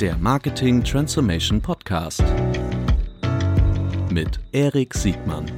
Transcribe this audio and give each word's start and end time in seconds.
Der 0.00 0.14
Marketing 0.18 0.84
Transformation 0.84 1.62
Podcast 1.62 2.22
mit 4.10 4.38
Erik 4.52 4.92
Siegmann. 4.92 5.50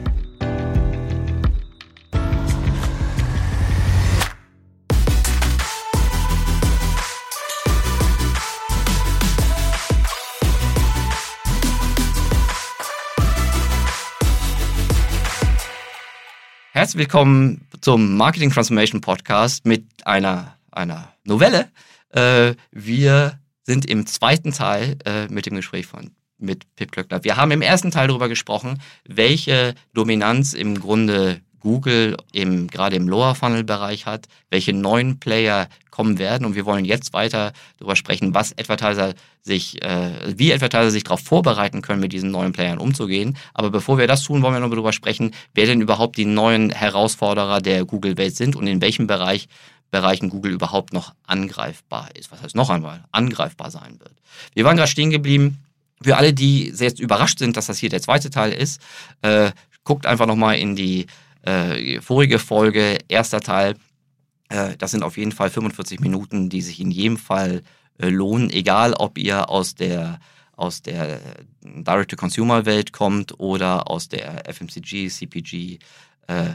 Herzlich 16.72 17.00
willkommen 17.00 17.66
zum 17.80 18.16
Marketing 18.16 18.52
Transformation 18.52 19.00
Podcast 19.00 19.66
mit 19.66 19.84
einer, 20.04 20.56
einer 20.70 21.12
Novelle. 21.24 21.72
Äh, 22.10 22.54
wir 22.70 23.40
sind 23.68 23.84
im 23.84 24.06
zweiten 24.06 24.52
Teil 24.52 24.96
äh, 25.04 25.28
mit 25.28 25.44
dem 25.44 25.54
Gespräch 25.54 25.86
von 25.86 26.10
mit 26.38 26.64
Pip 26.76 26.90
Klöckner. 26.90 27.22
Wir 27.22 27.36
haben 27.36 27.50
im 27.50 27.60
ersten 27.60 27.90
Teil 27.90 28.08
darüber 28.08 28.28
gesprochen, 28.28 28.80
welche 29.06 29.74
Dominanz 29.92 30.54
im 30.54 30.80
Grunde 30.80 31.42
Google 31.60 32.16
im, 32.32 32.68
gerade 32.68 32.96
im 32.96 33.08
Lower 33.08 33.34
Funnel 33.34 33.64
Bereich 33.64 34.06
hat, 34.06 34.26
welche 34.48 34.72
neuen 34.72 35.20
Player 35.20 35.68
kommen 35.90 36.18
werden 36.18 36.46
und 36.46 36.54
wir 36.54 36.64
wollen 36.64 36.84
jetzt 36.84 37.12
weiter 37.12 37.52
darüber 37.78 37.96
sprechen, 37.96 38.32
was 38.32 38.56
Advertiser 38.56 39.14
sich, 39.42 39.82
äh, 39.82 40.12
wie 40.38 40.54
Advertiser 40.54 40.90
sich 40.90 41.04
darauf 41.04 41.20
vorbereiten 41.20 41.82
können, 41.82 42.00
mit 42.00 42.12
diesen 42.12 42.30
neuen 42.30 42.52
Playern 42.52 42.78
umzugehen. 42.78 43.36
Aber 43.52 43.70
bevor 43.70 43.98
wir 43.98 44.06
das 44.06 44.22
tun, 44.22 44.40
wollen 44.40 44.54
wir 44.54 44.60
noch 44.60 44.70
darüber 44.70 44.92
sprechen, 44.92 45.32
wer 45.54 45.66
denn 45.66 45.80
überhaupt 45.80 46.16
die 46.16 46.24
neuen 46.24 46.70
Herausforderer 46.70 47.60
der 47.60 47.84
Google-Welt 47.84 48.36
sind 48.36 48.54
und 48.56 48.66
in 48.66 48.80
welchem 48.80 49.08
Bereich 49.08 49.48
Bereichen 49.90 50.28
Google 50.28 50.52
überhaupt 50.52 50.92
noch 50.92 51.14
angreifbar 51.26 52.08
ist. 52.14 52.30
Was 52.30 52.42
heißt 52.42 52.54
noch 52.54 52.70
einmal 52.70 53.04
angreifbar 53.12 53.70
sein 53.70 53.98
wird. 54.00 54.14
Wir 54.54 54.64
waren 54.64 54.76
gerade 54.76 54.90
stehen 54.90 55.10
geblieben. 55.10 55.58
Für 56.02 56.16
alle, 56.16 56.32
die 56.32 56.68
jetzt 56.68 57.00
überrascht 57.00 57.38
sind, 57.38 57.56
dass 57.56 57.66
das 57.66 57.78
hier 57.78 57.88
der 57.88 58.02
zweite 58.02 58.30
Teil 58.30 58.52
ist, 58.52 58.80
äh, 59.22 59.50
guckt 59.84 60.06
einfach 60.06 60.26
nochmal 60.26 60.58
in 60.58 60.76
die 60.76 61.06
äh, 61.42 62.00
vorige 62.00 62.38
Folge, 62.38 62.98
erster 63.08 63.40
Teil. 63.40 63.74
Äh, 64.48 64.76
das 64.76 64.92
sind 64.92 65.02
auf 65.02 65.16
jeden 65.16 65.32
Fall 65.32 65.50
45 65.50 66.00
Minuten, 66.00 66.50
die 66.50 66.62
sich 66.62 66.80
in 66.80 66.90
jedem 66.90 67.16
Fall 67.16 67.62
äh, 67.98 68.08
lohnen, 68.08 68.50
egal 68.50 68.94
ob 68.94 69.18
ihr 69.18 69.48
aus 69.48 69.74
der 69.74 70.20
aus 70.58 70.82
der 70.82 71.20
Direct-to-Consumer-Welt 71.62 72.92
kommt 72.92 73.38
oder 73.38 73.88
aus 73.88 74.08
der 74.08 74.52
FMCG, 74.52 75.08
CPG, 75.08 75.78
äh, 76.26 76.46
äh, 76.46 76.50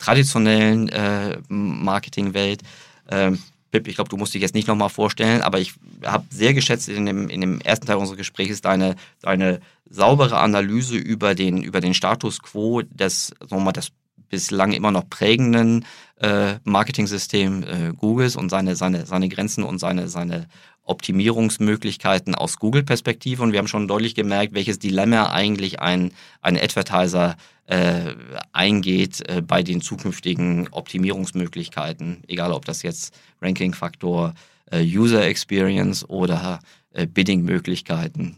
traditionellen 0.00 0.88
äh, 0.88 1.38
Marketingwelt. 1.48 2.62
Ähm, 3.08 3.38
Pip, 3.70 3.86
ich 3.86 3.94
glaube, 3.94 4.10
du 4.10 4.16
musst 4.16 4.34
dich 4.34 4.42
jetzt 4.42 4.54
nicht 4.54 4.66
nochmal 4.66 4.88
vorstellen, 4.88 5.42
aber 5.42 5.60
ich 5.60 5.74
habe 6.04 6.24
sehr 6.30 6.54
geschätzt 6.54 6.88
in 6.88 7.06
dem, 7.06 7.28
in 7.28 7.40
dem 7.40 7.60
ersten 7.60 7.86
Teil 7.86 7.96
unseres 7.96 8.18
Gesprächs 8.18 8.60
deine, 8.60 8.96
deine 9.20 9.60
saubere 9.88 10.40
Analyse 10.40 10.96
über 10.96 11.36
den, 11.36 11.62
über 11.62 11.80
den 11.80 11.94
Status 11.94 12.40
quo 12.42 12.82
des, 12.82 13.32
sagen 13.48 13.62
mal, 13.62 13.72
des 13.72 13.92
bislang 14.28 14.72
immer 14.72 14.90
noch 14.90 15.08
prägenden 15.10 15.84
äh, 16.16 16.54
Marketing-System 16.64 17.62
äh, 17.62 17.92
Googles 17.96 18.36
und 18.36 18.48
seine, 18.48 18.76
seine, 18.76 19.06
seine 19.06 19.28
Grenzen 19.28 19.64
und 19.64 19.78
seine, 19.78 20.08
seine 20.08 20.46
Optimierungsmöglichkeiten 20.84 22.34
aus 22.34 22.58
Google-Perspektive. 22.58 23.42
Und 23.42 23.52
wir 23.52 23.58
haben 23.58 23.68
schon 23.68 23.88
deutlich 23.88 24.14
gemerkt, 24.14 24.54
welches 24.54 24.78
Dilemma 24.78 25.30
eigentlich 25.30 25.80
ein, 25.80 26.12
ein 26.40 26.56
Advertiser 26.56 27.36
äh, 27.66 28.14
eingeht 28.52 29.28
äh, 29.28 29.42
bei 29.42 29.62
den 29.62 29.80
zukünftigen 29.80 30.68
Optimierungsmöglichkeiten, 30.72 32.22
egal 32.26 32.52
ob 32.52 32.64
das 32.64 32.82
jetzt 32.82 33.14
Ranking-Faktor, 33.40 34.34
äh, 34.70 34.82
User 34.82 35.24
Experience 35.24 36.08
oder 36.08 36.60
äh, 36.90 37.06
Bidding-Möglichkeiten 37.06 38.36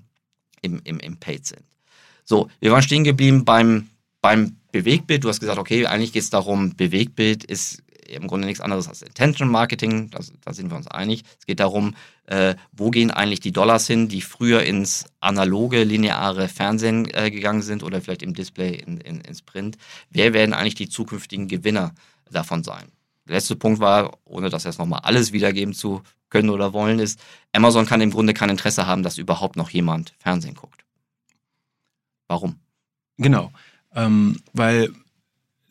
im, 0.61 0.81
im, 0.85 1.01
im 1.01 1.17
Paid 1.17 1.47
sind. 1.47 1.65
So, 2.25 2.49
wir 2.61 2.73
waren 2.73 2.83
stehen 2.83 3.05
geblieben 3.05 3.45
beim, 3.45 3.89
beim 4.21 4.57
Bewegtbild. 4.71 5.25
Du 5.25 5.29
hast 5.29 5.41
gesagt, 5.41 5.59
okay, 5.59 5.87
eigentlich 5.87 6.13
geht 6.13 6.23
es 6.23 6.31
darum, 6.31 6.77
Bewegtbild 6.77 7.45
ist 7.45 7.83
im 8.15 8.27
Grunde 8.27 8.47
nichts 8.47 8.61
anderes 8.61 8.89
als 8.89 9.03
Intention 9.03 9.49
Marketing, 9.49 10.11
da 10.11 10.53
sind 10.53 10.71
wir 10.71 10.77
uns 10.77 10.87
einig. 10.89 11.25
Es 11.39 11.47
geht 11.47 11.61
darum, 11.61 11.95
äh, 12.27 12.55
wo 12.73 12.91
gehen 12.91 13.11
eigentlich 13.11 13.41
die 13.41 13.53
Dollars 13.53 13.87
hin, 13.87 14.09
die 14.09 14.21
früher 14.21 14.63
ins 14.63 15.07
analoge, 15.21 15.85
lineare 15.85 16.49
Fernsehen 16.49 17.09
äh, 17.13 17.31
gegangen 17.31 17.63
sind 17.63 17.83
oder 17.83 18.01
vielleicht 18.01 18.23
im 18.23 18.35
Display 18.35 18.75
in, 18.75 18.99
in, 18.99 19.21
ins 19.21 19.43
Print. 19.43 19.77
Wer 20.11 20.33
werden 20.33 20.55
eigentlich 20.55 20.75
die 20.75 20.89
zukünftigen 20.89 21.49
Gewinner 21.49 21.95
davon 22.31 22.65
sein? 22.65 22.93
Der 23.27 23.37
letzte 23.37 23.57
Punkt 23.57 23.81
war, 23.81 24.19
ohne 24.25 24.51
das 24.51 24.65
jetzt 24.65 24.79
nochmal 24.79 25.01
alles 25.03 25.33
wiedergeben 25.33 25.75
zu 25.75 26.03
können 26.29 26.51
oder 26.51 26.73
wollen, 26.73 26.99
ist, 26.99 27.21
Amazon 27.53 27.87
kann 27.87 28.01
im 28.01 28.11
Grunde 28.11 28.35
kein 28.35 28.51
Interesse 28.51 28.87
haben, 28.87 29.03
dass 29.03 29.19
überhaupt 29.19 29.57
noch 29.57 29.71
jemand 29.71 30.15
Fernsehen 30.19 30.55
guckt. 30.55 30.85
Warum? 32.27 32.57
Genau, 33.19 33.53
ähm, 33.95 34.41
weil 34.53 34.91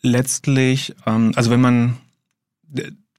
letztlich, 0.02 0.94
ähm, 1.06 1.32
also 1.34 1.50
wenn 1.50 1.60
man 1.60 1.98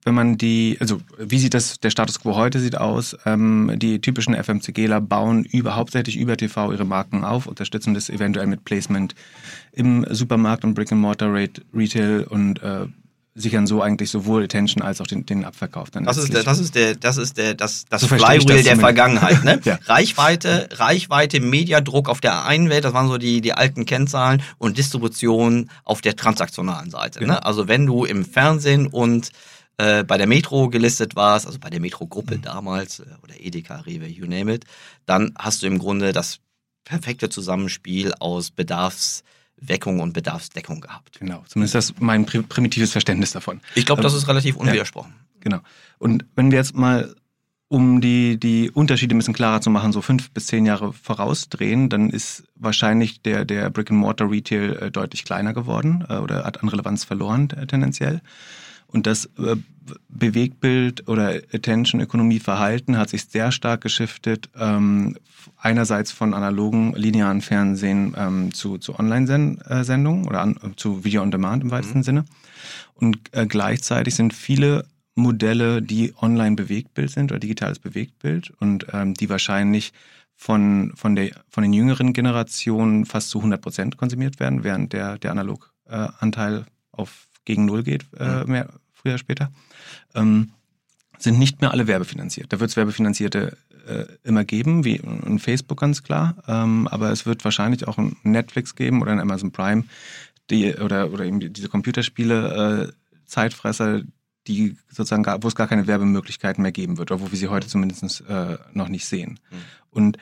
wenn 0.05 0.15
man 0.15 0.37
die, 0.37 0.77
also 0.79 0.99
wie 1.17 1.39
sieht 1.39 1.53
das 1.53 1.79
der 1.79 1.89
Status 1.89 2.19
quo 2.19 2.35
heute 2.35 2.59
sieht 2.59 2.77
aus? 2.77 3.15
Ähm, 3.25 3.71
die 3.75 4.01
typischen 4.01 4.35
FMCGler 4.35 4.99
bauen 4.99 5.45
über, 5.45 5.75
hauptsächlich 5.75 6.17
über 6.17 6.35
TV 6.35 6.71
ihre 6.71 6.85
Marken 6.85 7.23
auf, 7.23 7.47
unterstützen 7.47 7.93
das 7.93 8.09
eventuell 8.09 8.47
mit 8.47 8.65
Placement 8.65 9.15
im 9.71 10.05
Supermarkt 10.09 10.63
und 10.63 10.73
Brick 10.73 10.91
and 10.91 11.01
Mortar 11.01 11.33
Retail 11.33 12.25
und 12.29 12.61
äh, 12.61 12.87
sichern 13.35 13.65
so 13.65 13.81
eigentlich 13.81 14.11
sowohl 14.11 14.43
Attention 14.43 14.83
als 14.83 15.01
auch 15.01 15.07
den, 15.07 15.25
den 15.25 15.43
Abverkauf. 15.43 15.89
Dann 15.89 16.03
das, 16.03 16.17
ist 16.17 16.33
der, 16.33 16.43
das 16.43 16.59
ist 16.59 16.75
der, 16.75 16.95
das 16.95 17.17
ist 17.17 17.37
der, 17.37 17.55
das, 17.55 17.85
das 17.89 18.01
so 18.01 18.07
Flywheel 18.07 18.61
der 18.61 18.77
Vergangenheit. 18.77 19.43
Ne? 19.43 19.59
ja. 19.65 19.79
Reichweite, 19.85 20.69
Reichweite, 20.73 21.39
Mediadruck 21.39 22.09
auf 22.09 22.21
der 22.21 22.45
einen 22.45 22.69
Welt, 22.69 22.85
das 22.85 22.93
waren 22.93 23.07
so 23.07 23.17
die, 23.17 23.41
die 23.41 23.53
alten 23.53 23.85
Kennzahlen 23.85 24.43
und 24.59 24.77
Distribution 24.77 25.71
auf 25.83 26.01
der 26.01 26.15
transaktionalen 26.15 26.91
Seite. 26.91 27.19
Ne? 27.19 27.25
Genau. 27.25 27.33
Ne? 27.35 27.45
Also 27.45 27.67
wenn 27.67 27.87
du 27.87 28.05
im 28.05 28.23
Fernsehen 28.23 28.87
und 28.87 29.31
äh, 29.77 30.03
bei 30.03 30.17
der 30.17 30.27
Metro 30.27 30.69
gelistet 30.69 31.15
warst, 31.15 31.47
also 31.47 31.57
bei 31.57 31.71
der 31.71 31.79
Metro-Gruppe 31.79 32.37
mhm. 32.37 32.41
damals, 32.43 32.99
äh, 32.99 33.05
oder 33.23 33.33
Edeka, 33.39 33.77
Rewe, 33.77 34.07
you 34.07 34.27
name 34.27 34.53
it, 34.53 34.65
dann 35.07 35.33
hast 35.37 35.63
du 35.63 35.67
im 35.67 35.79
Grunde 35.79 36.11
das 36.11 36.39
perfekte 36.83 37.29
Zusammenspiel 37.29 38.13
aus 38.19 38.51
Bedarfsweckung 39.63 39.99
und 39.99 40.13
Bedarfsdeckung 40.13 40.81
gehabt. 40.81 41.19
Genau, 41.19 41.43
zumindest 41.47 41.75
das 41.75 41.93
mein 41.99 42.25
primitives 42.25 42.91
Verständnis 42.91 43.31
davon. 43.31 43.61
Ich 43.75 43.85
glaube, 43.85 44.01
das 44.01 44.13
ähm, 44.13 44.19
ist 44.19 44.27
relativ 44.27 44.55
unwidersprochen. 44.55 45.13
Ja, 45.15 45.39
genau. 45.41 45.59
Und 45.99 46.25
wenn 46.35 46.51
wir 46.51 46.57
jetzt 46.57 46.75
mal 46.75 47.15
um 47.69 48.01
die, 48.01 48.39
die 48.39 48.69
Unterschiede 48.69 49.15
ein 49.15 49.17
bisschen 49.17 49.33
klarer 49.33 49.61
zu 49.61 49.71
machen, 49.71 49.91
so 49.93 50.01
fünf 50.01 50.29
bis 50.31 50.45
zehn 50.45 50.65
Jahre 50.65 50.93
vorausdrehen, 50.93 51.89
dann 51.89 52.11
ist 52.11 52.43
wahrscheinlich 52.55 53.23
der, 53.23 53.45
der 53.45 53.71
Brick-and-Mortar-Retail 53.71 54.77
äh, 54.79 54.91
deutlich 54.91 55.25
kleiner 55.25 55.53
geworden 55.53 56.05
äh, 56.07 56.17
oder 56.17 56.43
hat 56.43 56.61
an 56.61 56.69
Relevanz 56.69 57.03
verloren 57.03 57.47
tendenziell. 57.49 58.21
Und 58.93 59.07
das 59.07 59.25
äh, 59.37 59.55
Bewegtbild 60.07 61.07
oder 61.09 61.41
Attention-Ökonomie-Verhalten 61.51 62.97
hat 62.97 63.09
sich 63.09 63.25
sehr 63.25 63.51
stark 63.51 63.81
geschiftet, 63.81 64.49
ähm, 64.57 65.17
einerseits 65.57 66.11
von 66.11 66.33
analogen, 66.33 66.93
linearen 66.93 67.41
Fernsehen 67.41 68.15
ähm, 68.17 68.53
zu, 68.53 68.77
zu 68.77 68.97
Online-Sendungen 68.97 70.25
oder 70.25 70.41
an, 70.41 70.57
zu 70.77 71.03
Video-on-Demand 71.03 71.63
im 71.63 71.71
weitesten 71.71 71.99
mhm. 71.99 72.03
Sinne. 72.03 72.25
Und 72.93 73.17
äh, 73.31 73.45
gleichzeitig 73.47 74.15
sind 74.15 74.33
viele 74.33 74.85
Modelle, 75.15 75.81
die 75.81 76.13
online 76.21 76.55
Bewegtbild 76.55 77.09
sind 77.09 77.31
oder 77.31 77.39
digitales 77.39 77.79
Bewegtbild 77.79 78.51
und 78.59 78.85
ähm, 78.93 79.15
die 79.15 79.29
wahrscheinlich 79.29 79.91
von, 80.35 80.93
von, 80.95 81.15
der, 81.15 81.31
von 81.49 81.63
den 81.63 81.73
jüngeren 81.73 82.13
Generationen 82.13 83.05
fast 83.05 83.29
zu 83.29 83.39
100 83.39 83.61
Prozent 83.61 83.97
konsumiert 83.97 84.39
werden, 84.39 84.63
während 84.63 84.93
der, 84.93 85.17
der 85.17 85.31
Analog-Anteil 85.31 86.59
äh, 86.59 86.63
auf 86.91 87.27
gegen 87.45 87.65
Null 87.65 87.83
geht, 87.83 88.05
äh, 88.17 88.43
mhm. 88.43 88.51
mehr, 88.51 88.69
früher, 89.03 89.17
später, 89.17 89.51
ähm, 90.15 90.53
sind 91.19 91.39
nicht 91.39 91.61
mehr 91.61 91.71
alle 91.71 91.87
werbefinanziert. 91.87 92.51
Da 92.51 92.59
wird 92.59 92.71
es 92.71 92.77
Werbefinanzierte 92.77 93.57
äh, 93.85 94.05
immer 94.23 94.43
geben, 94.43 94.83
wie 94.83 94.99
ein 94.99 95.39
Facebook 95.39 95.79
ganz 95.79 96.03
klar, 96.03 96.35
ähm, 96.47 96.87
aber 96.87 97.11
es 97.11 97.25
wird 97.25 97.43
wahrscheinlich 97.43 97.87
auch 97.87 97.97
ein 97.97 98.15
Netflix 98.23 98.75
geben 98.75 99.01
oder 99.01 99.11
ein 99.11 99.19
Amazon 99.19 99.51
Prime, 99.51 99.83
die 100.49 100.75
oder 100.75 101.11
oder 101.11 101.25
eben 101.25 101.39
diese 101.53 101.69
Computerspiele 101.69 102.89
äh, 102.89 102.93
Zeitfresser, 103.25 104.01
die 104.47 104.77
sozusagen 104.89 105.23
gar, 105.23 105.43
wo 105.43 105.47
es 105.47 105.55
gar 105.55 105.67
keine 105.67 105.87
Werbemöglichkeiten 105.87 106.61
mehr 106.61 106.71
geben 106.71 106.97
wird 106.97 107.11
oder 107.11 107.21
wo 107.21 107.31
wir 107.31 107.37
sie 107.37 107.47
heute 107.47 107.67
zumindest 107.67 108.23
äh, 108.27 108.57
noch 108.73 108.89
nicht 108.89 109.05
sehen. 109.05 109.39
Mhm. 109.51 109.57
Und 109.89 110.17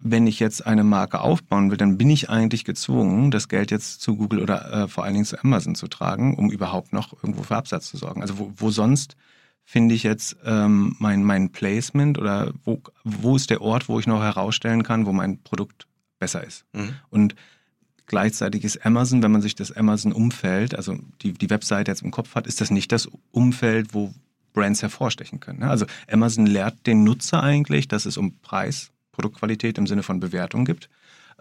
wenn 0.00 0.26
ich 0.26 0.38
jetzt 0.38 0.64
eine 0.64 0.84
Marke 0.84 1.20
aufbauen 1.20 1.70
will, 1.70 1.76
dann 1.76 1.98
bin 1.98 2.10
ich 2.10 2.30
eigentlich 2.30 2.64
gezwungen, 2.64 3.30
das 3.30 3.48
Geld 3.48 3.70
jetzt 3.70 4.00
zu 4.00 4.16
Google 4.16 4.40
oder 4.40 4.72
äh, 4.72 4.88
vor 4.88 5.04
allen 5.04 5.14
Dingen 5.14 5.24
zu 5.24 5.42
Amazon 5.42 5.74
zu 5.74 5.88
tragen, 5.88 6.36
um 6.36 6.50
überhaupt 6.50 6.92
noch 6.92 7.12
irgendwo 7.12 7.42
für 7.42 7.56
Absatz 7.56 7.88
zu 7.88 7.96
sorgen. 7.96 8.22
Also 8.22 8.38
wo, 8.38 8.52
wo 8.56 8.70
sonst 8.70 9.16
finde 9.64 9.94
ich 9.94 10.02
jetzt 10.02 10.36
ähm, 10.44 10.94
mein, 10.98 11.24
mein 11.24 11.50
Placement 11.50 12.16
oder 12.16 12.52
wo, 12.64 12.80
wo 13.04 13.36
ist 13.36 13.50
der 13.50 13.60
Ort, 13.60 13.88
wo 13.88 13.98
ich 13.98 14.06
noch 14.06 14.22
herausstellen 14.22 14.82
kann, 14.82 15.04
wo 15.04 15.12
mein 15.12 15.42
Produkt 15.42 15.88
besser 16.18 16.44
ist. 16.44 16.64
Mhm. 16.72 16.94
Und 17.10 17.34
gleichzeitig 18.06 18.64
ist 18.64 18.86
Amazon, 18.86 19.22
wenn 19.22 19.32
man 19.32 19.42
sich 19.42 19.56
das 19.56 19.72
Amazon-Umfeld, 19.72 20.74
also 20.74 20.96
die, 21.22 21.32
die 21.32 21.50
Webseite 21.50 21.90
jetzt 21.90 22.02
im 22.02 22.12
Kopf 22.12 22.34
hat, 22.34 22.46
ist 22.46 22.60
das 22.60 22.70
nicht 22.70 22.92
das 22.92 23.08
Umfeld, 23.30 23.94
wo 23.94 24.14
Brands 24.52 24.80
hervorstechen 24.80 25.40
können. 25.40 25.60
Ne? 25.60 25.68
Also 25.68 25.86
Amazon 26.10 26.46
lehrt 26.46 26.86
den 26.86 27.04
Nutzer 27.04 27.42
eigentlich, 27.42 27.88
dass 27.88 28.06
es 28.06 28.16
um 28.16 28.38
Preis, 28.40 28.90
Produktqualität 29.18 29.78
im 29.78 29.88
Sinne 29.88 30.04
von 30.04 30.20
Bewertung 30.20 30.64
gibt. 30.64 30.88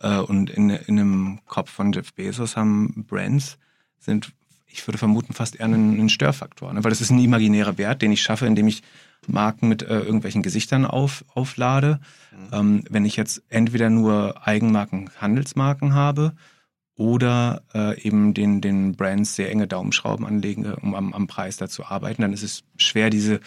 Äh, 0.01 0.17
und 0.17 0.49
in, 0.49 0.71
in 0.71 0.99
einem 0.99 1.39
Kopf 1.45 1.69
von 1.69 1.93
Jeff 1.93 2.11
Bezos 2.13 2.57
haben 2.57 3.05
Brands 3.07 3.59
sind, 3.99 4.31
ich 4.65 4.87
würde 4.87 4.97
vermuten, 4.97 5.33
fast 5.33 5.59
eher 5.59 5.65
ein, 5.65 5.99
ein 5.99 6.09
Störfaktor. 6.09 6.73
Ne? 6.73 6.83
Weil 6.83 6.89
das 6.89 7.01
ist 7.01 7.11
ein 7.11 7.19
imaginärer 7.19 7.77
Wert, 7.77 8.01
den 8.01 8.11
ich 8.11 8.21
schaffe, 8.23 8.47
indem 8.47 8.67
ich 8.67 8.81
Marken 9.27 9.67
mit 9.67 9.83
äh, 9.83 9.99
irgendwelchen 9.99 10.41
Gesichtern 10.41 10.85
auf, 10.85 11.23
auflade. 11.35 11.99
Mhm. 12.31 12.47
Ähm, 12.51 12.83
wenn 12.89 13.05
ich 13.05 13.15
jetzt 13.15 13.43
entweder 13.49 13.91
nur 13.91 14.47
Eigenmarken, 14.47 15.11
Handelsmarken 15.21 15.93
habe 15.93 16.33
oder 16.95 17.61
äh, 17.75 18.01
eben 18.01 18.33
den, 18.33 18.59
den 18.59 18.95
Brands 18.95 19.35
sehr 19.35 19.51
enge 19.51 19.67
Daumenschrauben 19.67 20.25
anlegen, 20.25 20.65
um 20.73 20.95
am, 20.95 21.13
am 21.13 21.27
Preis 21.27 21.57
da 21.57 21.67
zu 21.67 21.85
arbeiten, 21.85 22.23
dann 22.23 22.33
ist 22.33 22.43
es 22.43 22.63
schwer, 22.77 23.11
diese, 23.11 23.39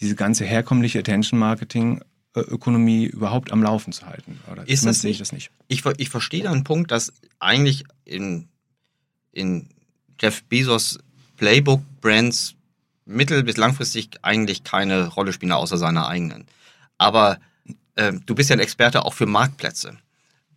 diese 0.00 0.16
ganze 0.16 0.44
herkömmliche 0.44 0.98
Attention-Marketing 0.98 2.02
Ökonomie 2.42 3.04
überhaupt 3.04 3.52
am 3.52 3.62
Laufen 3.62 3.92
zu 3.92 4.06
halten. 4.06 4.40
Oder 4.50 4.66
ist 4.68 4.84
das 4.84 5.00
sehe 5.00 5.10
ich 5.10 5.18
das 5.18 5.32
nicht. 5.32 5.50
Ich, 5.68 5.84
ich 5.98 6.08
verstehe 6.08 6.42
da 6.42 6.50
einen 6.50 6.64
Punkt, 6.64 6.90
dass 6.90 7.12
eigentlich 7.38 7.84
in, 8.04 8.48
in 9.32 9.68
Jeff 10.20 10.42
Bezos 10.44 10.98
Playbook 11.36 11.82
Brands 12.00 12.54
mittel- 13.06 13.44
bis 13.44 13.56
langfristig 13.56 14.10
eigentlich 14.22 14.64
keine 14.64 15.08
Rolle 15.08 15.32
spielen, 15.32 15.52
außer 15.52 15.78
seiner 15.78 16.08
eigenen. 16.08 16.46
Aber 16.98 17.38
äh, 17.96 18.12
du 18.26 18.34
bist 18.34 18.50
ja 18.50 18.56
ein 18.56 18.60
Experte 18.60 19.04
auch 19.04 19.14
für 19.14 19.26
Marktplätze. 19.26 19.96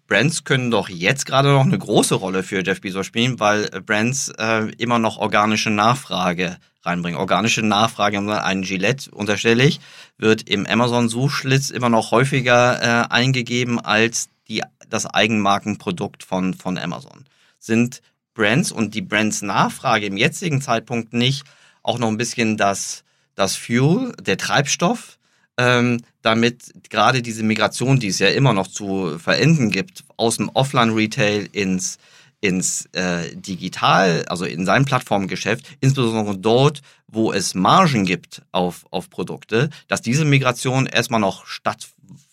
Brands 0.07 0.45
können 0.45 0.71
doch 0.71 0.87
jetzt 0.87 1.25
gerade 1.25 1.49
noch 1.49 1.65
eine 1.65 1.77
große 1.77 2.15
Rolle 2.15 2.41
für 2.43 2.65
Jeff 2.65 2.79
Bezos 2.81 3.05
spielen, 3.05 3.39
weil 3.39 3.69
Brands 3.81 4.29
äh, 4.37 4.71
immer 4.77 4.99
noch 4.99 5.17
organische 5.17 5.69
Nachfrage 5.69 6.57
reinbringen. 6.87 7.19
Organische 7.19 7.61
Nachfrage, 7.61 8.17
ein 8.43 8.61
Gillette, 8.63 9.11
unterstelle 9.11 9.63
ich, 9.63 9.79
wird 10.17 10.49
im 10.49 10.65
Amazon-Suchschlitz 10.65 11.69
immer 11.69 11.89
noch 11.89 12.11
häufiger 12.11 12.81
äh, 12.81 13.13
eingegeben 13.13 13.79
als 13.79 14.29
die, 14.47 14.63
das 14.89 15.05
Eigenmarkenprodukt 15.05 16.23
von, 16.23 16.53
von 16.53 16.77
Amazon. 16.77 17.25
Sind 17.59 18.01
Brands 18.33 18.71
und 18.71 18.95
die 18.95 19.01
Brands 19.01 19.41
Nachfrage 19.41 20.05
im 20.05 20.17
jetzigen 20.17 20.61
Zeitpunkt 20.61 21.13
nicht 21.13 21.43
auch 21.83 21.99
noch 21.99 22.07
ein 22.07 22.17
bisschen 22.17 22.57
das, 22.57 23.03
das 23.35 23.55
Fuel, 23.55 24.13
der 24.21 24.37
Treibstoff, 24.37 25.17
ähm, 25.57 26.01
damit 26.21 26.73
gerade 26.89 27.21
diese 27.21 27.43
Migration, 27.43 27.99
die 27.99 28.07
es 28.07 28.19
ja 28.19 28.27
immer 28.29 28.53
noch 28.53 28.67
zu 28.67 29.17
verenden 29.17 29.71
gibt, 29.71 30.03
aus 30.17 30.37
dem 30.37 30.49
Offline-Retail 30.49 31.49
ins 31.51 31.97
ins 32.39 32.85
äh, 32.93 33.35
Digital, 33.35 34.25
also 34.27 34.45
in 34.45 34.65
sein 34.65 34.85
Plattformgeschäft, 34.85 35.65
insbesondere 35.81 36.37
dort, 36.37 36.81
wo 37.07 37.31
es 37.31 37.55
Margen 37.55 38.05
gibt 38.05 38.43
auf, 38.51 38.85
auf 38.91 39.09
Produkte, 39.09 39.69
dass 39.87 40.01
diese 40.01 40.25
Migration 40.25 40.85
erstmal 40.85 41.19
noch 41.19 41.47
statt, 41.47 41.87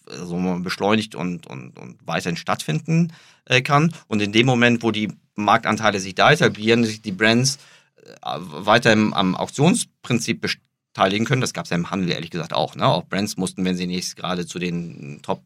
also 0.07 0.37
beschleunigt 0.61 1.15
und, 1.15 1.47
und, 1.47 1.79
und 1.79 1.99
weiterhin 2.05 2.37
stattfinden 2.37 3.13
äh, 3.47 3.63
kann. 3.63 3.95
Und 4.07 4.21
in 4.21 4.33
dem 4.33 4.47
Moment, 4.47 4.83
wo 4.83 4.91
die 4.91 5.13
Marktanteile 5.37 6.01
sich 6.01 6.15
da 6.15 6.33
etablieren, 6.33 6.85
sich 6.85 7.01
die 7.01 7.13
Brands 7.13 7.59
äh, 7.97 8.39
weiter 8.39 8.93
im, 8.93 9.15
am 9.15 9.35
Auktionsprinzip 9.35 10.43
beteiligen 10.93 11.25
können. 11.27 11.41
Das 11.41 11.55
gab 11.55 11.65
es 11.65 11.71
ja 11.71 11.77
im 11.77 11.91
Handel 11.91 12.11
ehrlich 12.11 12.31
gesagt 12.31 12.53
auch. 12.53 12.77
Ne? 12.77 12.87
Auch 12.87 13.05
Brands 13.05 13.37
mussten, 13.37 13.65
wenn 13.65 13.77
sie 13.77 13.87
nicht 13.87 14.17
gerade 14.17 14.47
zu 14.47 14.59
den 14.59 15.21
Top 15.23 15.43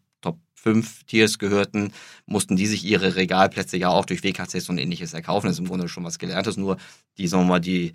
5 0.62 1.04
Tiers 1.04 1.38
gehörten, 1.38 1.92
mussten 2.26 2.56
die 2.56 2.66
sich 2.66 2.84
ihre 2.84 3.16
Regalplätze 3.16 3.76
ja 3.76 3.88
auch 3.88 4.04
durch 4.04 4.22
WKCs 4.22 4.68
und 4.68 4.78
ähnliches 4.78 5.14
erkaufen. 5.14 5.46
Das 5.46 5.56
ist 5.56 5.60
im 5.60 5.68
Grunde 5.68 5.88
schon 5.88 6.04
was 6.04 6.18
Gelerntes, 6.18 6.56
nur 6.56 6.76
die, 7.16 7.28
sagen 7.28 7.44
wir 7.44 7.48
mal, 7.48 7.60
die, 7.60 7.92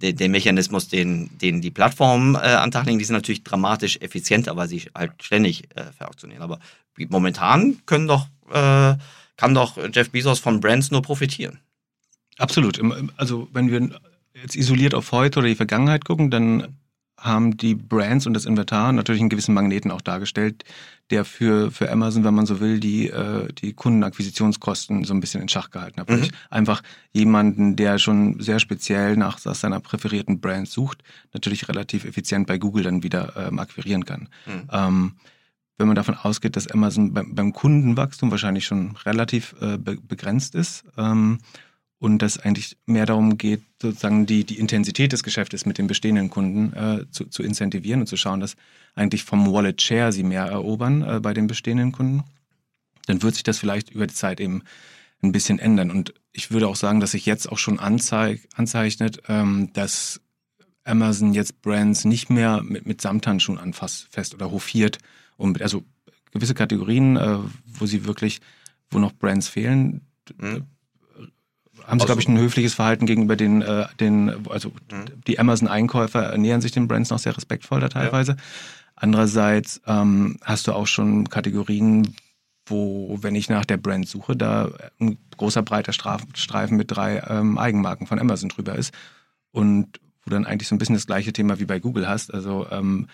der, 0.00 0.12
der 0.12 0.28
Mechanismus, 0.28 0.88
den, 0.88 1.30
den 1.38 1.60
die 1.60 1.70
Plattformen 1.70 2.34
äh, 2.34 2.38
an 2.38 2.70
Tag 2.70 2.86
legen, 2.86 2.98
die 2.98 3.04
sind 3.04 3.14
natürlich 3.14 3.44
dramatisch 3.44 3.98
effizienter, 4.00 4.56
weil 4.56 4.68
sie 4.68 4.82
halt 4.94 5.22
ständig 5.22 5.64
äh, 5.76 5.92
verauktionieren. 5.92 6.42
Aber 6.42 6.58
momentan 7.08 7.78
können 7.86 8.08
doch, 8.08 8.26
äh, 8.50 8.96
kann 9.36 9.54
doch 9.54 9.78
Jeff 9.92 10.10
Bezos 10.10 10.40
von 10.40 10.60
Brands 10.60 10.90
nur 10.90 11.02
profitieren. 11.02 11.58
Absolut. 12.38 12.80
Also 13.16 13.48
wenn 13.52 13.70
wir 13.70 14.00
jetzt 14.34 14.56
isoliert 14.56 14.94
auf 14.94 15.12
heute 15.12 15.38
oder 15.38 15.48
die 15.48 15.54
Vergangenheit 15.54 16.04
gucken, 16.04 16.30
dann 16.30 16.76
haben 17.22 17.56
die 17.56 17.74
Brands 17.74 18.26
und 18.26 18.34
das 18.34 18.44
Inventar 18.44 18.92
natürlich 18.92 19.20
einen 19.20 19.30
gewissen 19.30 19.54
Magneten 19.54 19.90
auch 19.90 20.00
dargestellt, 20.00 20.64
der 21.10 21.24
für, 21.24 21.70
für 21.70 21.90
Amazon, 21.90 22.24
wenn 22.24 22.34
man 22.34 22.46
so 22.46 22.58
will, 22.58 22.80
die, 22.80 23.08
äh, 23.08 23.52
die 23.52 23.74
Kundenakquisitionskosten 23.74 25.04
so 25.04 25.14
ein 25.14 25.20
bisschen 25.20 25.40
in 25.40 25.48
Schach 25.48 25.70
gehalten 25.70 26.00
hat. 26.00 26.10
Mhm. 26.10 26.28
Einfach 26.50 26.82
jemanden, 27.12 27.76
der 27.76 27.98
schon 27.98 28.40
sehr 28.40 28.58
speziell 28.58 29.16
nach, 29.16 29.38
seiner 29.38 29.80
präferierten 29.80 30.40
Brand 30.40 30.68
sucht, 30.68 31.02
natürlich 31.32 31.68
relativ 31.68 32.04
effizient 32.04 32.46
bei 32.46 32.58
Google 32.58 32.82
dann 32.82 33.02
wieder 33.02 33.34
ähm, 33.36 33.58
akquirieren 33.58 34.04
kann. 34.04 34.28
Mhm. 34.46 34.68
Ähm, 34.72 35.12
wenn 35.78 35.86
man 35.86 35.96
davon 35.96 36.16
ausgeht, 36.16 36.56
dass 36.56 36.68
Amazon 36.68 37.12
beim, 37.12 37.34
beim 37.34 37.52
Kundenwachstum 37.52 38.30
wahrscheinlich 38.30 38.64
schon 38.64 38.96
relativ 39.04 39.54
äh, 39.60 39.78
be 39.78 39.96
begrenzt 39.96 40.54
ist, 40.54 40.84
ähm, 40.96 41.38
und 42.02 42.18
dass 42.18 42.36
eigentlich 42.36 42.76
mehr 42.84 43.06
darum 43.06 43.38
geht, 43.38 43.62
sozusagen 43.80 44.26
die, 44.26 44.42
die 44.42 44.58
Intensität 44.58 45.12
des 45.12 45.22
Geschäftes 45.22 45.66
mit 45.66 45.78
den 45.78 45.86
bestehenden 45.86 46.30
Kunden 46.30 46.72
äh, 46.72 47.08
zu, 47.12 47.26
zu 47.26 47.44
incentivieren 47.44 48.00
und 48.00 48.08
zu 48.08 48.16
schauen, 48.16 48.40
dass 48.40 48.56
eigentlich 48.96 49.22
vom 49.22 49.52
Wallet 49.52 49.80
Share 49.80 50.12
sie 50.12 50.24
mehr 50.24 50.42
erobern 50.42 51.02
äh, 51.02 51.20
bei 51.20 51.32
den 51.32 51.46
bestehenden 51.46 51.92
Kunden, 51.92 52.24
dann 53.06 53.22
wird 53.22 53.34
sich 53.34 53.44
das 53.44 53.60
vielleicht 53.60 53.90
über 53.90 54.08
die 54.08 54.14
Zeit 54.14 54.40
eben 54.40 54.64
ein 55.22 55.30
bisschen 55.30 55.60
ändern. 55.60 55.92
Und 55.92 56.12
ich 56.32 56.50
würde 56.50 56.66
auch 56.66 56.74
sagen, 56.74 56.98
dass 56.98 57.12
sich 57.12 57.24
jetzt 57.24 57.48
auch 57.48 57.58
schon 57.58 57.78
anzeig, 57.78 58.48
anzeichnet, 58.56 59.22
ähm, 59.28 59.70
dass 59.72 60.20
Amazon 60.82 61.32
jetzt 61.32 61.62
Brands 61.62 62.04
nicht 62.04 62.30
mehr 62.30 62.62
mit, 62.64 62.84
mit 62.84 63.00
Samthandschuhen 63.00 63.58
anfasst, 63.58 64.08
fest 64.10 64.34
oder 64.34 64.50
hofiert. 64.50 64.98
Und, 65.36 65.62
also 65.62 65.84
gewisse 66.32 66.54
Kategorien, 66.54 67.16
äh, 67.16 67.38
wo 67.64 67.86
sie 67.86 68.06
wirklich, 68.06 68.40
wo 68.90 68.98
noch 68.98 69.12
Brands 69.12 69.46
fehlen, 69.46 70.00
mhm 70.36 70.66
haben 71.86 72.00
sie, 72.00 72.06
glaube 72.06 72.20
ich, 72.20 72.28
ein 72.28 72.38
höfliches 72.38 72.74
Verhalten 72.74 73.06
gegenüber 73.06 73.36
den, 73.36 73.62
äh, 73.62 73.86
den 74.00 74.46
also 74.48 74.70
mhm. 74.90 75.22
die 75.26 75.38
Amazon-Einkäufer 75.38 76.36
nähern 76.38 76.60
sich 76.60 76.72
den 76.72 76.88
Brands 76.88 77.10
noch 77.10 77.18
sehr 77.18 77.36
respektvoll 77.36 77.80
da 77.80 77.88
teilweise. 77.88 78.32
Ja. 78.32 78.38
Andererseits 78.96 79.80
ähm, 79.86 80.38
hast 80.42 80.68
du 80.68 80.72
auch 80.72 80.86
schon 80.86 81.28
Kategorien, 81.28 82.14
wo, 82.66 83.18
wenn 83.20 83.34
ich 83.34 83.48
nach 83.48 83.64
der 83.64 83.76
Brand 83.76 84.08
suche, 84.08 84.36
da 84.36 84.70
ein 85.00 85.18
großer 85.36 85.62
breiter 85.62 85.92
Streifen 85.92 86.76
mit 86.76 86.90
drei 86.90 87.22
ähm, 87.28 87.58
Eigenmarken 87.58 88.06
von 88.06 88.20
Amazon 88.20 88.48
drüber 88.48 88.76
ist. 88.76 88.94
Und 89.50 90.00
wo 90.24 90.30
dann 90.30 90.46
eigentlich 90.46 90.68
so 90.68 90.74
ein 90.74 90.78
bisschen 90.78 90.94
das 90.94 91.06
gleiche 91.06 91.32
Thema 91.32 91.58
wie 91.58 91.64
bei 91.64 91.80
Google 91.80 92.08
hast. 92.08 92.32
Also 92.32 92.66
ähm, 92.70 93.08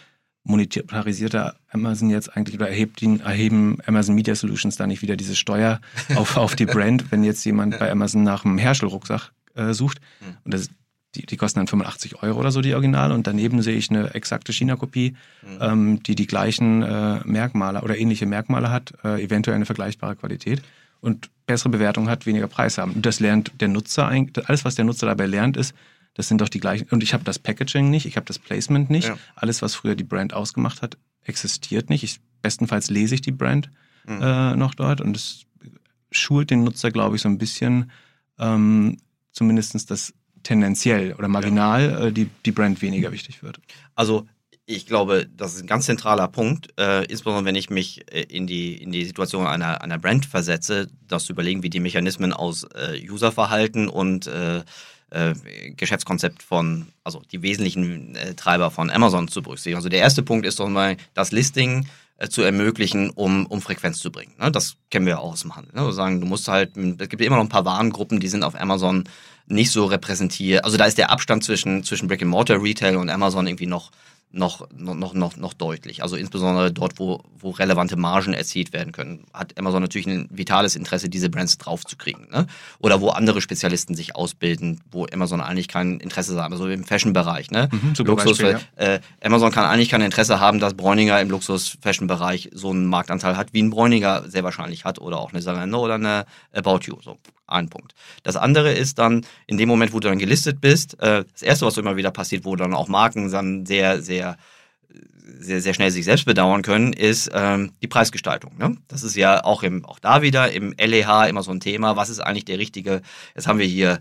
monetarisiert 0.49 1.35
Amazon 1.71 2.11
jetzt 2.11 2.37
eigentlich 2.37 2.57
oder 2.57 2.69
erhebt 2.69 3.01
die, 3.01 3.21
erheben 3.21 3.79
Amazon 3.87 4.15
Media 4.15 4.35
Solutions 4.35 4.77
da 4.77 4.87
nicht 4.87 5.03
wieder 5.03 5.17
diese 5.17 5.37
Steuer 5.37 5.81
auf, 6.17 6.37
auf 6.37 6.57
die 6.57 6.67
Brand, 6.67 7.13
wenn 7.13 7.23
jetzt 7.23 7.45
jemand 7.45 7.79
bei 7.79 7.91
Amazon 7.91 8.23
nach 8.23 8.45
einem 8.45 8.59
Herschel-Rucksack 8.59 9.33
äh, 9.55 9.73
sucht 9.73 10.01
hm. 10.21 10.37
und 10.45 10.55
das, 10.55 10.71
die, 11.15 11.27
die 11.27 11.37
kosten 11.37 11.61
dann 11.61 11.67
85 11.67 12.23
Euro 12.23 12.39
oder 12.39 12.51
so, 12.51 12.61
die 12.61 12.75
Original. 12.75 13.13
Und 13.13 13.27
daneben 13.27 13.63
sehe 13.63 13.77
ich 13.77 13.91
eine 13.91 14.15
exakte 14.15 14.53
China-Kopie, 14.53 15.15
mhm. 15.43 15.59
ähm, 15.61 16.03
die 16.03 16.15
die 16.15 16.27
gleichen 16.27 16.83
äh, 16.83 17.21
Merkmale 17.25 17.81
oder 17.83 17.97
ähnliche 17.97 18.27
Merkmale 18.27 18.71
hat, 18.71 18.93
äh, 19.05 19.23
eventuell 19.23 19.57
eine 19.57 19.67
vergleichbare 19.67 20.17
Qualität 20.17 20.63
und 21.01 21.31
bessere 21.47 21.71
Bewertung 21.71 22.09
hat, 22.09 22.27
weniger 22.27 22.47
Preis 22.47 22.77
haben. 22.79 22.93
Und 22.93 23.07
das 23.07 23.21
lernt 23.21 23.53
der 23.61 23.69
Nutzer 23.69 24.07
eigentlich, 24.07 24.49
alles, 24.49 24.65
was 24.65 24.75
der 24.75 24.85
Nutzer 24.85 25.07
dabei 25.07 25.27
lernt, 25.27 25.57
ist, 25.57 25.75
das 26.19 26.27
sind 26.27 26.41
doch 26.41 26.49
die 26.49 26.59
gleichen. 26.59 26.89
Und 26.91 27.05
ich 27.05 27.15
habe 27.15 27.23
das 27.23 27.39
Packaging 27.39 27.91
nicht, 27.91 28.05
ich 28.05 28.17
habe 28.17 28.27
das 28.27 28.41
Placement 28.41 28.91
nicht. 28.91 29.07
Ja. 29.07 29.17
Alles, 29.37 29.63
was 29.63 29.77
früher 29.77 29.95
die 29.95 30.03
Brand 30.03 30.35
ausgemacht 30.35 30.83
hat, 30.83 30.99
existiert 31.23 31.91
nicht. 31.91 32.03
Ich, 32.03 32.19
bestenfalls 32.43 32.91
lese 32.91 33.15
ich 33.15 33.21
die 33.21 33.31
Brand 33.31 33.71
mhm. 34.05 34.21
äh, 34.21 34.57
noch 34.57 34.75
dort 34.75 35.01
und 35.01 35.17
es 35.17 35.47
schult 36.11 36.51
den 36.51 36.65
Nutzer, 36.65 36.91
glaube 36.91 37.15
ich, 37.15 37.23
so 37.23 37.29
ein 37.29 37.39
bisschen, 37.39 37.93
ähm, 38.41 38.97
zumindest 39.31 39.89
das 39.93 40.13
tendenziell 40.43 41.15
oder 41.15 41.29
marginal 41.29 41.89
ja. 41.89 42.01
äh, 42.07 42.13
die, 42.13 42.29
die 42.45 42.53
Brand 42.53 42.83
weniger 42.83 43.13
wichtig 43.13 43.45
wird. 43.45 43.61
Also 43.95 44.27
ich 44.67 44.85
glaube, 44.87 45.29
das 45.37 45.55
ist 45.55 45.63
ein 45.63 45.67
ganz 45.69 45.87
zentraler 45.87 46.27
Punkt, 46.27 46.69
äh, 46.81 47.05
insbesondere 47.05 47.45
wenn 47.45 47.55
ich 47.55 47.71
mich 47.71 48.13
äh, 48.13 48.23
in 48.23 48.49
die, 48.49 48.75
in 48.83 48.91
die 48.91 49.05
Situation 49.05 49.47
einer, 49.47 49.83
einer 49.83 49.99
Brand 49.99 50.27
versetze, 50.27 50.89
das 51.07 51.27
zu 51.27 51.33
überlegen, 51.33 51.63
wie 51.63 51.71
die 51.71 51.79
Mechanismen 51.79 52.33
aus 52.33 52.65
äh, 52.75 53.09
Userverhalten 53.09 53.89
und 53.89 54.29
äh, 55.11 55.35
Geschäftskonzept 55.77 56.43
von, 56.43 56.89
also 57.05 57.23
die 57.33 57.43
wesentlichen 57.43 58.15
äh, 58.15 58.35
Treiber 58.35 58.71
von 58.71 58.91
Amazon 58.91 59.29
zu 59.29 59.43
berücksichtigen. 59.43 59.77
Also 59.77 59.89
der 59.89 60.01
erste 60.01 60.23
Punkt 60.23 60.47
ist 60.47 60.61
doch 60.61 60.69
mal, 60.69 60.97
das 61.15 61.33
Listing 61.33 61.87
äh, 62.19 62.29
zu 62.29 62.43
ermöglichen, 62.43 63.11
um, 63.11 63.47
um 63.47 63.63
Frequenz 63.63 64.01
zu 64.01 64.11
bringen. 64.11 64.33
Ne? 64.39 64.51
Das 64.51 64.77
kennen 64.91 65.07
wir 65.07 65.21
auch 65.21 65.33
aus 65.33 65.43
dem 65.43 65.57
Handel. 65.57 65.73
Wir 65.75 65.93
sagen, 65.93 66.21
du 66.21 66.27
musst 66.27 66.49
halt, 66.49 66.77
es 66.77 67.09
gibt 67.09 67.23
immer 67.23 67.37
noch 67.37 67.45
ein 67.45 67.49
paar 67.49 67.65
Warengruppen, 67.65 68.21
die 68.21 68.29
sind 68.29 68.43
auf 68.43 68.61
Amazon 68.61 69.05
nicht 69.47 69.71
so 69.71 69.87
repräsentiert. 69.87 70.65
Also 70.65 70.77
da 70.77 70.85
ist 70.85 70.99
der 70.99 71.11
Abstand 71.11 71.45
zwischen, 71.45 71.85
zwischen 71.85 72.09
Brick 72.09 72.23
and 72.23 72.31
Mortar 72.31 72.63
Retail 72.63 72.97
und 72.97 73.09
Amazon 73.09 73.47
irgendwie 73.47 73.67
noch 73.67 73.91
noch, 74.31 74.69
noch, 74.77 75.15
noch, 75.15 75.37
noch 75.37 75.55
deutlich. 75.55 76.03
Also 76.03 76.17
insbesondere 76.17 76.71
dort, 76.71 76.99
wo, 76.99 77.23
wo 77.39 77.51
relevante 77.51 77.97
Margen 77.97 78.35
erzielt 78.35 78.75
werden 78.75 78.93
können, 78.93 79.25
hat 79.33 79.59
Amazon 79.59 79.81
natürlich 79.81 80.07
ein 80.07 80.29
vitales 80.31 80.77
Interesse, 80.77 81.09
diese 81.09 81.31
Brands 81.31 81.57
draufzukriegen. 81.57 82.29
Ne? 82.31 82.47
Oder 82.79 83.01
wo 83.01 83.09
andere 83.09 83.41
Spezialisten 83.41 83.95
sich 83.95 84.17
ausbilden, 84.17 84.83
wo 84.91 85.07
Amazon 85.13 85.41
eigentlich 85.41 85.69
kein 85.69 85.99
Interesse 86.01 86.41
hat, 86.43 86.53
also 86.53 86.69
im 86.69 86.85
Fashion-Bereich. 86.85 87.51
Ne? 87.51 87.71
Mhm, 87.73 87.95
Luxus, 88.05 88.39
Beispiel, 88.39 88.61
ja. 88.79 88.85
äh, 88.85 89.01
Amazon 89.23 89.51
kann 89.51 89.65
eigentlich 89.65 89.89
kein 89.89 90.03
Interesse 90.03 90.41
haben, 90.41 90.61
dass 90.61 90.75
Bräuninger 90.75 91.19
im 91.21 91.31
Luxus-Fashion-Bereich 91.31 92.51
so 92.53 92.71
einen 92.71 92.87
Marktanteil 92.87 93.37
hat, 93.37 93.55
wie 93.55 93.63
ein 93.63 93.71
Bräuninger 93.71 94.25
sehr 94.29 94.45
wahrscheinlich 94.45 94.85
hat 94.85 95.01
oder 95.01 95.21
auch 95.21 95.33
eine 95.33 95.41
Zalando 95.41 95.79
oder 95.79 95.95
eine 95.95 96.27
About 96.53 96.81
You. 96.83 96.99
So, 97.03 97.17
ein 97.49 97.69
Punkt. 97.69 97.95
Das 98.23 98.37
andere 98.37 98.73
ist 98.73 98.99
dann, 98.99 99.25
in 99.47 99.57
dem 99.57 99.69
Moment, 99.69 99.93
wo 99.93 100.01
du 100.01 100.09
dann 100.09 100.19
gelistet 100.19 100.61
bist, 100.61 101.01
äh, 101.01 101.25
das 101.33 101.43
erste, 101.43 101.67
was 101.67 101.77
immer 101.79 101.97
wieder 101.97 102.11
passiert, 102.11 102.45
wo 102.45 102.55
dann 102.57 102.75
auch 102.75 102.89
Marken 102.89 103.31
dann 103.31 103.67
sehr, 103.67 104.03
sehr 104.03 104.18
sehr, 105.39 105.61
sehr 105.61 105.75
schnell 105.75 105.91
sich 105.91 106.05
selbst 106.05 106.25
bedauern 106.25 106.63
können, 106.63 106.93
ist 106.93 107.31
ähm, 107.33 107.73
die 107.83 107.89
Preisgestaltung. 107.89 108.57
Ne? 108.59 108.77
Das 108.89 109.03
ist 109.03 109.17
ja 109.17 109.45
auch, 109.45 109.63
im, 109.63 109.85
auch 109.85 109.99
da 109.99 110.23
wieder 110.23 110.51
im 110.51 110.75
LEH 110.79 111.29
immer 111.29 111.43
so 111.43 111.51
ein 111.51 111.61
Thema. 111.61 111.97
Was 111.97 112.09
ist 112.09 112.21
eigentlich 112.21 112.47
der 112.47 112.59
richtige? 112.59 113.03
Jetzt 113.35 113.47
haben 113.47 113.59
wir 113.59 113.67
hier 113.67 114.01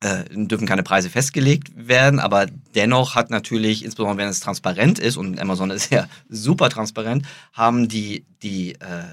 äh, 0.00 0.24
dürfen 0.30 0.66
keine 0.66 0.82
Preise 0.82 1.08
festgelegt 1.08 1.72
werden, 1.74 2.20
aber 2.20 2.46
dennoch 2.74 3.14
hat 3.14 3.30
natürlich, 3.30 3.84
insbesondere 3.84 4.18
wenn 4.18 4.28
es 4.28 4.40
transparent 4.40 4.98
ist, 4.98 5.16
und 5.16 5.40
Amazon 5.40 5.70
ist 5.70 5.90
ja 5.92 6.06
super 6.28 6.68
transparent, 6.68 7.26
haben 7.52 7.88
die, 7.88 8.26
die, 8.42 8.72
äh, 8.74 9.04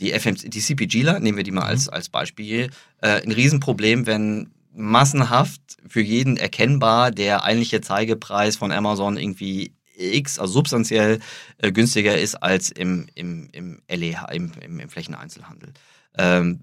die, 0.00 0.12
FMC, 0.12 0.50
die 0.50 0.60
CPGler, 0.60 1.20
nehmen 1.20 1.36
wir 1.36 1.44
die 1.44 1.52
mal 1.52 1.64
als, 1.64 1.86
mhm. 1.86 1.94
als 1.94 2.08
Beispiel, 2.08 2.70
äh, 3.00 3.22
ein 3.22 3.30
Riesenproblem, 3.30 4.06
wenn 4.06 4.50
massenhaft 4.74 5.60
für 5.86 6.00
jeden 6.00 6.36
erkennbar 6.36 7.10
der 7.10 7.44
eigentliche 7.44 7.80
Zeigepreis 7.80 8.56
von 8.56 8.72
Amazon 8.72 9.16
irgendwie 9.16 9.74
X, 9.96 10.38
also 10.38 10.54
substanziell 10.54 11.20
äh, 11.58 11.72
günstiger 11.72 12.18
ist 12.18 12.36
als 12.36 12.70
im, 12.70 13.06
im, 13.14 13.48
im 13.52 13.82
LEH, 13.88 14.26
im, 14.32 14.52
im, 14.60 14.80
im 14.80 14.88
Flächeneinzelhandel. 14.88 15.72
Ähm, 16.16 16.60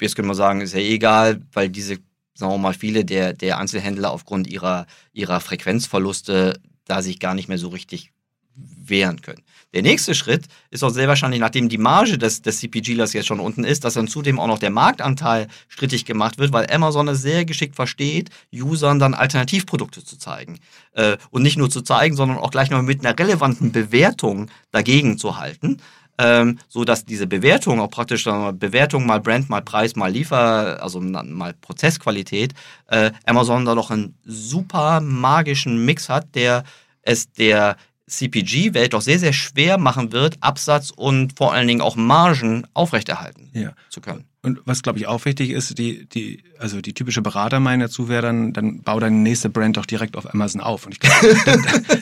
jetzt 0.00 0.16
können 0.16 0.28
wir 0.28 0.34
sagen, 0.34 0.60
ist 0.60 0.74
ja 0.74 0.80
egal, 0.80 1.42
weil 1.52 1.68
diese, 1.68 1.98
sagen 2.34 2.52
wir 2.52 2.58
mal, 2.58 2.74
viele 2.74 3.04
der, 3.04 3.32
der 3.32 3.58
Einzelhändler 3.58 4.10
aufgrund 4.10 4.46
ihrer, 4.46 4.86
ihrer 5.12 5.40
Frequenzverluste 5.40 6.60
da 6.86 7.02
sich 7.02 7.18
gar 7.18 7.34
nicht 7.34 7.48
mehr 7.48 7.58
so 7.58 7.68
richtig 7.68 8.12
wehren 8.56 9.20
können. 9.20 9.42
Der 9.74 9.82
nächste 9.82 10.14
Schritt 10.14 10.46
ist 10.70 10.82
auch 10.84 10.90
sehr 10.90 11.08
wahrscheinlich, 11.08 11.40
nachdem 11.40 11.68
die 11.68 11.78
Marge 11.78 12.16
des, 12.16 12.40
des 12.40 12.60
CPGlers 12.60 13.12
jetzt 13.12 13.26
schon 13.26 13.40
unten 13.40 13.64
ist, 13.64 13.84
dass 13.84 13.94
dann 13.94 14.08
zudem 14.08 14.40
auch 14.40 14.46
noch 14.46 14.58
der 14.58 14.70
Marktanteil 14.70 15.48
strittig 15.68 16.04
gemacht 16.04 16.38
wird, 16.38 16.52
weil 16.52 16.66
Amazon 16.70 17.08
es 17.08 17.20
sehr 17.20 17.44
geschickt 17.44 17.76
versteht, 17.76 18.30
Usern 18.54 18.98
dann 18.98 19.14
Alternativprodukte 19.14 20.04
zu 20.04 20.16
zeigen. 20.16 20.60
Äh, 20.92 21.18
und 21.30 21.42
nicht 21.42 21.58
nur 21.58 21.68
zu 21.68 21.82
zeigen, 21.82 22.16
sondern 22.16 22.38
auch 22.38 22.50
gleich 22.50 22.70
noch 22.70 22.80
mit 22.82 23.04
einer 23.04 23.18
relevanten 23.18 23.72
Bewertung 23.72 24.50
dagegen 24.70 25.18
zu 25.18 25.38
halten. 25.38 25.78
Ähm, 26.18 26.58
so 26.68 26.84
dass 26.84 27.04
diese 27.04 27.26
Bewertung 27.26 27.78
auch 27.78 27.90
praktisch 27.90 28.24
Bewertung 28.24 29.04
mal 29.04 29.20
Brand, 29.20 29.50
mal 29.50 29.60
Preis, 29.60 29.96
mal 29.96 30.10
Liefer, 30.10 30.82
also 30.82 30.98
mal 31.00 31.52
Prozessqualität, 31.52 32.54
äh, 32.86 33.10
Amazon 33.26 33.66
da 33.66 33.74
doch 33.74 33.90
einen 33.90 34.16
super 34.24 35.02
magischen 35.02 35.84
Mix 35.84 36.08
hat, 36.08 36.34
der 36.34 36.64
es 37.02 37.30
der 37.32 37.76
CPG-Welt 38.08 38.92
doch 38.92 39.00
sehr, 39.00 39.18
sehr 39.18 39.32
schwer 39.32 39.78
machen 39.78 40.12
wird, 40.12 40.36
Absatz 40.40 40.90
und 40.90 41.36
vor 41.36 41.52
allen 41.52 41.66
Dingen 41.66 41.80
auch 41.80 41.96
Margen 41.96 42.64
aufrechterhalten 42.72 43.50
ja. 43.52 43.72
zu 43.90 44.00
können. 44.00 44.24
Und 44.42 44.60
was, 44.64 44.82
glaube 44.82 45.00
ich, 45.00 45.08
auch 45.08 45.24
wichtig 45.24 45.50
ist, 45.50 45.76
die, 45.76 46.06
die, 46.08 46.44
also 46.60 46.80
die 46.80 46.94
typische 46.94 47.20
Beratermeinung 47.20 47.80
dazu 47.80 48.08
wäre 48.08 48.22
dann, 48.22 48.52
dann 48.52 48.80
bau 48.80 49.00
deine 49.00 49.16
nächste 49.16 49.50
Brand 49.50 49.76
doch 49.76 49.86
direkt 49.86 50.16
auf 50.16 50.32
Amazon 50.32 50.60
auf. 50.60 50.86
Und 50.86 50.92
ich 50.92 51.00
glaube, 51.00 51.36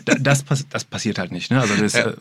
das, 0.20 0.44
das 0.68 0.84
passiert 0.84 1.18
halt 1.18 1.32
nicht. 1.32 1.50
Ne? 1.50 1.58
Also 1.58 1.74
das 1.74 1.94
ja. 1.94 2.08
Äh, 2.08 2.16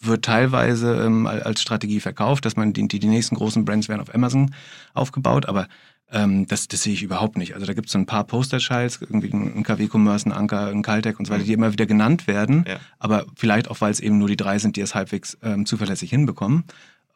wird 0.00 0.24
teilweise 0.24 1.04
ähm, 1.04 1.28
als 1.28 1.62
Strategie 1.62 2.00
verkauft, 2.00 2.46
dass 2.46 2.56
man 2.56 2.72
die, 2.72 2.88
die, 2.88 2.98
die 2.98 3.06
nächsten 3.06 3.36
großen 3.36 3.64
Brands 3.64 3.88
werden 3.88 4.00
auf 4.00 4.12
Amazon 4.12 4.52
aufgebaut, 4.92 5.46
aber 5.46 5.68
ähm, 6.12 6.46
das, 6.46 6.68
das 6.68 6.82
sehe 6.82 6.92
ich 6.92 7.02
überhaupt 7.02 7.36
nicht. 7.36 7.54
Also 7.54 7.66
da 7.66 7.72
gibt 7.72 7.86
es 7.86 7.92
so 7.92 7.98
ein 7.98 8.06
paar 8.06 8.24
Poster-Childs, 8.24 9.00
irgendwie 9.00 9.32
ein 9.32 9.62
KW-Commerce, 9.62 10.26
ein 10.28 10.32
Anker, 10.32 10.68
ein 10.68 10.82
Caltech 10.82 11.18
und 11.18 11.26
so 11.26 11.32
weiter, 11.32 11.44
die 11.44 11.52
immer 11.52 11.72
wieder 11.72 11.86
genannt 11.86 12.26
werden. 12.26 12.64
Ja. 12.66 12.80
Aber 12.98 13.26
vielleicht 13.36 13.70
auch, 13.70 13.80
weil 13.80 13.92
es 13.92 14.00
eben 14.00 14.18
nur 14.18 14.28
die 14.28 14.36
drei 14.36 14.58
sind, 14.58 14.76
die 14.76 14.80
es 14.80 14.94
halbwegs 14.94 15.38
ähm, 15.42 15.66
zuverlässig 15.66 16.10
hinbekommen. 16.10 16.64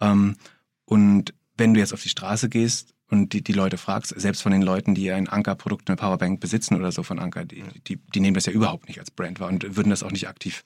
Ähm, 0.01 0.37
und 0.85 1.35
wenn 1.57 1.75
du 1.75 1.81
jetzt 1.81 1.93
auf 1.93 2.03
die 2.03 2.09
Straße 2.09 2.49
gehst 2.49 2.95
und 3.09 3.33
die, 3.33 3.43
die 3.43 3.53
Leute 3.53 3.79
fragst, 3.79 4.15
selbst 4.19 4.43
von 4.43 4.53
den 4.53 4.63
Leuten, 4.63 4.95
die 4.95 5.11
ein 5.11 5.29
Anker-Produkt, 5.29 5.89
eine 5.89 5.97
Powerbank 5.97 6.41
besitzen 6.41 6.77
oder 6.77 6.93
so 6.93 7.03
von 7.03 7.19
Anker, 7.19 7.45
die, 7.45 7.65
die, 7.87 7.99
die 8.15 8.21
nehmen 8.21 8.35
das 8.35 8.47
ja 8.47 8.53
überhaupt 8.53 8.89
nicht 8.89 9.01
als 9.01 9.11
Brand 9.11 9.41
wahr 9.41 9.49
und 9.49 9.77
würden 9.77 9.91
das 9.91 10.03
auch 10.03 10.13
nicht 10.13 10.29
aktiv 10.29 10.65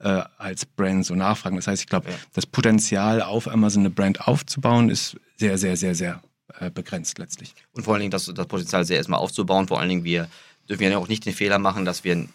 äh, 0.00 0.22
als 0.38 0.66
Brand 0.66 1.06
so 1.06 1.14
nachfragen. 1.14 1.56
Das 1.56 1.66
heißt, 1.66 1.82
ich 1.82 1.88
glaube, 1.88 2.10
ja. 2.10 2.16
das 2.34 2.46
Potenzial 2.46 3.22
auf 3.22 3.48
Amazon 3.48 3.82
eine 3.82 3.90
Brand 3.90 4.26
aufzubauen 4.26 4.90
ist 4.90 5.18
sehr, 5.36 5.56
sehr, 5.58 5.76
sehr, 5.76 5.94
sehr 5.94 6.22
äh, 6.58 6.70
begrenzt 6.70 7.18
letztlich. 7.18 7.54
Und 7.72 7.84
vor 7.84 7.94
allen 7.94 8.00
Dingen 8.00 8.10
das, 8.10 8.26
das 8.26 8.46
Potenzial 8.46 8.84
sehr 8.84 8.96
erstmal 8.96 9.20
aufzubauen. 9.20 9.68
Vor 9.68 9.80
allen 9.80 9.88
Dingen, 9.88 10.04
wir 10.04 10.28
dürfen 10.68 10.84
ja 10.84 10.98
auch 10.98 11.08
nicht 11.08 11.26
den 11.26 11.34
Fehler 11.34 11.58
machen, 11.58 11.84
dass 11.84 12.04
wir 12.04 12.26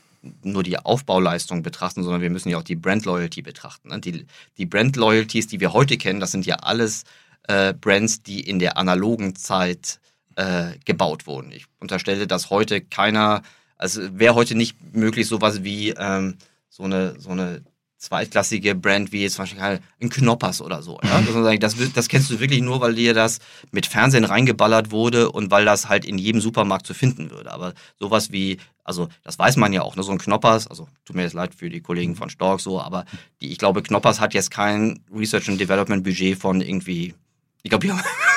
nur 0.44 0.64
die 0.64 0.78
Aufbauleistung 0.78 1.62
betrachten, 1.64 2.04
sondern 2.04 2.22
wir 2.22 2.30
müssen 2.30 2.50
ja 2.50 2.58
auch 2.58 2.64
die 2.64 2.76
Brand 2.76 3.06
Loyalty 3.06 3.42
betrachten. 3.42 3.90
Ne? 3.90 4.00
Die, 4.00 4.26
die 4.58 4.66
Brand 4.66 4.96
Loyalties, 4.96 5.48
die 5.48 5.60
wir 5.60 5.74
heute 5.74 5.98
kennen, 5.98 6.20
das 6.20 6.32
sind 6.32 6.46
ja 6.46 6.56
alles 6.56 7.04
äh, 7.48 7.74
Brands, 7.74 8.24
die 8.24 8.42
in 8.42 8.60
der 8.60 8.78
analogen 8.78 9.36
Zeit 9.36 10.00
äh, 10.36 10.78
gebaut 10.86 11.28
wurden. 11.28 11.52
Ich 11.52 11.66
unterstelle, 11.80 12.28
dass 12.28 12.50
heute 12.50 12.82
keiner, 12.82 13.44
also 13.78 14.02
wäre 14.18 14.36
heute 14.36 14.56
nicht 14.56 14.78
möglich, 14.96 15.28
sowas 15.28 15.64
wie 15.64 15.90
ähm, 15.92 16.38
so 16.70 16.84
eine, 16.84 17.20
so 17.20 17.30
eine 17.30 17.64
zweitklassige 18.06 18.76
Brand 18.76 19.12
wie 19.12 19.24
jetzt 19.24 19.36
zum 19.36 19.44
Beispiel 19.44 19.62
ein 19.62 20.10
Knoppers 20.10 20.62
oder 20.62 20.82
so. 20.82 21.00
Ja? 21.04 21.58
Das, 21.58 21.76
das, 21.94 22.08
kennst 22.08 22.30
du 22.30 22.40
wirklich 22.40 22.62
nur, 22.62 22.82
weil 22.82 22.96
dir 22.96 23.14
das 23.14 23.40
mit 23.72 23.86
Fernsehen 23.86 24.24
reingeballert 24.24 24.92
wurde 24.92 25.32
und 25.32 25.52
weil 25.52 25.66
das 25.66 25.90
halt 25.90 26.06
in 26.06 26.18
jedem 26.18 26.42
Supermarkt 26.42 26.88
zu 26.88 26.94
finden 26.94 27.32
würde. 27.32 27.52
Aber 27.52 27.74
sowas 28.00 28.32
wie, 28.32 28.58
also 28.84 29.10
das 29.24 29.38
weiß 29.38 29.58
man 29.58 29.74
ja 29.74 29.82
auch, 29.82 29.96
ne? 29.96 30.04
so 30.04 30.12
ein 30.12 30.18
Knoppers, 30.18 30.68
also 30.68 30.88
tut 31.06 31.16
mir 31.16 31.24
jetzt 31.24 31.34
leid 31.34 31.54
für 31.56 31.70
die 31.70 31.82
Kollegen 31.82 32.16
von 32.16 32.30
Stork 32.30 32.62
so, 32.62 32.82
aber 32.82 33.06
die, 33.42 33.52
ich 33.52 33.58
glaube, 33.58 33.84
Knoppers 33.84 34.20
hat 34.20 34.34
jetzt 34.34 34.52
kein 34.52 35.04
Research 35.14 35.50
and 35.50 35.60
Development 35.60 36.04
Budget 36.04 36.38
von 36.38 36.62
irgendwie 36.62 37.14
ich 37.66 37.72
glaube, 37.72 37.88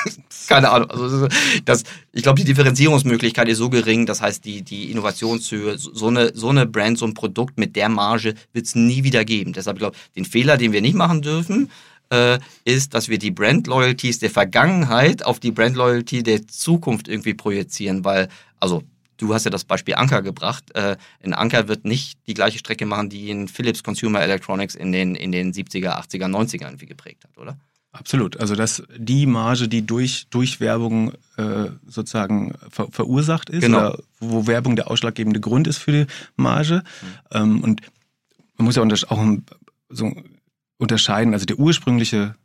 keine 0.47 0.69
Ahnung. 0.69 0.89
Also 0.89 1.27
das, 1.65 1.83
ich 2.11 2.23
glaube, 2.23 2.39
die 2.39 2.45
Differenzierungsmöglichkeit 2.45 3.47
ist 3.47 3.57
so 3.57 3.69
gering. 3.69 4.05
Das 4.05 4.21
heißt, 4.21 4.43
die, 4.45 4.61
die 4.61 4.91
Innovationshöhe, 4.91 5.77
so 5.77 6.07
eine, 6.07 6.35
so 6.35 6.49
eine 6.49 6.65
Brand, 6.65 6.97
so 6.97 7.05
ein 7.05 7.13
Produkt 7.13 7.57
mit 7.57 7.75
der 7.75 7.89
Marge 7.89 8.33
wird 8.53 8.65
es 8.65 8.75
nie 8.75 9.03
wieder 9.03 9.25
geben. 9.25 9.53
Deshalb, 9.53 9.77
ich 9.77 9.81
glaube, 9.81 9.97
den 10.15 10.25
Fehler, 10.25 10.57
den 10.57 10.71
wir 10.71 10.81
nicht 10.81 10.95
machen 10.95 11.21
dürfen, 11.21 11.69
äh, 12.11 12.39
ist, 12.65 12.93
dass 12.93 13.09
wir 13.09 13.19
die 13.19 13.31
Brand 13.31 13.67
Loyalties 13.67 14.19
der 14.19 14.29
Vergangenheit 14.29 15.25
auf 15.25 15.39
die 15.39 15.51
Brand 15.51 15.75
Loyalty 15.75 16.23
der 16.23 16.47
Zukunft 16.47 17.07
irgendwie 17.07 17.33
projizieren, 17.33 18.03
weil, 18.03 18.29
also 18.59 18.83
du 19.17 19.33
hast 19.33 19.45
ja 19.45 19.51
das 19.51 19.65
Beispiel 19.65 19.95
Anker 19.95 20.21
gebracht. 20.21 20.75
Äh, 20.75 20.97
in 21.21 21.33
Anker 21.33 21.67
wird 21.67 21.85
nicht 21.85 22.17
die 22.27 22.33
gleiche 22.33 22.57
Strecke 22.57 22.85
machen, 22.85 23.09
die 23.09 23.29
in 23.29 23.47
Philips 23.47 23.83
Consumer 23.83 24.21
Electronics 24.21 24.75
in 24.75 24.91
den, 24.91 25.15
in 25.15 25.31
den 25.31 25.53
70er, 25.53 25.99
80er, 25.99 26.25
90er 26.25 26.65
irgendwie 26.65 26.87
geprägt 26.87 27.25
hat, 27.25 27.37
oder? 27.37 27.57
Absolut. 27.91 28.39
Also 28.39 28.55
dass 28.55 28.83
die 28.97 29.25
Marge, 29.25 29.67
die 29.67 29.85
durch, 29.85 30.27
durch 30.29 30.59
Werbung 30.59 31.13
äh, 31.37 31.69
sozusagen 31.87 32.53
ver 32.69 32.87
verursacht 32.91 33.49
ist, 33.49 33.61
genau. 33.61 33.77
oder 33.77 33.99
wo 34.19 34.47
Werbung 34.47 34.75
der 34.75 34.91
ausschlaggebende 34.91 35.39
Grund 35.39 35.67
ist 35.67 35.77
für 35.77 35.91
die 35.91 36.05
Marge. 36.35 36.83
Mhm. 37.01 37.07
Ähm, 37.31 37.63
und 37.63 37.81
man 38.57 38.65
muss 38.65 38.75
ja 38.75 38.83
auch 38.83 39.37
so 39.89 40.13
unterscheiden, 40.77 41.33
also 41.33 41.45
der 41.45 41.57
ursprüngliche 41.57 42.35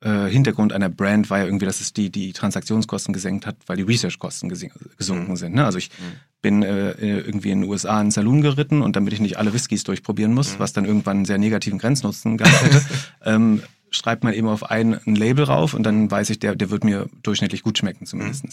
äh, 0.00 0.28
Hintergrund 0.28 0.72
einer 0.72 0.90
Brand 0.90 1.30
war 1.30 1.38
ja 1.38 1.44
irgendwie, 1.46 1.64
dass 1.64 1.80
es 1.80 1.94
die, 1.94 2.10
die 2.10 2.32
Transaktionskosten 2.34 3.14
gesenkt 3.14 3.46
hat, 3.46 3.56
weil 3.66 3.78
die 3.78 3.82
Researchkosten 3.84 4.50
gesunken 4.50 5.30
mhm. 5.30 5.36
sind. 5.36 5.54
Ne? 5.54 5.64
Also 5.64 5.78
ich 5.78 5.88
mhm. 5.88 6.16
bin 6.42 6.62
äh, 6.62 6.92
irgendwie 7.00 7.52
in 7.52 7.62
den 7.62 7.70
USA 7.70 7.94
in 7.94 8.00
einen 8.00 8.10
Saloon 8.10 8.42
geritten 8.42 8.82
und 8.82 8.96
damit 8.96 9.14
ich 9.14 9.20
nicht 9.20 9.38
alle 9.38 9.54
Whiskys 9.54 9.82
durchprobieren 9.84 10.34
muss, 10.34 10.54
mhm. 10.54 10.58
was 10.58 10.74
dann 10.74 10.84
irgendwann 10.84 11.18
einen 11.18 11.24
sehr 11.24 11.38
negativen 11.38 11.78
Grenznutzen 11.78 12.36
gehabt 12.36 12.62
hätte, 12.62 12.82
ähm, 13.24 13.62
schreibt 13.94 14.24
man 14.24 14.34
eben 14.34 14.48
auf 14.48 14.70
ein, 14.70 14.98
ein 15.06 15.14
Label 15.14 15.44
rauf 15.44 15.74
und 15.74 15.82
dann 15.84 16.10
weiß 16.10 16.30
ich, 16.30 16.38
der, 16.38 16.54
der 16.54 16.70
wird 16.70 16.84
mir 16.84 17.08
durchschnittlich 17.22 17.62
gut 17.62 17.78
schmecken 17.78 18.06
zumindest. 18.06 18.44
Mhm. 18.44 18.50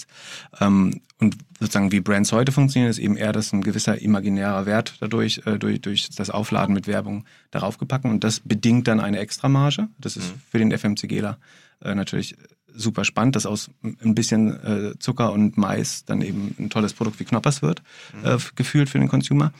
Ähm, 0.60 1.02
und 1.20 1.38
sozusagen 1.60 1.92
wie 1.92 2.00
Brands 2.00 2.32
heute 2.32 2.52
funktionieren, 2.52 2.90
ist 2.90 3.00
eben 3.00 3.18
eher, 3.18 3.32
dass 3.32 3.54
ein 3.54 3.62
gewisser 3.62 4.02
imaginärer 4.02 4.66
Wert 4.66 4.96
dadurch, 5.00 5.42
äh, 5.46 5.58
durch, 5.58 5.82
durch 5.82 6.10
das 6.10 6.30
Aufladen 6.30 6.74
mit 6.74 6.88
Werbung 6.88 7.26
darauf 7.52 7.78
gepackt 7.78 8.06
und 8.06 8.24
das 8.24 8.40
bedingt 8.40 8.88
dann 8.88 9.00
eine 9.00 9.20
Extramarge. 9.20 9.88
Das 9.98 10.18
ist 10.18 10.36
mhm. 10.36 10.42
für 10.50 10.58
den 10.60 10.72
FMCGler 10.72 11.38
äh, 11.84 11.96
natürlich 11.96 12.36
super 12.74 13.04
spannend, 13.04 13.36
dass 13.36 13.46
aus 13.46 13.70
ein 13.84 14.16
bisschen 14.16 14.52
äh, 14.64 15.00
Zucker 15.00 15.34
und 15.34 15.58
Mais 15.58 16.06
dann 16.06 16.22
eben 16.22 16.56
ein 16.58 16.70
tolles 16.70 16.94
Produkt 16.94 17.20
wie 17.20 17.26
Knoppers 17.26 17.62
wird, 17.62 17.82
mhm. 18.14 18.30
äh, 18.30 18.38
gefühlt 18.56 18.90
für 18.90 19.00
den 19.00 19.10
Consumer. 19.10 19.52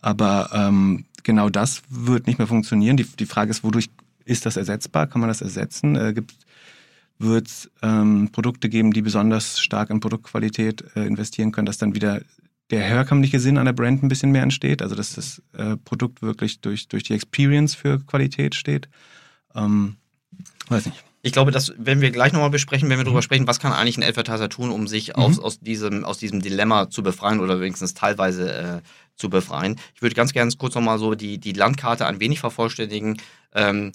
Aber 0.00 0.50
ähm, 0.52 1.04
genau 1.22 1.48
das 1.48 1.82
wird 1.88 2.26
nicht 2.26 2.38
mehr 2.38 2.48
funktionieren. 2.48 2.96
Die, 2.96 3.04
die 3.04 3.26
Frage 3.26 3.50
ist, 3.50 3.64
wodurch 3.64 3.88
ist 4.24 4.46
das 4.46 4.56
ersetzbar? 4.56 5.06
Kann 5.06 5.20
man 5.20 5.28
das 5.28 5.40
ersetzen? 5.42 5.96
Äh, 5.96 6.14
wird 7.18 7.46
es 7.46 7.70
ähm, 7.82 8.30
Produkte 8.32 8.68
geben, 8.68 8.92
die 8.92 9.02
besonders 9.02 9.60
stark 9.60 9.90
in 9.90 10.00
Produktqualität 10.00 10.84
äh, 10.96 11.06
investieren 11.06 11.52
können, 11.52 11.66
dass 11.66 11.78
dann 11.78 11.94
wieder 11.94 12.22
der 12.70 12.82
herkömmliche 12.82 13.38
Sinn 13.38 13.58
an 13.58 13.66
der 13.66 13.74
Brand 13.74 14.02
ein 14.02 14.08
bisschen 14.08 14.32
mehr 14.32 14.42
entsteht, 14.42 14.82
also 14.82 14.94
dass 14.94 15.14
das 15.14 15.42
äh, 15.56 15.76
Produkt 15.76 16.22
wirklich 16.22 16.60
durch, 16.60 16.88
durch 16.88 17.02
die 17.04 17.14
Experience 17.14 17.74
für 17.74 18.00
Qualität 18.00 18.54
steht. 18.54 18.88
Ähm, 19.54 19.96
weiß 20.68 20.86
nicht. 20.86 21.04
Ich 21.24 21.32
glaube, 21.32 21.52
das 21.52 21.72
werden 21.78 22.00
wir 22.00 22.10
gleich 22.10 22.32
nochmal 22.32 22.50
besprechen, 22.50 22.88
wenn 22.88 22.98
wir 22.98 23.04
darüber 23.04 23.22
sprechen, 23.22 23.46
was 23.46 23.60
kann 23.60 23.72
eigentlich 23.72 23.96
ein 23.96 24.02
Advertiser 24.02 24.48
tun, 24.48 24.70
um 24.70 24.88
sich 24.88 25.08
Mhm. 25.08 25.22
aus, 25.22 25.38
aus, 25.38 25.60
diesem, 25.60 26.04
aus 26.04 26.18
diesem 26.18 26.42
Dilemma 26.42 26.90
zu 26.90 27.02
befreien 27.04 27.38
oder 27.38 27.60
wenigstens 27.60 27.94
teilweise 27.94 28.52
äh, 28.52 28.80
zu 29.14 29.30
befreien. 29.30 29.78
Ich 29.94 30.02
würde 30.02 30.16
ganz 30.16 30.32
gerne 30.32 30.50
kurz 30.58 30.74
nochmal 30.74 30.98
so 30.98 31.14
die, 31.14 31.38
die 31.38 31.52
Landkarte 31.52 32.06
ein 32.06 32.18
wenig 32.18 32.40
vervollständigen, 32.40 33.18
ähm, 33.54 33.92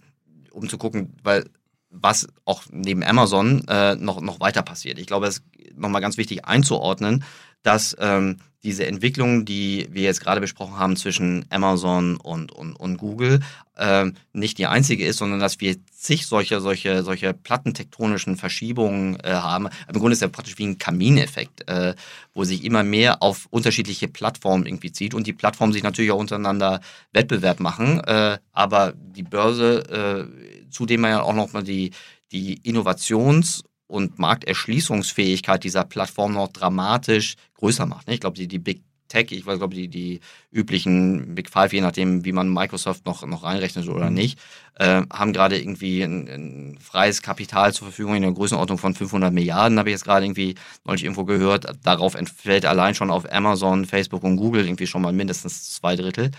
um 0.52 0.70
zu 0.70 0.78
gucken, 0.78 1.16
weil 1.24 1.46
was 1.90 2.28
auch 2.46 2.64
neben 2.72 3.04
Amazon 3.04 3.64
äh, 3.68 3.96
noch, 3.96 4.22
noch 4.22 4.40
weiter 4.40 4.62
passiert. 4.62 5.00
Ich 5.00 5.08
glaube, 5.08 5.28
es 5.28 5.38
ist 5.38 5.78
nochmal 5.78 6.02
ganz 6.02 6.18
wichtig 6.18 6.46
einzuordnen, 6.46 7.24
dass 7.68 7.98
ähm, 8.00 8.38
diese 8.64 8.88
Entwicklung, 8.88 9.44
die 9.44 9.88
wir 9.92 10.04
jetzt 10.04 10.22
gerade 10.22 10.40
besprochen 10.40 10.80
haben 10.80 10.96
zwischen 10.96 11.46
Amazon 11.50 12.16
und, 12.16 12.54
und, 12.54 12.74
und 12.74 12.98
Google, 12.98 13.42
ähm, 13.78 14.16
nicht 14.32 14.58
die 14.58 14.68
einzige 14.68 15.06
ist, 15.06 15.18
sondern 15.18 15.42
dass 15.42 15.60
wir 15.60 15.76
zig 15.92 16.28
solche, 16.28 16.62
solche, 16.62 17.04
solche 17.04 17.34
plattentektonischen 17.34 18.38
Verschiebungen 18.38 19.20
äh, 19.20 19.34
haben. 19.34 19.68
Im 19.92 20.00
Grunde 20.00 20.14
ist 20.14 20.22
ja 20.22 20.30
praktisch 20.30 20.58
wie 20.58 20.66
ein 20.66 20.78
Kamineffekt, 20.78 21.68
äh, 21.68 21.94
wo 22.34 22.46
sich 22.46 22.64
immer 22.64 22.84
mehr 22.84 23.22
auf 23.22 23.48
unterschiedliche 23.50 24.08
Plattformen 24.08 24.66
irgendwie 24.66 24.94
zieht 24.94 25.14
und 25.14 25.28
die 25.28 25.34
Plattformen 25.34 25.74
sich 25.74 25.84
natürlich 25.84 26.12
auch 26.12 26.20
untereinander 26.20 26.80
Wettbewerb 27.12 27.60
machen. 27.60 28.00
Äh, 28.06 28.38
aber 28.54 28.94
die 28.96 29.24
Börse, 29.24 29.84
äh, 29.90 30.70
zudem 30.72 31.04
ja 31.04 31.22
auch 31.22 31.36
nochmal 31.36 31.64
die, 31.64 31.92
die 32.32 32.62
Innovations- 32.64 33.62
und 33.88 34.20
Markterschließungsfähigkeit 34.20 35.64
dieser 35.64 35.84
Plattform 35.84 36.34
noch 36.34 36.50
dramatisch 36.50 37.36
größer 37.56 37.86
macht. 37.86 38.08
Ne? 38.08 38.16
Ich 38.16 38.20
glaube, 38.20 38.36
die, 38.36 38.48
die 38.48 38.60
Big 38.60 38.82
Tech, 39.08 39.32
ich 39.32 39.46
weiß, 39.46 39.58
glaube 39.60 39.76
die, 39.76 39.88
die 39.88 40.20
üblichen 40.52 41.36
Big 41.36 41.50
Five, 41.50 41.74
je 41.74 41.82
nachdem, 41.82 42.26
wie 42.26 42.32
man 42.32 42.52
Microsoft 42.52 43.06
noch, 43.06 43.26
noch 43.26 43.44
reinrechnet 43.44 43.88
oder 43.88 44.10
nicht, 44.10 44.40
äh, 44.76 45.04
haben 45.12 45.34
gerade 45.34 45.58
irgendwie 45.58 46.02
ein, 46.02 46.28
ein 46.28 46.78
freies 46.80 47.22
Kapital 47.22 47.74
zur 47.74 47.88
Verfügung 47.88 48.16
in 48.16 48.24
der 48.24 48.32
Größenordnung 48.32 48.78
von 48.78 48.94
500 48.94 49.34
Milliarden, 49.34 49.80
habe 49.80 49.90
ich 49.90 49.94
jetzt 49.94 50.04
gerade 50.04 50.26
irgendwie 50.26 50.56
neulich 50.84 51.04
irgendwo 51.04 51.24
gehört. 51.24 51.68
Darauf 51.84 52.16
entfällt 52.16 52.66
allein 52.66 52.96
schon 52.96 53.12
auf 53.12 53.32
Amazon, 53.32 53.86
Facebook 53.86 54.24
und 54.24 54.38
Google 54.38 54.66
irgendwie 54.66 54.88
schon 54.88 55.02
mal 55.02 55.14
mindestens 55.14 55.74
zwei 55.74 55.96
Drittel. 55.96 56.32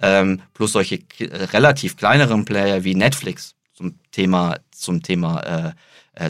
Ähm, 0.00 0.42
plus 0.54 0.72
solche 0.72 1.00
relativ 1.20 1.96
kleineren 1.96 2.44
Player 2.44 2.84
wie 2.84 2.94
Netflix 2.94 3.54
zum 3.72 3.98
Thema, 4.10 4.58
zum 4.70 5.02
Thema 5.02 5.40
äh, 5.40 5.72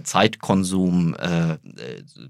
Zeitkonsum 0.05 1.15
äh, 1.15 1.53
äh, 1.53 1.59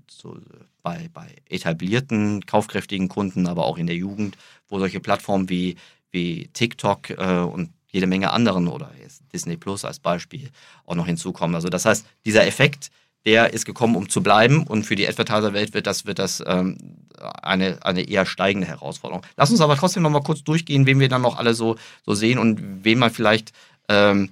so, 0.09 0.39
bei, 0.83 1.11
bei 1.13 1.35
etablierten, 1.49 2.47
kaufkräftigen 2.47 3.09
Kunden, 3.09 3.47
aber 3.47 3.67
auch 3.67 3.79
in 3.79 3.87
der 3.87 3.97
Jugend, 3.97 4.37
wo 4.69 4.79
solche 4.79 5.01
Plattformen 5.01 5.49
wie, 5.49 5.77
wie 6.11 6.49
TikTok 6.53 7.11
äh, 7.11 7.39
und 7.41 7.71
jede 7.91 8.07
Menge 8.07 8.33
anderen 8.33 8.69
oder 8.69 8.91
Disney 9.33 9.57
Plus 9.57 9.85
als 9.85 9.99
Beispiel 9.99 10.51
auch 10.87 10.95
noch 10.95 11.07
hinzukommen. 11.07 11.55
Also 11.55 11.69
das 11.69 11.85
heißt, 11.85 12.07
dieser 12.25 12.47
Effekt, 12.47 12.91
der 13.25 13.53
ist 13.53 13.67
gekommen, 13.67 13.97
um 13.97 14.09
zu 14.09 14.23
bleiben 14.23 14.67
und 14.67 14.85
für 14.85 14.97
die 14.97 15.07
Advertiser-Welt 15.07 15.75
wird 15.75 15.87
das, 15.87 16.07
wird 16.07 16.19
das 16.19 16.43
ähm, 16.47 16.79
eine, 17.21 17.85
eine 17.85 18.03
eher 18.03 18.27
steigende 18.27 18.67
Herausforderung. 18.67 19.25
Lass 19.37 19.51
uns 19.51 19.61
aber 19.61 19.77
trotzdem 19.77 20.03
noch 20.03 20.11
mal 20.11 20.23
kurz 20.23 20.43
durchgehen, 20.43 20.87
wen 20.87 20.99
wir 20.99 21.09
dann 21.09 21.23
noch 21.23 21.39
alle 21.39 21.55
so, 21.55 21.77
so 22.05 22.15
sehen 22.15 22.39
und 22.39 22.85
wen 22.85 22.99
man 22.99 23.11
vielleicht 23.11 23.53
ähm, 23.89 24.31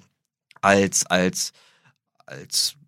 als, 0.60 1.06
als, 1.06 1.52
als 2.26 2.72
äh, 2.72 2.79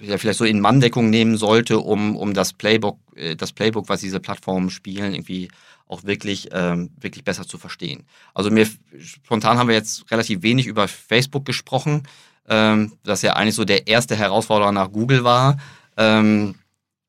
ja, 0.00 0.18
vielleicht 0.18 0.38
so 0.38 0.44
in 0.44 0.60
Manndeckung 0.60 1.10
nehmen 1.10 1.36
sollte, 1.36 1.78
um, 1.78 2.16
um 2.16 2.34
das 2.34 2.52
Playbook, 2.52 2.98
äh, 3.14 3.36
das 3.36 3.52
Playbook, 3.52 3.88
was 3.88 4.00
diese 4.00 4.20
Plattformen 4.20 4.70
spielen, 4.70 5.14
irgendwie 5.14 5.48
auch 5.88 6.04
wirklich, 6.04 6.48
ähm, 6.52 6.90
wirklich 7.00 7.24
besser 7.24 7.46
zu 7.46 7.58
verstehen. 7.58 8.04
Also 8.34 8.50
mir 8.50 8.68
spontan 8.98 9.58
haben 9.58 9.68
wir 9.68 9.74
jetzt 9.76 10.10
relativ 10.10 10.42
wenig 10.42 10.66
über 10.66 10.88
Facebook 10.88 11.44
gesprochen, 11.44 12.02
ähm, 12.48 12.92
das 13.04 13.22
ja 13.22 13.34
eigentlich 13.34 13.54
so 13.54 13.64
der 13.64 13.86
erste 13.86 14.16
Herausforderer 14.16 14.72
nach 14.72 14.90
Google 14.90 15.24
war. 15.24 15.58
Ähm, 15.96 16.56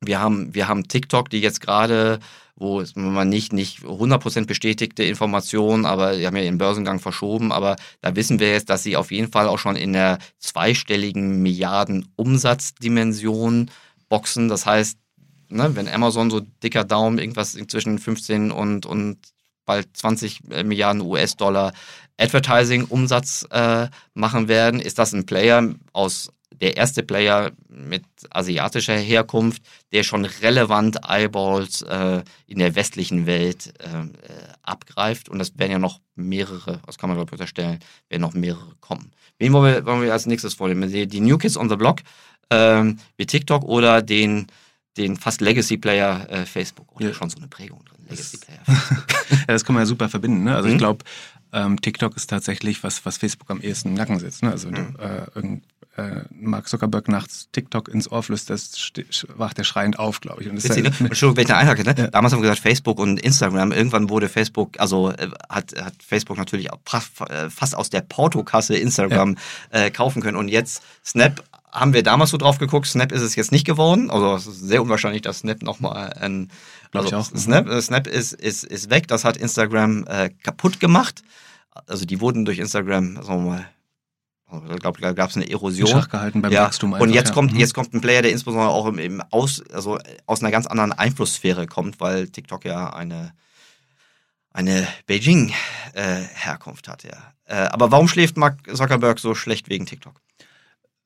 wir 0.01 0.19
haben, 0.19 0.53
wir 0.53 0.67
haben 0.67 0.87
TikTok, 0.87 1.29
die 1.29 1.39
jetzt 1.39 1.61
gerade, 1.61 2.19
wo 2.55 2.83
man 2.95 3.29
nicht, 3.29 3.53
nicht 3.53 3.79
100% 3.79 4.45
bestätigte 4.45 5.03
Informationen, 5.03 5.85
aber 5.85 6.15
die 6.15 6.25
haben 6.25 6.35
ja 6.35 6.43
ihren 6.43 6.57
Börsengang 6.57 6.99
verschoben, 6.99 7.51
aber 7.51 7.75
da 8.01 8.15
wissen 8.15 8.39
wir 8.39 8.51
jetzt, 8.51 8.69
dass 8.69 8.83
sie 8.83 8.97
auf 8.97 9.11
jeden 9.11 9.31
Fall 9.31 9.47
auch 9.47 9.59
schon 9.59 9.75
in 9.75 9.93
der 9.93 10.19
zweistelligen 10.39 11.41
Milliarden 11.41 12.07
Umsatzdimension 12.15 13.71
boxen. 14.09 14.49
Das 14.49 14.65
heißt, 14.65 14.97
ne, 15.49 15.75
wenn 15.75 15.87
Amazon 15.87 16.29
so 16.29 16.41
dicker 16.63 16.83
Daumen 16.83 17.19
irgendwas 17.19 17.53
zwischen 17.67 17.99
15 17.99 18.51
und, 18.51 18.85
und 18.85 19.17
bald 19.65 19.95
20 19.95 20.43
Milliarden 20.63 21.01
US-Dollar 21.01 21.73
Advertising-Umsatz 22.19 23.47
äh, 23.51 23.89
machen 24.13 24.47
werden, 24.47 24.79
ist 24.79 24.97
das 24.97 25.13
ein 25.13 25.25
Player 25.25 25.75
aus 25.93 26.31
der 26.61 26.77
erste 26.77 27.03
Player 27.03 27.51
mit 27.69 28.03
asiatischer 28.31 28.97
Herkunft, 28.97 29.61
der 29.91 30.03
schon 30.03 30.25
relevant 30.25 30.97
Eyeballs 31.07 31.81
äh, 31.83 32.23
in 32.47 32.59
der 32.59 32.75
westlichen 32.75 33.25
Welt 33.25 33.73
äh, 33.79 33.85
äh, 33.87 34.07
abgreift. 34.63 35.29
Und 35.29 35.39
das 35.39 35.57
werden 35.57 35.71
ja 35.71 35.79
noch 35.79 36.01
mehrere, 36.15 36.79
das 36.85 36.97
kann 36.97 37.09
man 37.09 37.17
glaube 37.17 37.29
ich 37.29 37.33
unterstellen, 37.33 37.79
werden 38.09 38.21
noch 38.21 38.33
mehrere 38.33 38.73
kommen. 38.81 39.11
Wen 39.39 39.53
wollen 39.53 39.73
wir, 39.75 39.85
wollen 39.85 40.01
wir 40.01 40.11
als 40.13 40.25
nächstes 40.25 40.53
vornehmen? 40.55 40.89
Die, 40.91 41.07
die 41.07 41.19
New 41.19 41.37
Kids 41.37 41.57
on 41.57 41.69
the 41.69 41.75
Block, 41.75 42.01
ähm, 42.49 42.99
wie 43.17 43.25
TikTok 43.25 43.63
oder 43.63 44.01
den, 44.01 44.47
den 44.97 45.15
fast 45.15 45.41
Legacy-Player 45.41 46.27
äh, 46.29 46.45
Facebook? 46.45 46.95
Oder 46.95 47.07
Ja. 47.09 47.13
schon 47.13 47.29
so 47.29 47.37
eine 47.37 47.47
Prägung 47.47 47.83
drin, 47.85 48.05
Legacy-Player. 48.09 48.59
Ja, 49.29 49.45
das 49.47 49.65
kann 49.65 49.75
man 49.75 49.81
ja 49.81 49.85
super 49.85 50.07
verbinden. 50.07 50.45
Ne? 50.45 50.55
Also 50.55 50.67
Mhm. 50.69 50.73
ich 50.75 50.79
glaube, 50.79 51.03
ähm, 51.51 51.81
TikTok 51.81 52.15
ist 52.15 52.29
tatsächlich 52.29 52.81
was, 52.83 53.05
was 53.05 53.17
Facebook 53.17 53.49
am 53.51 53.59
ehesten 53.61 53.89
im 53.89 53.93
Nacken 53.95 54.19
sitzt. 54.19 54.41
Ne? 54.41 54.51
Also 54.51 54.69
Mhm. 54.69 54.95
äh, 54.99 55.25
irgend, 55.35 55.63
äh, 55.97 56.21
Mark 56.31 56.67
Zuckerberg 56.69 57.07
nachts 57.09 57.49
TikTok 57.51 57.89
ins 57.89 58.11
Ohr 58.11 58.23
flüstert, 58.23 58.59
ste- 58.59 59.05
wacht 59.35 59.57
der 59.57 59.63
schreiend 59.63 59.99
auf, 59.99 60.21
glaube 60.21 60.43
ich. 60.43 60.49
Und 60.49 60.63
Witzig, 60.63 60.83
ne? 60.83 60.89
ja- 60.99 61.05
Entschuldigung, 61.05 61.37
wenn 61.37 61.41
ich 61.43 61.47
da 61.49 61.57
einhake, 61.57 61.83
ne? 61.83 61.95
Ja. 61.97 62.07
Damals 62.07 62.33
haben 62.33 62.39
wir 62.41 62.49
gesagt, 62.49 62.61
Facebook 62.61 62.99
und 62.99 63.19
Instagram. 63.19 63.71
Irgendwann 63.71 64.09
wurde 64.09 64.29
Facebook, 64.29 64.79
also 64.79 65.11
äh, 65.11 65.29
hat, 65.49 65.73
hat 65.81 65.93
Facebook 66.05 66.37
natürlich 66.37 66.67
äh, 66.69 67.49
fast 67.49 67.75
aus 67.75 67.89
der 67.89 68.01
Portokasse 68.01 68.75
Instagram 68.77 69.37
äh, 69.71 69.89
kaufen 69.91 70.21
können. 70.21 70.37
Und 70.37 70.47
jetzt 70.47 70.83
Snap 71.05 71.43
haben 71.71 71.93
wir 71.93 72.01
damals 72.03 72.29
so 72.31 72.37
drauf 72.37 72.57
geguckt. 72.59 72.87
Snap 72.87 73.11
ist 73.11 73.21
es 73.21 73.35
jetzt 73.35 73.51
nicht 73.51 73.65
geworden. 73.65 74.09
Also 74.09 74.35
es 74.35 74.47
ist 74.47 74.61
sehr 74.61 74.81
unwahrscheinlich, 74.81 75.21
dass 75.21 75.39
Snap 75.39 75.61
nochmal 75.61 76.13
ein. 76.13 76.49
Also 76.93 77.15
auch. 77.17 77.25
Snap, 77.25 77.67
äh, 77.67 77.81
Snap 77.81 78.07
ist, 78.07 78.33
ist, 78.33 78.63
ist 78.63 78.89
weg. 78.89 79.07
Das 79.07 79.23
hat 79.25 79.37
Instagram 79.37 80.05
äh, 80.07 80.29
kaputt 80.43 80.79
gemacht. 80.79 81.21
Also 81.85 82.05
die 82.05 82.21
wurden 82.21 82.45
durch 82.45 82.57
Instagram, 82.59 83.15
sagen 83.21 83.45
wir 83.45 83.49
mal, 83.51 83.65
ich 84.49 84.79
glaube, 84.79 85.01
da 85.01 85.11
gab 85.13 85.29
es 85.29 85.35
eine 85.35 85.45
in 85.45 85.51
Erosion. 85.51 85.87
Schach 85.89 86.09
gehalten 86.09 86.41
beim 86.41 86.53
Wachstum. 86.53 86.93
Und 86.93 87.01
einfach, 87.01 87.15
jetzt 87.15 87.27
ja. 87.29 87.33
kommt, 87.33 87.53
Mhm. 87.53 87.59
jetzt 87.59 87.73
kommt 87.73 87.93
ein 87.93 88.01
Player, 88.01 88.21
der 88.21 88.31
insbesondere 88.31 88.69
auch 88.69 88.85
im, 88.87 88.97
im 88.97 89.21
aus, 89.29 89.61
also 89.71 89.99
aus 90.25 90.41
einer 90.41 90.51
ganz 90.51 90.67
anderen 90.67 90.93
Einflusssphäre 90.93 91.67
kommt, 91.67 91.99
weil 91.99 92.29
TikTok 92.29 92.63
ja 92.65 92.93
eine, 92.93 93.33
eine 94.51 94.87
Beijing-Herkunft 95.05 96.87
hat, 96.87 97.03
ja. 97.03 97.33
Äh, 97.45 97.67
aber 97.69 97.91
warum 97.91 98.07
schläft 98.07 98.37
Mark 98.37 98.59
Zuckerberg 98.73 99.19
so 99.19 99.35
schlecht 99.35 99.69
wegen 99.69 99.85
TikTok? 99.85 100.19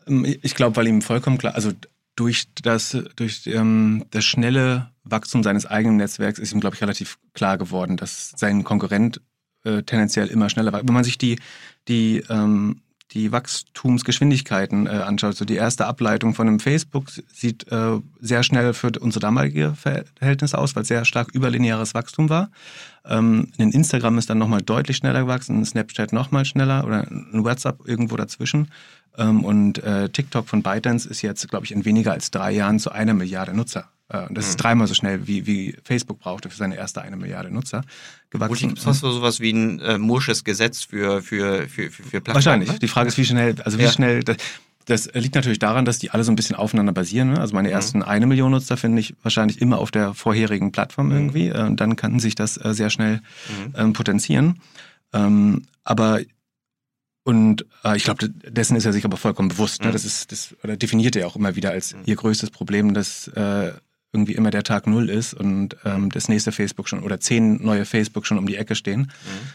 Ähm, 0.07 0.25
Ich 0.41 0.55
glaube, 0.55 0.75
weil 0.75 0.87
ihm 0.87 1.01
vollkommen 1.01 1.37
klar, 1.37 1.55
also 1.55 1.71
durch 2.15 2.45
das, 2.61 2.97
durch 3.15 3.47
ähm, 3.47 4.05
das 4.11 4.25
schnelle 4.25 4.91
Wachstum 5.03 5.43
seines 5.43 5.65
eigenen 5.65 5.97
Netzwerks 5.97 6.39
ist 6.39 6.51
ihm, 6.53 6.59
glaube 6.59 6.75
ich, 6.75 6.81
relativ 6.81 7.17
klar 7.33 7.57
geworden, 7.57 7.97
dass 7.97 8.33
sein 8.35 8.63
Konkurrent 8.63 9.21
äh, 9.63 9.83
tendenziell 9.83 10.27
immer 10.27 10.49
schneller 10.49 10.73
war. 10.73 10.85
Wenn 10.85 10.93
man 10.93 11.03
sich 11.03 11.17
die, 11.17 11.39
die, 11.87 12.23
ähm, 12.29 12.81
die 13.13 13.31
Wachstumsgeschwindigkeiten 13.31 14.87
äh, 14.87 14.89
anschaut, 14.89 15.35
so 15.35 15.45
die 15.45 15.55
erste 15.55 15.85
Ableitung 15.85 16.33
von 16.33 16.47
einem 16.47 16.59
Facebook 16.59 17.09
sieht 17.33 17.71
äh, 17.71 17.99
sehr 18.19 18.43
schnell 18.43 18.73
für 18.73 18.91
unsere 18.99 19.19
damalige 19.19 19.73
Verhältnisse 19.75 20.57
aus, 20.57 20.75
weil 20.75 20.85
sehr 20.85 21.05
stark 21.05 21.33
überlineares 21.33 21.93
Wachstum 21.93 22.29
war. 22.29 22.49
Ähm, 23.05 23.51
ein 23.57 23.71
Instagram 23.71 24.17
ist 24.17 24.29
dann 24.29 24.37
nochmal 24.37 24.61
deutlich 24.61 24.97
schneller 24.97 25.21
gewachsen, 25.21 25.59
ein 25.59 25.65
Snapchat 25.65 26.13
nochmal 26.13 26.45
schneller 26.45 26.85
oder 26.85 27.07
ein 27.09 27.43
WhatsApp 27.43 27.79
irgendwo 27.85 28.15
dazwischen. 28.15 28.69
Ähm, 29.17 29.43
und 29.43 29.83
äh, 29.83 30.09
TikTok 30.09 30.47
von 30.47 30.63
ByteDance 30.63 31.07
ist 31.09 31.21
jetzt, 31.21 31.47
glaube 31.49 31.65
ich, 31.65 31.71
in 31.71 31.83
weniger 31.85 32.11
als 32.13 32.31
drei 32.31 32.51
Jahren 32.51 32.79
zu 32.79 32.91
einer 32.91 33.13
Milliarde 33.13 33.53
Nutzer. 33.53 33.89
Äh, 34.09 34.25
und 34.27 34.37
das 34.37 34.47
ist 34.49 34.57
dreimal 34.57 34.87
so 34.87 34.93
schnell, 34.93 35.27
wie, 35.27 35.45
wie 35.47 35.75
Facebook 35.83 36.19
brauchte 36.19 36.49
für 36.49 36.55
seine 36.57 36.75
erste 36.77 37.01
eine 37.01 37.17
Milliarde 37.17 37.53
Nutzer 37.53 37.83
gewachsen. 38.29 38.67
Gibt 38.69 38.77
es 38.79 38.83
fast 38.85 39.01
so 39.01 39.11
sowas 39.11 39.39
wie 39.39 39.51
ein 39.51 39.79
äh, 39.79 39.97
Mursches 39.97 40.43
Gesetz 40.43 40.83
für, 40.83 41.21
für, 41.21 41.67
für, 41.67 41.89
für, 41.91 42.03
für 42.03 42.03
Plattformen? 42.21 42.35
Wahrscheinlich. 42.35 42.71
Ne? 42.71 42.79
Die 42.79 42.87
Frage 42.87 43.09
ist, 43.09 43.17
wie 43.17 43.25
schnell, 43.25 43.55
also 43.63 43.77
wie 43.77 43.83
Ja. 43.83 43.91
schnell, 43.91 44.23
das, 44.23 44.37
das 44.85 45.09
liegt 45.13 45.35
natürlich 45.35 45.59
daran, 45.59 45.85
dass 45.85 45.99
die 45.99 46.11
alle 46.11 46.23
so 46.23 46.31
ein 46.31 46.35
bisschen 46.35 46.55
aufeinander 46.55 46.91
basieren. 46.93 47.33
Ne? 47.33 47.39
Also 47.39 47.53
meine 47.53 47.69
ersten 47.69 48.03
eine 48.03 48.25
Million 48.27 48.51
Nutzer 48.51 48.77
finde 48.77 48.99
ich 49.01 49.13
wahrscheinlich 49.23 49.61
immer 49.61 49.77
auf 49.77 49.91
der 49.91 50.13
vorherigen 50.13 50.71
Plattform 50.71 51.11
irgendwie. 51.11 51.49
Äh, 51.49 51.63
Und 51.65 51.79
dann 51.81 51.95
kann 51.97 52.19
sich 52.19 52.35
das 52.35 52.57
äh, 52.57 52.73
sehr 52.73 52.89
schnell 52.89 53.21
Mhm. 53.49 53.73
ähm, 53.77 53.93
potenzieren. 53.93 54.59
Ähm, 55.13 55.63
aber 55.83 56.21
und 57.23 57.65
äh, 57.83 57.95
ich 57.97 58.03
glaube, 58.03 58.29
dessen 58.29 58.75
ist 58.75 58.85
er 58.85 58.93
sich 58.93 59.05
aber 59.05 59.17
vollkommen 59.17 59.49
bewusst. 59.49 59.81
Ne? 59.81 59.89
Mhm. 59.89 59.93
Das 59.93 60.05
ist 60.05 60.31
das 60.31 60.55
oder 60.63 60.75
definiert 60.77 61.15
er 61.15 61.27
auch 61.27 61.35
immer 61.35 61.55
wieder 61.55 61.71
als 61.71 61.93
Mhm. 61.93 62.03
ihr 62.05 62.15
größtes 62.15 62.49
Problem, 62.49 62.93
dass 62.93 63.27
äh, 63.29 63.73
irgendwie 64.13 64.33
immer 64.33 64.51
der 64.51 64.63
Tag 64.63 64.87
Null 64.87 65.09
ist 65.09 65.33
und 65.33 65.77
ähm, 65.85 66.09
das 66.09 66.27
nächste 66.27 66.51
Facebook 66.51 66.89
schon 66.89 67.01
oder 67.01 67.21
zehn 67.21 67.63
neue 67.63 67.85
Facebook 67.85 68.25
schon 68.25 68.37
um 68.37 68.45
die 68.45 68.57
Ecke 68.57 68.75
stehen. 68.75 69.01
Mhm. 69.01 69.07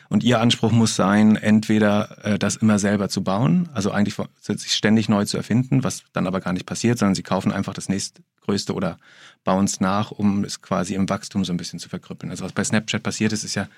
Und 0.08 0.24
ihr 0.24 0.40
Anspruch 0.40 0.72
muss 0.72 0.96
sein, 0.96 1.36
entweder 1.36 2.24
äh, 2.24 2.38
das 2.38 2.56
immer 2.56 2.78
selber 2.78 3.08
zu 3.10 3.22
bauen, 3.22 3.68
also 3.74 3.90
eigentlich 3.90 4.16
sich 4.40 4.72
ständig 4.72 5.08
neu 5.10 5.26
zu 5.26 5.36
erfinden, 5.36 5.84
was 5.84 6.04
dann 6.14 6.26
aber 6.26 6.40
gar 6.40 6.54
nicht 6.54 6.64
passiert, 6.64 6.98
sondern 6.98 7.14
sie 7.14 7.22
kaufen 7.22 7.52
einfach 7.52 7.74
das 7.74 7.90
nächstgrößte 7.90 8.72
oder 8.72 8.98
bauen 9.44 9.66
es 9.66 9.80
nach, 9.80 10.10
um 10.10 10.42
es 10.44 10.62
quasi 10.62 10.94
im 10.94 11.08
Wachstum 11.08 11.44
so 11.44 11.52
ein 11.52 11.58
bisschen 11.58 11.78
zu 11.78 11.90
verkrüppeln. 11.90 12.30
Also 12.30 12.44
was 12.44 12.52
bei 12.52 12.64
Snapchat 12.64 13.02
passiert 13.02 13.32
ist, 13.32 13.44
ist 13.44 13.56
ja, 13.56 13.68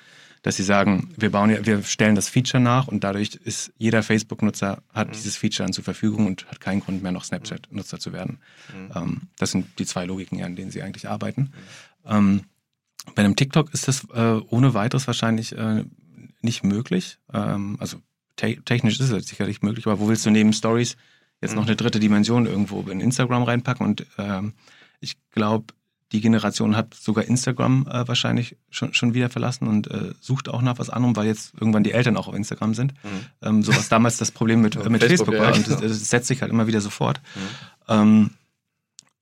dass 0.43 0.57
sie 0.57 0.63
sagen, 0.63 1.13
wir 1.17 1.31
bauen 1.31 1.51
ja, 1.51 1.65
wir 1.65 1.83
stellen 1.83 2.15
das 2.15 2.29
Feature 2.29 2.63
nach 2.63 2.89
und 2.89 3.05
dadurch 3.05 3.35
ist 3.35 3.73
jeder 3.79 4.03
Facebook-Nutzer 4.03 4.83
hat 4.93 5.09
mhm. 5.09 5.13
dieses 5.13 5.37
Feature 5.37 5.67
dann 5.67 5.73
zur 5.73 5.85
Verfügung 5.85 6.27
und 6.27 6.47
hat 6.49 6.61
keinen 6.61 6.81
Grund 6.81 7.03
mehr 7.03 7.13
noch 7.13 7.25
Snapchat-Nutzer 7.25 7.99
zu 7.99 8.13
werden. 8.13 8.39
Mhm. 8.73 8.91
Ähm, 8.95 9.21
das 9.37 9.53
sind 9.53 9.79
die 9.79 9.87
zwei 9.87 10.05
Logiken, 10.05 10.43
an 10.43 10.57
denen 10.57 10.71
sie 10.71 10.83
eigentlich 10.83 11.09
arbeiten. 11.09 11.53
Mhm. 12.05 12.11
Ähm, 12.11 12.41
bei 13.15 13.25
einem 13.25 13.37
TikTok 13.37 13.73
ist 13.73 13.89
das 13.89 14.05
äh, 14.13 14.41
ohne 14.49 14.75
weiteres 14.75 15.07
wahrscheinlich 15.07 15.57
äh, 15.57 15.85
nicht 16.43 16.65
möglich. 16.65 17.19
Ähm, 17.33 17.77
also 17.81 17.99
te 18.37 18.57
technisch 18.65 19.01
ist 19.01 19.11
es 19.11 19.27
sicherlich 19.27 19.63
möglich, 19.63 19.87
aber 19.87 20.01
wo 20.01 20.09
willst 20.09 20.27
du 20.27 20.31
neben 20.31 20.53
Stories 20.53 20.97
jetzt 21.41 21.55
noch 21.55 21.63
mhm. 21.63 21.69
eine 21.69 21.77
dritte 21.77 22.01
Dimension 22.01 22.47
irgendwo 22.47 22.81
in 22.83 23.01
Instagram 23.01 23.43
reinpacken? 23.43 23.87
Und 23.87 24.07
ähm, 24.19 24.55
ich 25.01 25.17
glaube, 25.31 25.75
die 26.13 26.21
Generation 26.21 26.77
hat 26.77 26.95
sogar 26.95 27.25
Instagram 27.25 27.87
äh, 27.87 28.09
wahrscheinlich 28.09 28.57
schon, 28.71 28.95
schon 28.95 29.15
wieder 29.15 29.29
verlassen 29.29 29.69
und 29.69 29.91
äh, 29.91 30.13
sucht 30.21 30.49
auch 30.49 30.63
nach 30.63 30.79
was 30.79 30.89
anderem, 30.91 31.17
weil 31.17 31.27
jetzt 31.27 31.53
irgendwann 31.55 31.85
die 31.85 31.93
Eltern 31.93 32.17
auch 32.17 32.29
auf 32.29 32.35
Instagram 32.35 32.75
sind. 32.75 32.95
Mhm. 33.05 33.09
Ähm, 33.43 33.63
so 33.63 33.75
was 33.75 33.89
damals 33.89 34.17
das 34.17 34.31
Problem 34.31 34.63
mit, 34.63 34.77
mit 34.89 35.03
Facebook, 35.03 35.29
Facebook 35.29 35.35
war. 35.35 35.51
Ja, 35.51 35.57
und 35.57 35.69
das, 35.69 35.81
das, 35.81 36.11
setzt 36.11 36.29
sich 36.29 36.41
halt 36.41 36.51
immer 36.51 36.67
wieder 36.67 36.81
sofort. 36.81 37.21
Mhm. 37.35 37.41
Ähm, 37.89 38.31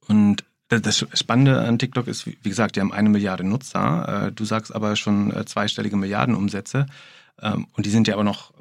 und 0.07 0.45
das 0.69 1.07
Spannende 1.15 1.61
an 1.61 1.79
TikTok 1.79 2.07
ist, 2.09 2.27
wie 2.27 2.37
gesagt, 2.43 2.77
die 2.77 2.81
haben 2.81 2.93
eine 2.93 3.09
Milliarde 3.09 3.45
Nutzer. 3.45 4.27
Äh, 4.27 4.33
du 4.33 4.45
sagst 4.45 4.75
aber 4.75 4.97
schon 4.97 5.33
äh, 5.33 5.45
zweistellige 5.45 5.97
Milliardenumsätze. 5.97 6.87
Ähm, 7.41 7.67
und 7.73 7.87
die 7.87 7.91
sind 7.91 8.09
ja 8.09 8.15
aber 8.15 8.25
noch 8.25 8.53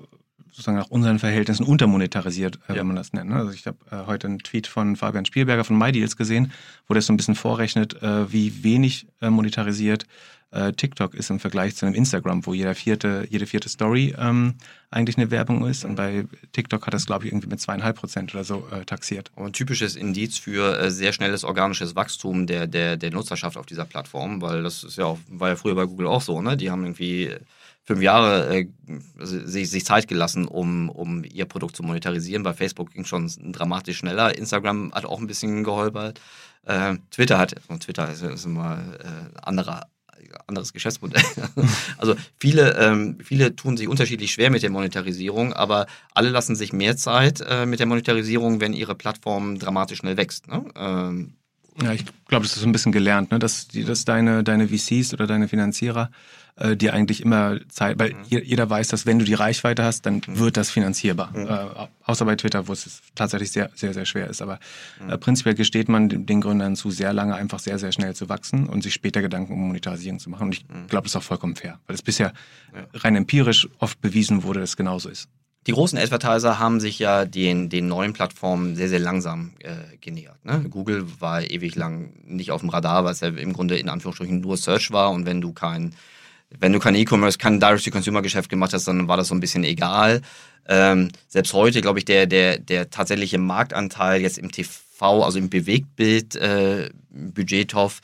sozusagen 0.55 0.77
nach 0.77 0.89
unseren 0.89 1.19
Verhältnissen 1.19 1.65
untermonetarisiert, 1.65 2.59
äh, 2.67 2.73
ja. 2.73 2.79
wenn 2.79 2.87
man 2.87 2.95
das 2.95 3.11
nennt. 3.13 3.29
Ne? 3.29 3.35
Also 3.35 3.51
ich 3.51 3.67
habe 3.67 3.77
äh, 3.91 4.05
heute 4.05 4.27
einen 4.27 4.39
Tweet 4.39 4.67
von 4.67 4.95
Fabian 4.95 5.25
Spielberger 5.25 5.65
von 5.65 5.77
MyDeals 5.77 6.15
gesehen, 6.15 6.51
wo 6.87 6.93
der 6.93 7.01
so 7.01 7.11
ein 7.11 7.17
bisschen 7.17 7.35
vorrechnet, 7.35 8.01
äh, 8.01 8.31
wie 8.31 8.63
wenig 8.63 9.07
äh, 9.21 9.29
monetarisiert 9.29 10.05
äh, 10.55 10.71
TikTok 10.71 11.13
ist 11.13 11.29
im 11.29 11.39
Vergleich 11.39 11.75
zu 11.75 11.85
einem 11.85 11.95
Instagram, 11.95 12.45
wo 12.45 12.53
jeder 12.53 12.73
vierte, 12.75 13.27
jede 13.29 13.45
vierte 13.45 13.67
Story 13.69 14.15
ähm, 14.17 14.55
eigentlich 14.89 15.17
eine 15.17 15.29
Werbung 15.29 15.67
ist. 15.67 15.83
Und 15.83 15.95
bei 15.95 16.25
TikTok 16.53 16.85
hat 16.85 16.93
das, 16.93 17.05
glaube 17.05 17.25
ich, 17.25 17.31
irgendwie 17.31 17.49
mit 17.49 17.59
zweieinhalb 17.59 17.97
Prozent 17.97 18.33
oder 18.33 18.43
so 18.43 18.67
äh, 18.71 18.85
taxiert. 18.85 19.31
Und 19.35 19.47
ein 19.47 19.53
typisches 19.53 19.95
Indiz 19.95 20.37
für 20.37 20.79
äh, 20.79 20.91
sehr 20.91 21.11
schnelles 21.11 21.43
organisches 21.43 21.95
Wachstum 21.95 22.47
der, 22.47 22.67
der, 22.67 22.95
der 22.95 23.11
Nutzerschaft 23.11 23.57
auf 23.57 23.65
dieser 23.65 23.85
Plattform, 23.85 24.41
weil 24.41 24.63
das 24.63 24.83
ist 24.83 24.97
ja 24.97 25.05
auch, 25.05 25.19
war 25.27 25.49
ja 25.49 25.55
früher 25.55 25.75
bei 25.75 25.85
Google 25.85 26.07
auch 26.07 26.21
so, 26.21 26.41
ne? 26.41 26.55
Die 26.55 26.71
haben 26.71 26.83
irgendwie 26.83 27.31
fünf 27.85 28.01
Jahre 28.01 28.53
äh, 28.53 28.67
sich, 29.19 29.69
sich 29.69 29.85
Zeit 29.85 30.07
gelassen, 30.07 30.47
um, 30.47 30.89
um 30.89 31.23
ihr 31.23 31.45
Produkt 31.45 31.75
zu 31.75 31.83
monetarisieren. 31.83 32.43
Bei 32.43 32.53
Facebook 32.53 32.91
ging 32.91 33.05
schon 33.05 33.31
dramatisch 33.51 33.99
schneller. 33.99 34.37
Instagram 34.37 34.91
hat 34.93 35.05
auch 35.05 35.19
ein 35.19 35.27
bisschen 35.27 35.63
geholpert. 35.63 36.19
Äh, 36.63 36.95
Twitter 37.11 37.37
hat, 37.37 37.55
Twitter 37.79 38.11
ist, 38.11 38.23
ist 38.23 38.45
immer 38.45 38.79
äh, 38.99 39.39
anderer, 39.39 39.87
anderes 40.47 40.73
Geschäftsmodell. 40.73 41.23
also 41.97 42.15
viele, 42.39 42.75
ähm, 42.77 43.19
viele 43.23 43.55
tun 43.55 43.77
sich 43.77 43.87
unterschiedlich 43.87 44.31
schwer 44.31 44.49
mit 44.49 44.63
der 44.63 44.71
Monetarisierung, 44.71 45.53
aber 45.53 45.85
alle 46.15 46.29
lassen 46.29 46.55
sich 46.55 46.73
mehr 46.73 46.97
Zeit 46.97 47.41
äh, 47.47 47.67
mit 47.67 47.79
der 47.79 47.85
Monetarisierung, 47.85 48.61
wenn 48.61 48.73
ihre 48.73 48.95
Plattform 48.95 49.59
dramatisch 49.59 49.99
schnell 49.99 50.17
wächst. 50.17 50.47
Ne? 50.47 50.65
Ähm, 50.75 51.35
ja, 51.81 51.93
ich 51.93 52.05
glaube, 52.27 52.43
das 52.43 52.55
ist 52.55 52.61
so 52.61 52.67
ein 52.67 52.71
bisschen 52.71 52.91
gelernt, 52.91 53.31
ne? 53.31 53.39
dass, 53.39 53.67
die, 53.67 53.83
dass 53.83 54.05
deine, 54.05 54.43
deine 54.43 54.67
VCs 54.67 55.13
oder 55.13 55.27
deine 55.27 55.47
Finanzierer 55.47 56.09
äh, 56.57 56.77
dir 56.77 56.93
eigentlich 56.93 57.21
immer 57.21 57.59
Zeit, 57.67 57.99
weil 57.99 58.13
mhm. 58.13 58.25
jeder 58.29 58.69
weiß, 58.69 58.87
dass 58.87 59.05
wenn 59.05 59.19
du 59.19 59.25
die 59.25 59.33
Reichweite 59.33 59.83
hast, 59.83 60.05
dann 60.05 60.21
mhm. 60.25 60.39
wird 60.39 60.57
das 60.57 60.69
finanzierbar. 60.71 61.31
Mhm. 61.35 61.47
Äh, 61.47 61.87
außer 62.05 62.23
bei 62.23 62.35
Twitter, 62.37 62.67
wo 62.67 62.73
es 62.73 63.01
tatsächlich 63.13 63.51
sehr, 63.51 63.71
sehr, 63.75 63.93
sehr 63.93 64.05
schwer 64.05 64.29
ist. 64.29 64.41
Aber 64.41 64.59
mhm. 65.01 65.09
äh, 65.09 65.17
prinzipiell 65.17 65.55
gesteht 65.55 65.89
man 65.89 66.07
den 66.25 66.41
Gründern 66.41 66.77
zu, 66.77 66.91
sehr 66.91 67.11
lange 67.11 67.35
einfach 67.35 67.59
sehr, 67.59 67.77
sehr 67.77 67.91
schnell 67.91 68.15
zu 68.15 68.29
wachsen 68.29 68.67
und 68.67 68.83
sich 68.83 68.93
später 68.93 69.21
Gedanken 69.21 69.53
um 69.53 69.67
Monetarisierung 69.67 70.19
zu 70.19 70.29
machen. 70.29 70.47
Und 70.47 70.53
ich 70.53 70.65
mhm. 70.67 70.87
glaube, 70.87 71.03
das 71.03 71.11
ist 71.11 71.15
auch 71.17 71.23
vollkommen 71.23 71.55
fair, 71.55 71.79
weil 71.87 71.95
es 71.95 72.01
bisher 72.01 72.31
ja. 72.73 72.85
rein 72.93 73.15
empirisch 73.17 73.67
oft 73.79 73.99
bewiesen 73.99 74.43
wurde, 74.43 74.61
dass 74.61 74.71
es 74.71 74.77
genauso 74.77 75.09
ist. 75.09 75.27
Die 75.67 75.71
großen 75.71 75.97
Advertiser 75.97 76.59
haben 76.59 76.79
sich 76.79 76.99
ja 76.99 77.25
den, 77.25 77.69
den 77.69 77.87
neuen 77.87 78.13
Plattformen 78.13 78.75
sehr, 78.75 78.89
sehr 78.89 78.99
langsam 78.99 79.53
äh, 79.59 79.97
genähert. 79.99 80.43
Ne? 80.45 80.63
Google 80.69 81.07
war 81.19 81.41
ewig 81.41 81.75
lang 81.75 82.13
nicht 82.23 82.51
auf 82.51 82.61
dem 82.61 82.69
Radar, 82.69 83.03
weil 83.03 83.13
es 83.13 83.21
ja 83.21 83.29
im 83.29 83.53
Grunde 83.53 83.77
in 83.77 83.89
Anführungsstrichen 83.89 84.41
nur 84.41 84.57
Search 84.57 84.91
war 84.91 85.11
und 85.11 85.25
wenn 85.25 85.41
du 85.41 85.53
kein 85.53 85.95
wenn 86.59 86.71
du 86.71 86.79
kein 86.79 86.95
E-Commerce, 86.95 87.37
kein 87.37 87.59
Direct-to-Consumer-Geschäft 87.59 88.49
gemacht 88.49 88.73
hast, 88.73 88.87
dann 88.87 89.07
war 89.07 89.17
das 89.17 89.29
so 89.29 89.35
ein 89.35 89.39
bisschen 89.39 89.63
egal. 89.63 90.21
Ähm, 90.67 91.09
selbst 91.27 91.53
heute, 91.53 91.81
glaube 91.81 91.99
ich, 91.99 92.05
der, 92.05 92.27
der, 92.27 92.59
der 92.59 92.89
tatsächliche 92.89 93.37
Marktanteil 93.37 94.21
jetzt 94.21 94.37
im 94.37 94.51
TV, 94.51 95.23
also 95.23 95.37
im 95.39 95.49
Bewegtbild, 95.49 96.35
äh, 96.35 96.91
Budgethof, 97.09 97.99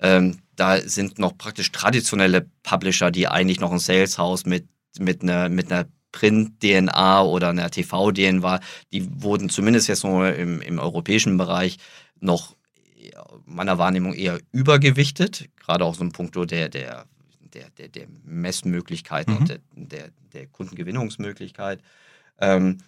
ähm, 0.00 0.38
da 0.56 0.80
sind 0.80 1.18
noch 1.18 1.36
praktisch 1.36 1.70
traditionelle 1.70 2.46
Publisher, 2.62 3.10
die 3.10 3.28
eigentlich 3.28 3.60
noch 3.60 3.72
ein 3.72 3.78
Sales 3.78 4.18
House 4.18 4.46
mit, 4.46 4.66
mit 4.98 5.22
einer, 5.22 5.48
mit 5.48 5.70
einer 5.70 5.86
Print-DNA 6.12 7.22
oder 7.22 7.48
einer 7.50 7.70
TV-DNA, 7.70 8.60
die 8.92 9.22
wurden 9.22 9.48
zumindest 9.48 9.88
jetzt 9.88 10.00
so 10.00 10.24
im, 10.24 10.60
im 10.60 10.78
europäischen 10.78 11.36
Bereich 11.38 11.78
noch 12.20 12.54
meiner 13.46 13.78
Wahrnehmung 13.78 14.14
eher 14.14 14.38
übergewichtet, 14.52 15.48
gerade 15.56 15.84
auch 15.84 15.94
so 15.94 16.04
ein 16.04 16.12
Punkt 16.12 16.36
der, 16.50 16.68
der 16.68 17.06
der, 17.54 17.70
der, 17.70 17.88
der 17.88 18.06
Messmöglichkeiten 18.24 19.34
mhm. 19.34 19.40
und 19.40 19.48
der, 19.48 19.58
der, 19.74 20.10
der 20.32 20.46
Kundengewinnungsmöglichkeit. 20.46 21.80
Ähm, 22.40 22.78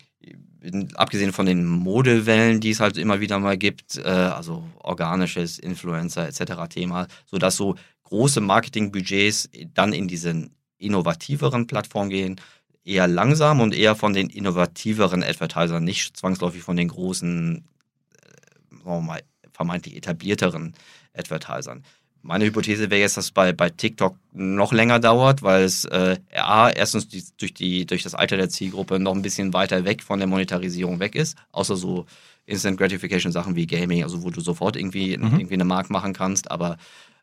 abgesehen 0.94 1.32
von 1.32 1.46
den 1.46 1.66
Modewellen, 1.66 2.60
die 2.60 2.70
es 2.70 2.80
halt 2.80 2.96
immer 2.96 3.20
wieder 3.20 3.38
mal 3.38 3.58
gibt, 3.58 3.98
äh, 3.98 4.08
also 4.08 4.64
organisches 4.78 5.58
Influencer 5.58 6.26
etc. 6.26 6.68
Thema, 6.70 7.06
sodass 7.26 7.56
so 7.56 7.76
große 8.04 8.40
Marketingbudgets 8.40 9.50
dann 9.74 9.92
in 9.92 10.08
diese 10.08 10.48
innovativeren 10.78 11.66
Plattformen 11.66 12.10
gehen, 12.10 12.40
eher 12.84 13.08
langsam 13.08 13.60
und 13.60 13.74
eher 13.74 13.96
von 13.96 14.12
den 14.12 14.28
innovativeren 14.28 15.22
Advertisern, 15.22 15.84
nicht 15.84 16.16
zwangsläufig 16.16 16.62
von 16.62 16.76
den 16.76 16.88
großen, 16.88 17.64
äh, 18.12 18.76
sagen 18.76 18.84
wir 18.84 19.00
mal, 19.00 19.22
vermeintlich 19.52 19.96
etablierteren 19.96 20.74
Advertisern. 21.14 21.84
Meine 22.22 22.46
Hypothese 22.46 22.90
wäre 22.90 23.02
jetzt, 23.02 23.18
dass 23.18 23.26
es 23.26 23.30
bei, 23.32 23.52
bei 23.52 23.68
TikTok 23.68 24.16
noch 24.32 24.72
länger 24.72 24.98
dauert, 24.98 25.42
weil 25.42 25.64
es 25.64 25.84
äh, 25.84 26.18
A, 26.34 26.70
erstens 26.70 27.08
die, 27.08 27.22
durch, 27.36 27.52
die, 27.52 27.84
durch 27.84 28.02
das 28.02 28.14
Alter 28.14 28.36
der 28.36 28.48
Zielgruppe 28.48 28.98
noch 28.98 29.14
ein 29.14 29.22
bisschen 29.22 29.52
weiter 29.52 29.84
weg 29.84 30.02
von 30.02 30.18
der 30.18 30.28
Monetarisierung 30.28 31.00
weg 31.00 31.14
ist, 31.14 31.36
außer 31.52 31.76
so 31.76 32.06
Instant 32.46 32.78
Gratification 32.78 33.30
Sachen 33.30 33.56
wie 33.56 33.66
Gaming, 33.66 34.02
also 34.02 34.22
wo 34.22 34.30
du 34.30 34.40
sofort 34.40 34.76
irgendwie, 34.76 35.16
mhm. 35.16 35.34
irgendwie 35.34 35.54
eine 35.54 35.64
Mark 35.64 35.90
machen 35.90 36.14
kannst, 36.14 36.50
aber 36.50 36.78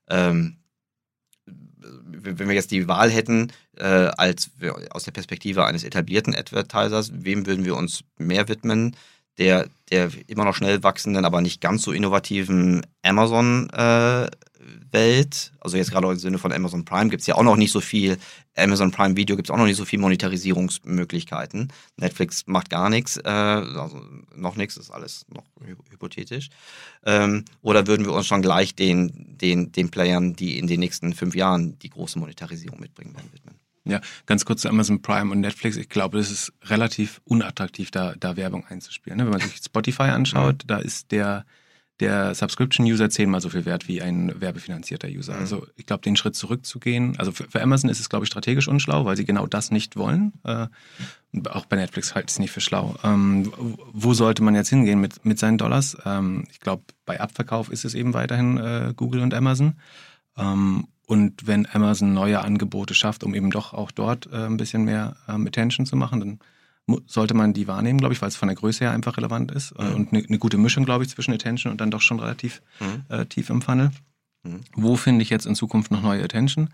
ähm, 0.08 0.58
wenn 1.82 2.48
wir 2.48 2.56
jetzt 2.56 2.72
die 2.72 2.88
Wahl 2.88 3.10
hätten, 3.10 3.52
äh, 3.78 3.86
als 3.86 4.52
aus 4.92 5.04
der 5.04 5.12
Perspektive 5.12 5.66
eines 5.66 5.84
etablierten 5.84 6.36
Advertisers, 6.36 7.12
wem 7.14 7.46
würden 7.46 7.66
wir 7.66 7.76
uns 7.76 8.04
mehr 8.18 8.48
widmen? 8.48 8.96
Der, 9.38 9.70
der 9.90 10.12
immer 10.28 10.44
noch 10.44 10.56
schnell 10.56 10.84
wachsenden, 10.84 11.26
aber 11.26 11.42
nicht 11.42 11.62
ganz 11.62 11.84
so 11.84 11.94
innovativen 11.94 12.86
Amazon 13.02 13.70
äh, 13.70 14.30
Welt, 14.92 15.54
also 15.60 15.78
jetzt 15.78 15.92
gerade 15.92 16.10
im 16.10 16.18
Sinne 16.18 16.38
von 16.38 16.52
Amazon 16.52 16.86
Prime, 16.86 17.10
gibt 17.10 17.22
es 17.22 17.28
ja 17.28 17.36
auch 17.36 17.44
noch 17.44 17.56
nicht 17.56 17.72
so 17.72 17.82
viel, 17.82 18.18
Amazon 18.56 18.92
Prime 18.92 19.16
Video 19.16 19.36
gibt 19.36 19.48
es 19.48 19.52
auch 19.52 19.58
noch 19.58 19.66
nicht 19.66 19.78
so 19.78 19.86
viel 19.86 20.00
Monetarisierungsmöglichkeiten. 20.00 21.72
Netflix 21.98 22.46
macht 22.48 22.70
gar 22.70 22.90
nichts, 22.90 23.18
äh, 23.18 23.30
also 23.30 24.02
noch 24.36 24.56
nichts, 24.56 24.78
ist 24.78 24.92
alles 24.92 25.26
noch 25.30 25.46
hypothetisch. 25.90 26.50
Ähm, 27.06 27.46
oder 27.62 27.88
würden 27.88 28.06
wir 28.06 28.14
uns 28.14 28.28
schon 28.28 28.42
gleich 28.42 28.76
den, 28.76 29.38
den, 29.38 29.72
den 29.72 29.90
Playern, 29.90 30.36
die 30.36 30.58
in 30.58 30.68
den 30.68 30.80
nächsten 30.80 31.14
fünf 31.14 31.36
Jahren 31.36 31.80
die 31.80 31.90
große 31.90 32.20
Monetarisierung 32.20 32.80
mitbringen 32.80 33.16
werden, 33.16 33.30
widmen? 33.32 33.56
Ja, 33.84 34.00
ganz 34.28 34.46
kurz 34.46 34.62
zu 34.62 34.70
Amazon 34.70 35.02
Prime 35.02 35.32
und 35.32 35.40
Netflix. 35.40 35.76
Ich 35.76 35.90
glaube, 35.90 36.20
es 36.20 36.30
ist 36.30 36.54
relativ 36.66 37.20
unattraktiv, 37.26 37.90
da, 37.90 38.14
da 38.20 38.38
Werbung 38.38 38.66
einzuspielen. 38.68 39.18
Ne? 39.18 39.24
Wenn 39.26 39.32
man 39.32 39.42
sich 39.42 39.58
Spotify 39.58 40.04
anschaut, 40.04 40.64
mhm. 40.64 40.68
da 40.68 40.78
ist 40.78 41.12
der 41.12 41.46
der 42.02 42.36
Subscription-User 42.36 43.10
zehnmal 43.10 43.40
so 43.40 43.50
viel 43.50 43.66
wert 43.66 43.88
wie 43.88 44.02
ein 44.02 44.42
werbefinanzierter 44.42 45.08
User. 45.08 45.34
Mhm. 45.34 45.40
Also 45.40 45.68
ich 45.78 45.86
glaube, 45.86 46.02
den 46.02 46.16
Schritt 46.16 46.36
zurückzugehen, 46.36 47.18
also 47.18 47.32
für, 47.32 47.46
für 47.46 47.62
Amazon 47.62 47.90
ist 47.90 48.00
es, 48.00 48.10
glaube 48.10 48.26
ich, 48.26 48.28
strategisch 48.28 48.68
unschlau, 48.68 49.06
weil 49.06 49.16
sie 49.16 49.26
genau 49.26 49.48
das 49.48 49.72
nicht 49.72 49.96
wollen. 49.96 50.34
Äh, 50.44 50.68
auch 51.50 51.66
bei 51.66 51.78
Netflix 51.78 52.14
halte 52.14 52.26
ich 52.28 52.34
es 52.34 52.40
nicht 52.40 52.52
für 52.52 52.60
schlau. 52.60 52.96
Ähm, 53.04 53.54
wo 53.94 54.14
sollte 54.14 54.44
man 54.44 54.56
jetzt 54.56 54.70
hingehen 54.70 55.00
mit, 55.00 55.24
mit 55.24 55.40
seinen 55.40 55.58
Dollars? 55.58 55.96
Ähm, 56.04 56.46
ich 56.52 56.60
glaube, 56.60 56.84
bei 57.06 57.22
Abverkauf 57.22 57.70
ist 57.70 57.86
es 57.86 57.94
eben 57.94 58.14
weiterhin 58.14 58.58
äh, 58.58 58.94
Google 58.96 59.22
und 59.22 59.34
Amazon. 59.34 59.76
Ähm, 60.38 60.88
und 61.08 61.46
wenn 61.46 61.68
Amazon 61.72 62.14
neue 62.14 62.42
Angebote 62.42 62.94
schafft, 62.94 63.24
um 63.24 63.36
eben 63.36 63.52
doch 63.52 63.74
auch 63.74 63.92
dort 63.92 64.28
äh, 64.32 64.46
ein 64.46 64.58
bisschen 64.58 64.86
mehr 64.86 65.18
ähm, 65.28 65.46
Attention 65.46 65.86
zu 65.86 65.96
machen, 65.96 66.20
dann 66.20 66.40
sollte 67.06 67.34
man 67.34 67.54
die 67.54 67.68
wahrnehmen, 67.68 68.00
glaube 68.00 68.14
ich, 68.14 68.22
weil 68.22 68.30
es 68.30 68.36
von 68.36 68.48
der 68.48 68.56
Größe 68.56 68.86
her 68.86 68.92
einfach 68.92 69.18
relevant 69.18 69.52
ist. 69.52 69.72
Äh, 69.74 69.84
mhm. 69.84 69.96
Und 69.96 70.14
eine, 70.14 70.24
eine, 70.26 70.40
gute 70.40 70.58
Mischung, 70.58 70.86
glaube 70.86 71.04
ich, 71.04 71.10
zwischen 71.10 71.34
Attention 71.34 71.72
und 71.72 71.82
dann 71.82 71.92
doch 71.92 72.02
schon 72.02 72.20
relativ 72.20 72.62
mhm. 72.80 73.04
äh, 73.10 73.26
tief 73.26 73.50
im 73.50 73.62
Funnel. 73.62 73.92
Mhm. 74.44 74.62
Wo 74.76 74.96
finde 74.96 75.24
ich 75.24 75.30
jetzt 75.30 75.46
in 75.46 75.56
Zukunft 75.56 75.92
noch 75.92 76.02
neue 76.02 76.24
Attention? 76.24 76.70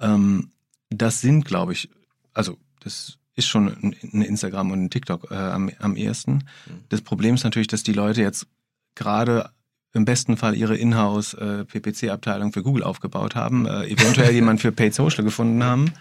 Ähm, 0.00 0.50
das 0.90 1.20
sind, 1.20 1.44
glaube 1.44 1.72
ich, 1.72 1.90
also 2.34 2.58
das 2.80 3.18
ist 3.34 3.46
schon 3.46 3.68
ein 4.02 4.22
Instagram 4.22 4.70
und 4.72 4.84
ein 4.84 4.90
TikTok 4.90 5.30
äh, 5.30 5.34
am, 5.34 5.70
am 5.78 5.96
ehesten. 5.96 6.32
Mhm. 6.32 6.84
Das 6.88 7.02
Problem 7.02 7.34
ist 7.34 7.44
natürlich, 7.44 7.68
dass 7.68 7.82
die 7.82 7.92
Leute 7.92 8.22
jetzt 8.22 8.46
gerade 8.94 9.50
im 9.94 10.04
besten 10.04 10.36
Fall 10.36 10.54
ihre 10.56 10.76
Inhouse 10.76 11.34
äh, 11.34 11.64
für 11.66 12.62
Google 12.62 12.82
aufgebaut 12.82 13.34
haben, 13.34 13.66
äh, 13.66 13.86
eventuell 13.86 14.32
jemand 14.34 14.60
für 14.60 14.72
Paid 14.72 14.94
Social 14.94 15.24
gefunden 15.24 15.62
haben. 15.64 15.92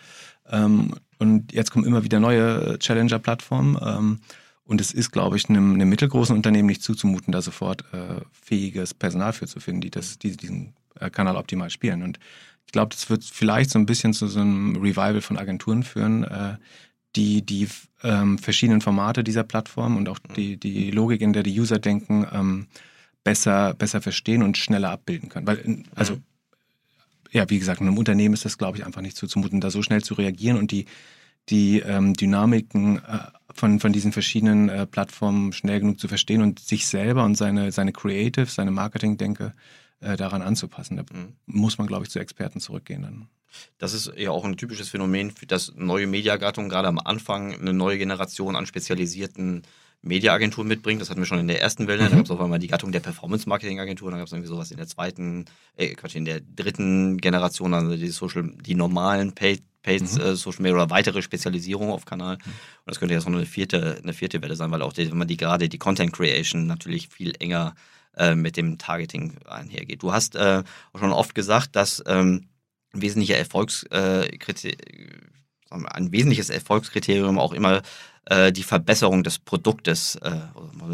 Ähm, 0.49 0.95
und 1.19 1.53
jetzt 1.53 1.71
kommen 1.71 1.85
immer 1.85 2.03
wieder 2.03 2.19
neue 2.19 2.77
Challenger-Plattformen. 2.79 3.77
Ähm, 3.81 4.19
und 4.63 4.81
es 4.81 4.91
ist, 4.91 5.11
glaube 5.11 5.37
ich, 5.37 5.47
einem, 5.47 5.75
einem, 5.75 5.87
mittelgroßen 5.87 6.35
Unternehmen 6.35 6.67
nicht 6.67 6.83
zuzumuten, 6.83 7.31
da 7.31 7.41
sofort 7.41 7.85
äh, 7.93 8.21
fähiges 8.31 8.93
Personal 8.93 9.31
für 9.31 9.47
zu 9.47 9.61
finden, 9.61 9.81
die 9.81 9.91
das, 9.91 10.19
die 10.19 10.35
diesen 10.35 10.73
äh, 10.99 11.09
Kanal 11.09 11.37
optimal 11.37 11.69
spielen. 11.69 12.03
Und 12.03 12.19
ich 12.65 12.73
glaube, 12.73 12.93
das 12.93 13.09
wird 13.09 13.23
vielleicht 13.23 13.69
so 13.69 13.79
ein 13.79 13.85
bisschen 13.85 14.13
zu 14.13 14.27
so 14.27 14.41
einem 14.41 14.75
Revival 14.75 15.21
von 15.21 15.37
Agenturen 15.37 15.83
führen, 15.83 16.25
äh, 16.25 16.57
die 17.15 17.45
die 17.45 17.69
ähm, 18.03 18.37
verschiedenen 18.37 18.81
Formate 18.81 19.23
dieser 19.23 19.43
Plattform 19.43 19.95
und 19.95 20.09
auch 20.09 20.19
die, 20.35 20.57
die 20.57 20.91
Logik, 20.91 21.21
in 21.21 21.33
der 21.33 21.43
die 21.43 21.57
User 21.57 21.79
denken, 21.79 22.27
ähm, 22.31 22.67
besser, 23.23 23.73
besser 23.73 24.01
verstehen 24.01 24.43
und 24.43 24.57
schneller 24.57 24.91
abbilden 24.91 25.29
können. 25.29 25.47
Weil, 25.47 25.83
also. 25.95 26.19
Ja, 27.31 27.49
wie 27.49 27.59
gesagt, 27.59 27.81
in 27.81 27.87
einem 27.87 27.97
Unternehmen 27.97 28.33
ist 28.33 28.45
das, 28.45 28.57
glaube 28.57 28.77
ich, 28.77 28.85
einfach 28.85 29.01
nicht 29.01 29.17
zuzumuten, 29.17 29.61
da 29.61 29.71
so 29.71 29.81
schnell 29.81 30.03
zu 30.03 30.13
reagieren 30.13 30.57
und 30.57 30.71
die, 30.71 30.85
die 31.49 31.79
ähm, 31.79 32.13
Dynamiken 32.13 32.97
äh, 32.97 33.19
von, 33.53 33.79
von 33.79 33.93
diesen 33.93 34.11
verschiedenen 34.11 34.69
äh, 34.69 34.85
Plattformen 34.85 35.53
schnell 35.53 35.79
genug 35.79 35.99
zu 35.99 36.07
verstehen 36.07 36.41
und 36.41 36.59
sich 36.59 36.87
selber 36.87 37.23
und 37.23 37.35
seine, 37.35 37.71
seine 37.71 37.93
Creative, 37.93 38.45
seine 38.45 38.71
Marketing-Denke 38.71 39.53
äh, 39.99 40.15
daran 40.17 40.41
anzupassen. 40.41 40.97
Da 40.97 41.03
mhm. 41.11 41.33
muss 41.45 41.77
man, 41.77 41.87
glaube 41.87 42.05
ich, 42.05 42.11
zu 42.11 42.19
Experten 42.19 42.59
zurückgehen 42.59 43.01
dann. 43.01 43.27
Das 43.77 43.93
ist 43.93 44.11
ja 44.15 44.31
auch 44.31 44.45
ein 44.45 44.57
typisches 44.57 44.89
Phänomen, 44.89 45.31
für 45.31 45.47
das 45.47 45.73
neue 45.75 46.05
Mediagattungen 46.05 46.69
gerade 46.69 46.87
am 46.87 46.99
Anfang 46.99 47.53
eine 47.53 47.73
neue 47.73 47.97
Generation 47.97 48.55
an 48.55 48.65
spezialisierten 48.65 49.63
Mediaagenturen 50.01 50.67
mitbringt. 50.67 51.01
Das 51.01 51.09
hatten 51.09 51.21
wir 51.21 51.25
schon 51.25 51.39
in 51.39 51.47
der 51.47 51.61
ersten 51.61 51.87
Welle. 51.87 52.03
Mhm. 52.03 52.09
Da 52.09 52.15
gab 52.15 52.25
es 52.25 52.31
auf 52.31 52.39
einmal 52.39 52.59
die 52.59 52.67
Gattung 52.67 52.91
der 52.91 52.99
Performance-Marketing-Agenturen. 52.99 54.11
Da 54.11 54.17
gab 54.17 54.27
es 54.27 54.33
irgendwie 54.33 54.49
sowas 54.49 54.71
in 54.71 54.77
der 54.77 54.87
zweiten, 54.87 55.45
äh, 55.75 55.93
Quatsch, 55.95 56.15
in 56.15 56.25
der 56.25 56.41
dritten 56.41 57.17
Generation, 57.17 57.73
also 57.73 57.95
die 57.95 58.09
Social, 58.09 58.51
die 58.61 58.75
normalen 58.75 59.33
Paid 59.33 59.63
Paid 59.87 60.01
mhm. 60.01 60.19
äh, 60.19 60.35
Social 60.35 60.63
Media 60.63 60.75
oder 60.75 60.89
weitere 60.89 61.21
Spezialisierung 61.21 61.91
auf 61.91 62.03
Kanal. 62.03 62.35
Mhm. 62.35 62.41
Und 62.41 62.87
das 62.87 62.99
könnte 62.99 63.13
jetzt 63.13 63.25
noch 63.25 63.33
eine 63.33 63.45
vierte, 63.45 63.99
eine 64.03 64.11
vierte 64.13 64.41
Welle 64.41 64.57
sein, 64.57 64.69
weil 64.71 64.81
auch 64.81 64.91
die, 64.91 65.09
wenn 65.09 65.17
man 65.17 65.29
die 65.29 65.37
gerade 65.37 65.69
die 65.69 65.77
Content 65.77 66.11
Creation 66.11 66.67
natürlich 66.67 67.07
viel 67.07 67.33
enger 67.39 67.73
äh, 68.17 68.35
mit 68.35 68.57
dem 68.57 68.77
Targeting 68.77 69.37
einhergeht. 69.45 70.03
Du 70.03 70.11
hast 70.11 70.35
äh, 70.35 70.63
schon 70.93 71.13
oft 71.13 71.35
gesagt, 71.35 71.75
dass 71.77 72.03
ähm, 72.05 72.49
wesentlicher 72.91 73.37
Erfolgskriterium, 73.37 74.73
äh, 74.73 75.37
ein 75.69 76.11
wesentliches 76.11 76.49
Erfolgskriterium 76.49 77.39
auch 77.39 77.53
immer 77.53 77.81
äh, 78.25 78.51
die 78.51 78.63
Verbesserung 78.63 79.23
des 79.23 79.39
Produktes, 79.39 80.15
äh, 80.15 80.31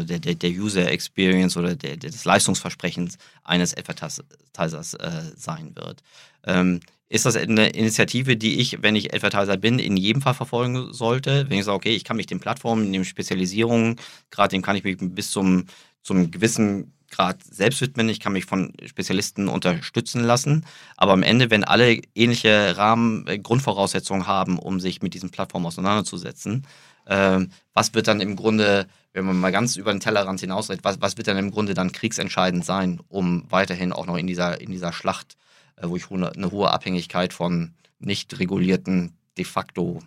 der, 0.04 0.18
der, 0.18 0.34
der, 0.34 0.50
User 0.50 0.90
Experience 0.90 1.56
oder 1.56 1.74
der, 1.74 1.96
des 1.96 2.24
Leistungsversprechens 2.24 3.18
eines 3.42 3.76
Advertisers 3.76 4.94
äh, 4.94 5.22
sein 5.36 5.72
wird. 5.74 6.02
Ähm, 6.44 6.80
ist 7.08 7.26
das 7.26 7.36
eine 7.36 7.68
Initiative, 7.68 8.36
die 8.36 8.60
ich, 8.60 8.82
wenn 8.82 8.96
ich 8.96 9.14
Advertiser 9.14 9.56
bin, 9.56 9.78
in 9.78 9.96
jedem 9.96 10.22
Fall 10.22 10.34
verfolgen 10.34 10.92
sollte? 10.92 11.46
Wenn 11.48 11.58
ich 11.58 11.64
sage, 11.64 11.76
okay, 11.76 11.94
ich 11.94 12.04
kann 12.04 12.16
mich 12.16 12.26
den 12.26 12.40
Plattformen, 12.40 12.92
den 12.92 13.04
Spezialisierungen, 13.04 13.96
gerade 14.30 14.50
dem 14.50 14.62
kann 14.62 14.76
ich 14.76 14.84
mich 14.84 14.96
bis 14.98 15.30
zum, 15.30 15.66
zum 16.02 16.30
gewissen 16.30 16.92
Grad 17.14 17.42
selbst 17.44 17.80
widmen, 17.80 18.08
ich 18.08 18.20
kann 18.20 18.32
mich 18.32 18.44
von 18.44 18.72
Spezialisten 18.84 19.48
unterstützen 19.48 20.22
lassen. 20.22 20.66
Aber 20.96 21.12
am 21.12 21.22
Ende, 21.22 21.50
wenn 21.50 21.64
alle 21.64 22.00
ähnliche 22.14 22.76
Rahmen, 22.76 23.26
äh, 23.26 23.38
Grundvoraussetzungen 23.38 24.26
haben, 24.26 24.58
um 24.58 24.80
sich 24.80 25.02
mit 25.02 25.14
diesen 25.14 25.30
Plattformen 25.30 25.66
auseinanderzusetzen, 25.66 26.66
äh, 27.06 27.40
was 27.72 27.94
wird 27.94 28.08
dann 28.08 28.20
im 28.20 28.36
Grunde, 28.36 28.86
wenn 29.12 29.24
man 29.24 29.38
mal 29.38 29.52
ganz 29.52 29.76
über 29.76 29.92
den 29.92 30.00
Tellerrand 30.00 30.40
hinausredet, 30.40 30.84
was, 30.84 31.00
was 31.00 31.16
wird 31.16 31.28
dann 31.28 31.38
im 31.38 31.50
Grunde 31.50 31.74
dann 31.74 31.92
kriegsentscheidend 31.92 32.64
sein, 32.64 33.00
um 33.08 33.44
weiterhin 33.50 33.92
auch 33.92 34.06
noch 34.06 34.16
in 34.16 34.26
dieser, 34.26 34.60
in 34.60 34.70
dieser 34.70 34.92
Schlacht, 34.92 35.36
äh, 35.76 35.88
wo 35.88 35.96
ich 35.96 36.10
eine 36.10 36.50
hohe 36.50 36.72
Abhängigkeit 36.72 37.32
von 37.32 37.74
nicht 37.98 38.38
regulierten, 38.38 39.16
de 39.36 39.44
facto 39.44 40.00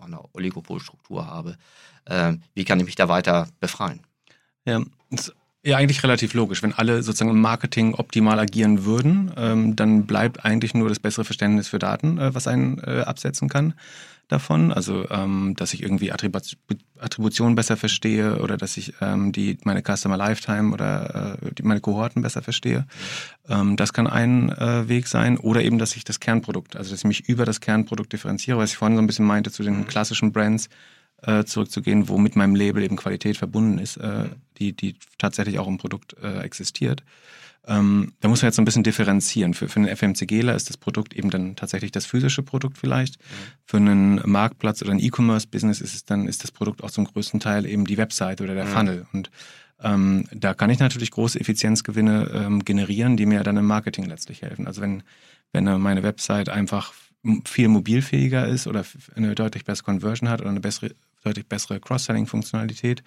eine 0.00 0.20
Oligopolstruktur 0.32 1.26
habe, 1.26 1.56
äh, 2.06 2.34
wie 2.54 2.64
kann 2.64 2.78
ich 2.80 2.86
mich 2.86 2.94
da 2.94 3.08
weiter 3.08 3.48
befreien? 3.60 4.00
Ja, 4.64 4.82
ja, 5.66 5.76
eigentlich 5.76 6.02
relativ 6.04 6.32
logisch. 6.34 6.62
Wenn 6.62 6.72
alle 6.72 7.02
sozusagen 7.02 7.30
im 7.30 7.40
Marketing 7.40 7.94
optimal 7.94 8.38
agieren 8.38 8.84
würden, 8.84 9.32
ähm, 9.36 9.74
dann 9.74 10.06
bleibt 10.06 10.44
eigentlich 10.44 10.74
nur 10.74 10.88
das 10.88 11.00
bessere 11.00 11.24
Verständnis 11.24 11.66
für 11.66 11.80
Daten, 11.80 12.18
äh, 12.18 12.34
was 12.34 12.46
einen 12.46 12.78
äh, 12.78 13.00
absetzen 13.00 13.48
kann 13.48 13.74
davon. 14.28 14.72
Also, 14.72 15.08
ähm, 15.10 15.54
dass 15.56 15.74
ich 15.74 15.82
irgendwie 15.82 16.12
Attribu 16.12 16.38
Attribution 16.98 17.56
besser 17.56 17.76
verstehe 17.76 18.38
oder 18.38 18.56
dass 18.56 18.76
ich 18.76 18.94
ähm, 19.00 19.32
die 19.32 19.58
meine 19.64 19.82
Customer 19.82 20.16
Lifetime 20.16 20.72
oder 20.72 21.36
äh, 21.42 21.54
die, 21.54 21.62
meine 21.62 21.80
Kohorten 21.80 22.22
besser 22.22 22.42
verstehe. 22.42 22.86
Ähm, 23.48 23.76
das 23.76 23.92
kann 23.92 24.06
ein 24.06 24.50
äh, 24.50 24.88
Weg 24.88 25.08
sein. 25.08 25.36
Oder 25.36 25.62
eben, 25.62 25.78
dass 25.78 25.96
ich 25.96 26.04
das 26.04 26.20
Kernprodukt, 26.20 26.76
also 26.76 26.90
dass 26.92 27.00
ich 27.00 27.04
mich 27.04 27.28
über 27.28 27.44
das 27.44 27.60
Kernprodukt 27.60 28.12
differenziere, 28.12 28.58
was 28.58 28.70
ich 28.70 28.76
vorhin 28.76 28.96
so 28.96 29.02
ein 29.02 29.06
bisschen 29.06 29.26
meinte 29.26 29.50
zu 29.50 29.62
den 29.62 29.80
mhm. 29.80 29.86
klassischen 29.88 30.32
Brands 30.32 30.68
äh, 31.22 31.44
zurückzugehen, 31.44 32.08
wo 32.08 32.18
mit 32.18 32.36
meinem 32.36 32.54
Label 32.54 32.82
eben 32.82 32.96
Qualität 32.96 33.36
verbunden 33.36 33.78
ist, 33.78 33.96
äh, 33.96 34.28
die, 34.58 34.74
die 34.74 34.96
tatsächlich 35.18 35.58
auch 35.58 35.68
im 35.68 35.78
Produkt 35.78 36.16
äh, 36.22 36.40
existiert. 36.40 37.02
Ähm, 37.68 38.12
da 38.20 38.28
muss 38.28 38.42
man 38.42 38.48
jetzt 38.48 38.56
so 38.56 38.62
ein 38.62 38.64
bisschen 38.64 38.84
differenzieren. 38.84 39.54
Für, 39.54 39.68
für 39.68 39.80
einen 39.80 39.94
FMCGler 39.94 40.54
ist 40.54 40.68
das 40.68 40.76
Produkt 40.76 41.14
eben 41.14 41.30
dann 41.30 41.56
tatsächlich 41.56 41.90
das 41.90 42.06
physische 42.06 42.42
Produkt 42.42 42.78
vielleicht. 42.78 43.18
Mhm. 43.18 43.24
Für 43.64 43.76
einen 43.78 44.20
Marktplatz 44.24 44.82
oder 44.82 44.92
ein 44.92 45.00
E-Commerce-Business 45.00 45.80
ist 45.80 45.94
es 45.94 46.04
dann, 46.04 46.28
ist 46.28 46.44
das 46.44 46.52
Produkt 46.52 46.84
auch 46.84 46.92
zum 46.92 47.06
größten 47.06 47.40
Teil 47.40 47.66
eben 47.66 47.84
die 47.84 47.96
Website 47.96 48.40
oder 48.40 48.54
der 48.54 48.66
mhm. 48.66 48.70
Funnel. 48.70 49.06
Und 49.12 49.30
ähm, 49.82 50.28
da 50.32 50.54
kann 50.54 50.70
ich 50.70 50.78
natürlich 50.78 51.10
große 51.10 51.40
Effizienzgewinne 51.40 52.30
ähm, 52.32 52.64
generieren, 52.64 53.16
die 53.16 53.26
mir 53.26 53.42
dann 53.42 53.56
im 53.56 53.66
Marketing 53.66 54.04
letztlich 54.04 54.42
helfen. 54.42 54.68
Also 54.68 54.80
wenn, 54.80 55.02
wenn 55.52 55.64
meine 55.80 56.04
Website 56.04 56.48
einfach 56.48 56.94
viel 57.44 57.68
mobilfähiger 57.68 58.46
ist 58.46 58.66
oder 58.66 58.84
eine 59.14 59.34
deutlich 59.34 59.64
bessere 59.64 59.86
Conversion 59.86 60.28
hat 60.28 60.40
oder 60.40 60.50
eine 60.50 60.60
bessere 60.60 60.90
deutlich 61.26 61.48
bessere 61.48 61.80
Cross-Selling-Funktionalität, 61.80 63.02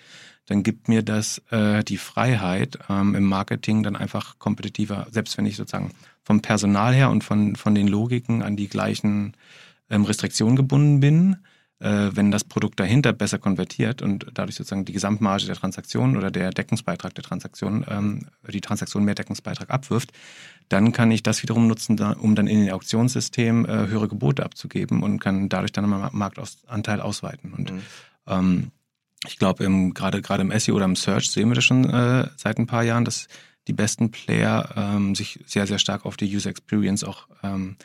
dann 0.46 0.62
gibt 0.64 0.90
mir 0.90 1.04
das 1.04 1.42
äh, 1.52 1.84
die 1.84 1.98
Freiheit 1.98 2.78
ähm, 2.90 3.16
im 3.16 3.24
Marketing 3.24 3.82
dann 3.82 3.96
einfach 3.96 4.38
kompetitiver, 4.40 5.08
selbst 5.12 5.38
wenn 5.38 5.46
ich 5.46 5.56
sozusagen 5.56 5.92
vom 6.22 6.42
Personal 6.42 6.94
her 6.94 7.10
und 7.10 7.24
von, 7.24 7.56
von 7.56 7.74
den 7.74 7.88
Logiken 7.88 8.44
an 8.44 8.58
die 8.58 8.68
gleichen 8.68 9.36
ähm, 9.90 10.04
Restriktionen 10.04 10.56
gebunden 10.56 11.00
bin, 11.00 11.38
äh, 11.80 12.10
wenn 12.14 12.30
das 12.30 12.44
Produkt 12.44 12.80
dahinter 12.80 13.14
besser 13.14 13.40
konvertiert 13.40 14.02
und 14.02 14.26
dadurch 14.34 14.56
sozusagen 14.56 14.86
die 14.86 14.94
Gesamtmarge 14.94 15.46
der 15.46 15.56
Transaktion 15.56 16.18
oder 16.18 16.30
der 16.30 16.52
Deckungsbeitrag 16.52 17.16
der 17.16 17.24
Transaktion, 17.24 17.86
ähm, 17.90 18.28
die 18.52 18.62
Transaktion 18.62 19.06
mehr 19.06 19.16
Deckungsbeitrag 19.16 19.70
abwirft, 19.70 20.12
dann 20.70 20.92
kann 20.92 21.12
ich 21.12 21.24
das 21.24 21.42
wiederum 21.44 21.68
nutzen, 21.68 22.00
um 22.00 22.36
dann 22.36 22.48
in 22.48 22.62
den 22.62 22.72
Auktionssystem 22.72 23.66
äh, 23.66 23.88
höhere 23.88 24.08
Gebote 24.08 24.44
abzugeben 24.44 25.04
und 25.04 25.20
kann 25.20 25.50
dadurch 25.50 25.72
dann 25.72 25.90
meinen 25.90 26.10
Marktanteil 26.14 27.02
ausweiten. 27.02 27.54
Und 27.54 27.74
mhm. 27.74 27.82
ähm, 28.28 28.72
ich 29.28 29.38
glaube, 29.38 29.68
gerade 29.94 30.22
gerade 30.22 30.42
im 30.44 30.58
SEO 30.58 30.76
oder 30.76 30.86
im 30.86 30.96
Search 30.96 31.32
sehen 31.32 31.50
wir 31.50 31.56
das 31.56 31.66
schon 31.66 31.90
äh, 31.90 32.30
seit 32.38 32.58
ein 32.58 32.68
paar 32.68 32.84
Jahren, 32.84 33.04
dass 33.04 33.28
die 33.68 33.74
besten 33.74 34.12
Player 34.12 34.70
ähm, 34.76 35.16
sich 35.16 35.40
sehr, 35.46 35.68
sehr 35.68 35.80
stark 35.80 36.06
auf 36.06 36.16
die 36.16 36.34
User 36.34 36.50
Experience 36.50 37.04
auch 37.04 37.28
ähm, 37.44 37.76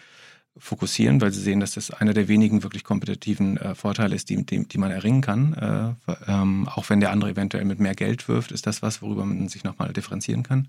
fokussieren, 0.56 1.20
weil 1.20 1.32
sie 1.32 1.40
sehen, 1.40 1.58
dass 1.58 1.72
das 1.72 1.90
einer 1.90 2.14
der 2.14 2.28
wenigen 2.28 2.62
wirklich 2.62 2.84
kompetitiven 2.84 3.56
äh, 3.56 3.74
Vorteile 3.74 4.14
ist, 4.14 4.30
die, 4.30 4.46
die, 4.46 4.68
die 4.68 4.78
man 4.78 4.92
erringen 4.92 5.20
kann. 5.20 5.96
Äh, 6.06 6.12
ähm, 6.28 6.68
auch 6.68 6.88
wenn 6.90 7.00
der 7.00 7.10
andere 7.10 7.30
eventuell 7.30 7.64
mit 7.64 7.80
mehr 7.80 7.94
Geld 7.94 8.28
wirft, 8.28 8.52
ist 8.52 8.66
das 8.66 8.80
was, 8.80 9.02
worüber 9.02 9.24
man 9.24 9.48
sich 9.48 9.64
nochmal 9.64 9.92
differenzieren 9.92 10.44
kann. 10.44 10.68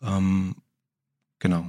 Mhm. 0.00 0.54
Genau. 1.42 1.68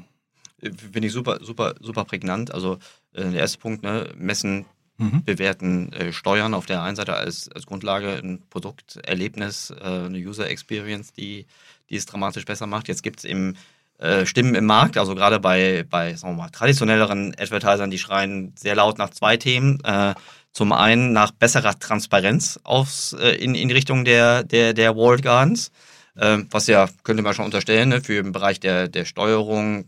Finde 0.60 1.08
ich 1.08 1.12
super, 1.12 1.40
super, 1.42 1.74
super 1.82 2.06
prägnant. 2.06 2.54
Also 2.54 2.78
äh, 3.14 3.24
der 3.24 3.42
erste 3.42 3.58
Punkt, 3.58 3.82
ne, 3.82 4.14
messen, 4.16 4.66
mhm. 4.98 5.24
bewerten, 5.24 5.92
äh, 5.94 6.14
steuern 6.14 6.54
auf 6.54 6.68
der 6.68 6.84
einen 6.84 6.96
Seite 6.96 7.16
als, 7.16 7.50
als 7.50 7.66
Grundlage 7.66 8.14
ein 8.24 8.44
Produkterlebnis, 8.52 9.72
äh, 9.72 9.84
eine 9.84 10.20
User 10.20 10.48
Experience, 10.48 11.12
die, 11.12 11.48
die 11.90 11.96
es 11.96 12.06
dramatisch 12.06 12.46
besser 12.46 12.68
macht. 12.68 12.88
Jetzt 12.88 13.02
gibt 13.02 13.20
es 13.20 13.26
im 13.26 13.56
äh, 13.98 14.28
Stimmen 14.28 14.54
im 14.54 14.66
Markt, 14.66 14.96
also 14.96 15.16
gerade 15.16 15.40
bei, 15.40 15.86
bei 15.90 16.14
sagen 16.14 16.36
wir 16.36 16.44
mal, 16.44 16.50
traditionelleren 16.50 17.36
Advertisern, 17.38 17.90
die 17.90 17.98
schreien 17.98 18.54
sehr 18.56 18.76
laut 18.76 19.00
nach 19.00 19.10
zwei 19.10 19.38
Themen. 19.38 19.84
Äh, 19.84 20.14
zum 20.52 20.72
einen 20.72 21.14
nach 21.14 21.32
besserer 21.32 21.80
Transparenz 21.80 22.60
aufs, 22.64 23.14
äh, 23.14 23.32
in, 23.32 23.56
in 23.56 23.72
Richtung 23.72 24.06
der, 24.06 24.44
der, 24.44 24.76
der 24.76 24.96
Walled 24.96 25.24
Gardens, 25.24 25.70
äh, 25.70 25.93
was 26.16 26.68
ja, 26.68 26.88
könnte 27.04 27.24
man 27.24 27.34
schon 27.34 27.46
unterstellen, 27.46 27.90
ne, 27.90 28.02
für 28.02 28.22
den 28.22 28.32
Bereich 28.32 28.60
der, 28.60 28.88
der 28.88 29.06
Steuerung 29.06 29.86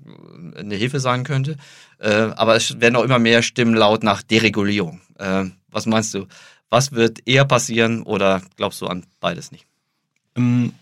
eine 0.58 0.76
Hilfe 0.76 1.00
sein 1.00 1.24
könnte. 1.24 1.58
Äh, 2.00 2.10
aber 2.36 2.56
es 2.56 2.80
werden 2.82 2.96
auch 2.96 3.04
immer 3.04 3.20
mehr 3.20 3.42
Stimmen 3.44 3.76
laut 3.76 4.04
nach 4.04 4.22
Deregulierung. 4.24 5.02
Äh, 5.20 5.46
was 5.70 5.86
meinst 5.86 6.14
du? 6.14 6.26
Was 6.70 6.92
wird 6.94 7.20
eher 7.28 7.46
passieren 7.46 8.02
oder 8.04 8.42
glaubst 8.58 8.82
du 8.82 8.88
an 8.88 9.06
beides 9.20 9.52
nicht? 9.52 9.66
Ähm, 10.36 10.74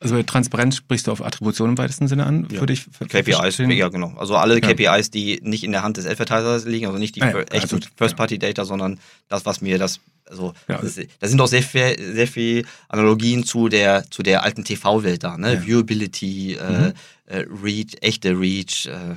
Also 0.00 0.20
Transparenz 0.22 0.76
sprichst 0.76 1.06
du 1.06 1.12
auf 1.12 1.22
Attribution 1.24 1.70
im 1.70 1.78
weitesten 1.78 2.08
Sinne 2.08 2.26
an, 2.26 2.48
Ja. 2.50 2.58
würde 2.60 2.72
ich 2.72 2.84
ver- 2.90 3.06
KPIs, 3.06 3.36
verstehen. 3.36 3.70
ja 3.70 3.88
genau. 3.88 4.12
Also 4.16 4.36
alle 4.36 4.54
Ja. 4.54 4.60
KPIs, 4.60 5.10
die 5.10 5.40
nicht 5.42 5.62
in 5.64 5.70
der 5.72 5.82
Hand 5.84 5.96
des 5.96 6.06
Advertisers 6.06 6.64
liegen, 6.64 6.86
also 6.86 6.98
nicht 6.98 7.14
die 7.16 7.22
Ah 7.22 7.30
ja, 7.30 7.44
also, 7.52 7.78
First-Party-Data, 7.96 8.64
sondern 8.64 8.98
das, 9.28 9.46
was 9.46 9.60
mir 9.60 9.78
das, 9.78 10.00
also 10.32 10.52
Ja. 10.68 10.78
das, 10.82 10.98
da 11.20 11.28
sind 11.28 11.40
auch 11.40 11.46
sehr 11.46 11.62
viel, 11.62 12.14
sehr 12.14 12.26
viel 12.26 12.66
Analogien 12.88 13.44
zu 13.44 13.68
der, 13.68 14.10
zu 14.10 14.22
der 14.24 14.42
alten 14.42 14.64
TV-Welt 14.64 15.22
da, 15.22 15.38
ne? 15.38 15.54
Ja. 15.54 15.62
Viewability, 15.64 16.54
äh, 16.54 16.72
Mhm. 16.88 16.92
äh, 17.26 17.44
Reach, 17.62 17.96
echte 18.00 18.30
Reach, 18.38 18.86
äh, 18.86 19.14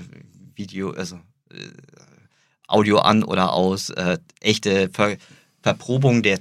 Video, 0.56 0.91
also 0.91 1.15
äh, 1.51 1.56
Audio 2.67 2.99
an 2.99 3.23
oder 3.23 3.54
aus, 3.54 3.89
äh, 3.89 4.17
echte 4.41 4.89
Ver 4.93 5.17
Verprobung 5.63 6.21
der 6.21 6.39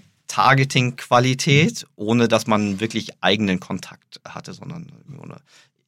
Targeting-Qualität, 0.74 1.86
ohne 1.96 2.28
dass 2.28 2.46
man 2.46 2.80
wirklich 2.80 3.10
eigenen 3.22 3.60
Kontakt 3.60 4.20
hatte, 4.26 4.52
sondern 4.52 4.90
ohne, 5.20 5.36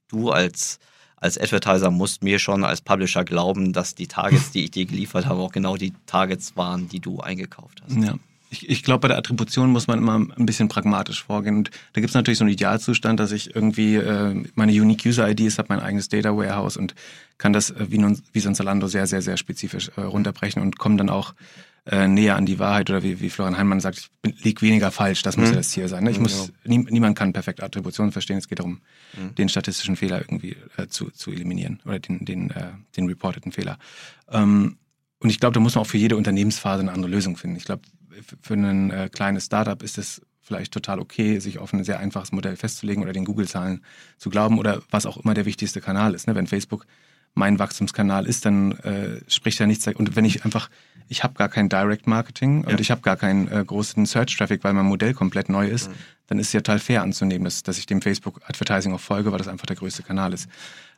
du 0.09 0.31
als, 0.31 0.79
als 1.17 1.39
Advertiser 1.39 1.91
musst 1.91 2.23
mir 2.23 2.39
schon 2.39 2.65
als 2.65 2.81
Publisher 2.81 3.25
glauben, 3.25 3.73
dass 3.73 3.95
die 3.95 4.07
Targets, 4.07 4.51
die 4.53 4.65
ich 4.65 4.71
dir 4.71 4.87
geliefert 4.87 5.27
habe, 5.27 5.41
auch 5.41 5.53
genau 5.53 5.77
die 5.77 5.93
Targets 6.07 6.57
waren, 6.57 6.89
die 6.89 7.01
du 7.01 7.21
eingekauft 7.21 7.83
hast. 7.85 7.97
Ja. 7.97 8.15
Ich, 8.57 8.69
ich 8.69 8.83
glaube, 8.83 9.01
bei 9.01 9.09
der 9.09 9.19
Attribution 9.19 9.71
muss 9.71 9.87
man 9.87 9.99
immer 9.99 10.15
ein 10.17 10.47
bisschen 10.47 10.69
pragmatisch 10.69 11.23
vorgehen. 11.25 11.57
Und 11.59 11.71
da 11.93 12.01
gibt 12.01 12.09
es 12.11 12.15
natürlich 12.15 12.39
so 12.39 12.45
einen 12.45 12.53
Idealzustand, 12.53 13.21
dass 13.21 13.33
ich 13.33 13.55
irgendwie 13.55 13.97
äh, 13.97 14.35
meine 14.55 14.73
Unique 14.73 15.05
User 15.07 15.29
IDs 15.29 15.59
habe, 15.59 15.69
mein 15.71 15.81
eigenes 15.81 16.09
Data 16.09 16.37
Warehouse 16.37 16.77
und 16.77 16.95
kann 17.39 17.53
das 17.53 17.71
äh, 17.71 17.87
wie, 17.91 17.99
nun, 17.99 18.21
wie 18.33 18.41
so 18.41 18.49
ein 18.49 18.55
Zalando 18.55 18.87
sehr, 18.87 19.07
sehr, 19.07 19.23
sehr 19.23 19.37
spezifisch 19.37 19.91
äh, 19.97 20.01
runterbrechen 20.03 20.63
und 20.63 20.79
komme 20.79 20.97
dann 20.97 21.11
auch 21.11 21.35
äh, 21.89 22.09
näher 22.09 22.35
an 22.35 22.47
die 22.47 22.59
Wahrheit 22.59 22.91
oder 22.91 23.05
wie, 23.05 23.21
wie 23.21 23.31
Florian 23.31 23.57
Heimann 23.57 23.79
sagt, 23.79 23.99
ich 23.99 24.11
bin, 24.21 24.35
lieg 24.43 24.61
weniger 24.61 24.91
falsch, 24.91 25.23
das 25.23 25.37
muss 25.37 25.47
Mhm. 25.51 25.53
ja 25.53 25.57
das 25.59 25.69
Ziel 25.71 25.87
sein. 25.87 26.03
Ne? 26.03 26.11
Ich 26.11 26.17
Mhm, 26.17 26.23
muss, 26.25 26.53
nie, 26.65 26.79
niemand 26.79 27.17
kann 27.17 27.33
perfekt 27.33 27.63
Attribution 27.63 28.11
verstehen, 28.11 28.39
es 28.39 28.49
geht 28.49 28.59
darum, 28.59 28.81
Mhm. 29.17 29.35
den 29.37 29.49
statistischen 29.49 29.95
Fehler 29.95 30.21
irgendwie 30.21 30.57
äh, 30.77 30.89
zu, 30.89 31.11
zu 31.11 31.31
eliminieren 31.31 31.81
oder 31.85 32.01
den, 32.01 32.25
den, 32.25 32.51
äh, 32.51 32.73
den 32.97 33.07
reporteten 33.07 33.53
Fehler. 33.53 33.79
Ähm, 34.31 34.79
und 35.21 35.31
ich 35.31 35.39
glaube, 35.39 35.55
da 35.55 35.61
muss 35.61 35.77
man 35.77 35.83
auch 35.83 35.87
für 35.89 35.97
jede 35.97 36.17
Unternehmensphase 36.17 36.83
eine 36.83 36.93
andere 36.93 37.11
Lösung 37.11 37.37
finden. 37.37 37.57
Ich 37.57 37.65
glaube, 37.65 37.83
für 38.43 38.55
ein 38.55 38.91
äh, 38.91 39.09
kleines 39.13 39.47
Startup 39.47 39.83
ist 39.83 39.99
es 39.99 40.23
vielleicht 40.43 40.73
total 40.73 41.01
okay, 41.01 41.39
sich 41.41 41.59
auf 41.59 41.73
ein 41.73 41.83
sehr 41.85 41.99
einfaches 41.99 42.31
Modell 42.33 42.57
festzulegen 42.57 43.03
oder 43.03 43.13
den 43.13 43.25
Google-Zahlen 43.25 43.83
zu 44.17 44.31
glauben 44.31 44.59
oder 44.59 44.81
was 44.91 45.05
auch 45.07 45.17
immer 45.17 45.35
der 45.35 45.45
wichtigste 45.45 45.81
Kanal 45.81 46.15
ist. 46.15 46.29
Ne? 46.29 46.35
Wenn 46.37 46.47
Facebook 46.47 46.87
mein 47.35 47.59
Wachstumskanal 47.59 48.27
ist, 48.27 48.45
dann 48.47 48.73
äh, 48.79 49.21
spricht 49.29 49.59
ja 49.59 49.67
nichts. 49.67 49.87
Und 49.89 50.17
wenn 50.17 50.25
ich 50.25 50.45
einfach, 50.45 50.71
ich 51.09 51.23
habe 51.25 51.35
gar 51.35 51.49
kein 51.49 51.69
Direct 51.69 52.07
Marketing 52.07 52.63
Ja. 52.63 52.71
und 52.71 52.81
ich 52.81 52.91
habe 52.91 53.01
gar 53.03 53.17
keinen 53.17 53.49
äh, 53.49 53.63
großen 53.67 54.07
Search-Traffic, 54.07 54.63
weil 54.65 54.73
mein 54.73 54.87
Modell 54.87 55.13
komplett 55.15 55.49
neu 55.49 55.69
ist, 55.69 55.89
Mhm. 55.91 55.95
Dann 56.29 56.39
ist 56.39 56.49
es 56.49 56.53
ja 56.53 56.61
total 56.61 56.79
fair 56.81 57.03
anzunehmen, 57.03 57.45
dass, 57.45 57.63
dass 57.63 57.79
ich 57.79 57.87
dem 57.87 58.03
Facebook-Advertising 58.03 58.93
auch 58.93 59.01
folge, 59.01 59.31
weil 59.33 59.39
das 59.39 59.49
einfach 59.49 59.67
der 59.67 59.77
größte 59.77 60.03
Kanal 60.03 60.33
ist. 60.33 60.49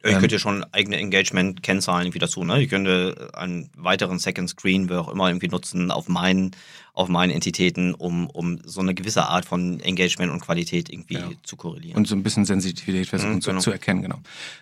Ich 0.04 0.12
Ähm, 0.12 0.20
könnte 0.20 0.36
ja 0.36 0.38
schon 0.38 0.64
eigene 0.72 0.96
Engagement-Kennzahlen 0.98 2.06
irgendwie 2.06 2.20
dazu, 2.20 2.44
ne? 2.44 2.62
Ich 2.62 2.68
könnte 2.70 3.30
einen 3.34 3.68
weiteren 3.76 4.18
Second 4.18 4.48
Screen, 4.48 4.88
wer 4.88 5.00
auch 5.00 5.08
immer, 5.08 5.28
irgendwie 5.28 5.48
nutzen 5.48 5.90
auf 5.90 6.08
meinen, 6.08 6.52
auf 6.94 7.08
meinen 7.08 7.30
Entitäten, 7.30 7.94
um, 7.94 8.28
um 8.30 8.60
so 8.64 8.80
eine 8.80 8.94
gewisse 8.94 9.26
Art 9.26 9.44
von 9.44 9.80
Engagement 9.80 10.30
und 10.32 10.40
Qualität 10.40 10.88
irgendwie 10.88 11.14
Ja. 11.14 11.30
zu 11.42 11.56
korrelieren. 11.56 11.96
und 11.96 12.06
so 12.06 12.14
ein 12.14 12.22
bisschen 12.22 12.44
Sensitivität 12.44 13.08
versuchen 13.08 13.34
Mhm, 13.34 13.40
zu, 13.40 13.50
genau. 13.50 13.60
zu 13.60 13.70
erkennen, 13.72 14.02
genau. 14.02 14.20